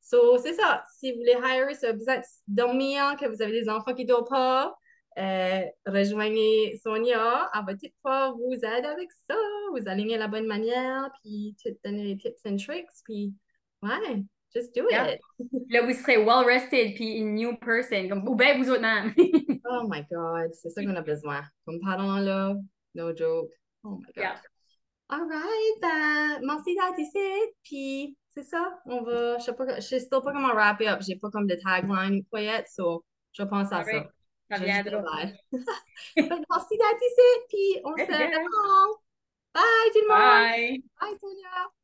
So, 0.00 0.38
c'est 0.38 0.54
ça. 0.54 0.84
Si 0.96 1.10
vous 1.10 1.18
voulez 1.18 1.36
hire, 1.42 1.74
si 1.74 1.86
vous 1.92 2.08
êtes 2.08 2.24
dormir, 2.46 3.16
que 3.18 3.26
vous 3.26 3.42
avez 3.42 3.50
des 3.50 3.68
enfants 3.68 3.94
qui 3.94 4.04
ne 4.04 4.08
dorment 4.10 4.28
pas, 4.28 4.78
euh, 5.18 5.64
rejoignez 5.86 6.78
Sonia. 6.84 7.50
Elle 7.52 7.64
va 7.66 7.74
tout 7.74 7.90
fois 8.00 8.30
vous 8.30 8.54
aider 8.54 8.86
avec 8.86 9.10
ça, 9.28 9.34
vous 9.72 9.88
aligner 9.88 10.18
la 10.18 10.28
bonne 10.28 10.46
manière, 10.46 11.10
puis 11.20 11.56
tout 11.60 11.76
donner 11.84 12.14
des 12.14 12.16
tips 12.16 12.46
and 12.46 12.58
tricks. 12.58 12.86
Puis, 13.04 13.34
ouais, 13.82 14.22
just 14.54 14.74
do 14.74 14.88
it. 14.90 15.20
Là, 15.70 15.82
vous 15.82 15.94
serez 15.94 16.18
well 16.18 16.44
rested, 16.44 16.94
puis 16.94 17.18
une 17.18 17.34
new 17.34 17.56
person, 17.56 18.08
comme, 18.08 18.26
ou 18.28 18.34
bien 18.34 18.56
vous 18.58 18.70
autres 18.70 18.80
même. 18.80 19.12
oh 19.70 19.86
my 19.88 20.04
God, 20.10 20.52
c'est 20.54 20.70
ça 20.70 20.82
qu'on 20.82 20.96
a 20.96 21.02
besoin. 21.02 21.42
Comme 21.64 21.80
parents 21.80 22.18
là, 22.18 22.54
no 22.94 23.14
joke. 23.14 23.50
Oh 23.84 23.96
my 23.96 24.06
God. 24.14 24.22
Yeah. 24.22 24.40
All 25.10 25.26
right, 25.26 25.80
ben, 25.80 26.40
merci 26.46 26.74
d'être 26.74 26.98
ici, 26.98 27.54
puis 27.62 28.16
c'est 28.28 28.42
ça. 28.42 28.78
On 28.86 29.02
va, 29.02 29.38
je 29.38 29.44
sais 29.44 29.54
pas, 29.54 29.76
je 29.76 29.80
sais 29.80 30.00
still 30.00 30.20
pas 30.22 30.32
comment 30.32 30.52
wrap 30.52 30.80
up. 30.82 31.00
J'ai 31.00 31.16
pas 31.16 31.30
comme 31.30 31.46
de 31.46 31.54
tagline 31.54 32.20
ou 32.20 32.24
quoi 32.30 32.42
yet, 32.42 32.64
so 32.68 33.04
je 33.32 33.42
pense 33.42 33.72
à 33.72 33.84
ça. 33.84 34.10
Ça 34.50 34.58
viendra. 34.58 35.02
merci 35.52 36.76
d'être 36.76 37.02
ici, 37.02 37.30
puis 37.48 37.82
on 37.84 37.96
se 37.96 38.02
revoit. 38.02 39.00
Bye 39.54 39.90
tout 39.92 40.00
le 40.02 40.08
monde. 40.08 40.18
Bye. 40.18 40.82
Bye 41.00 41.18
Sonia. 41.18 41.77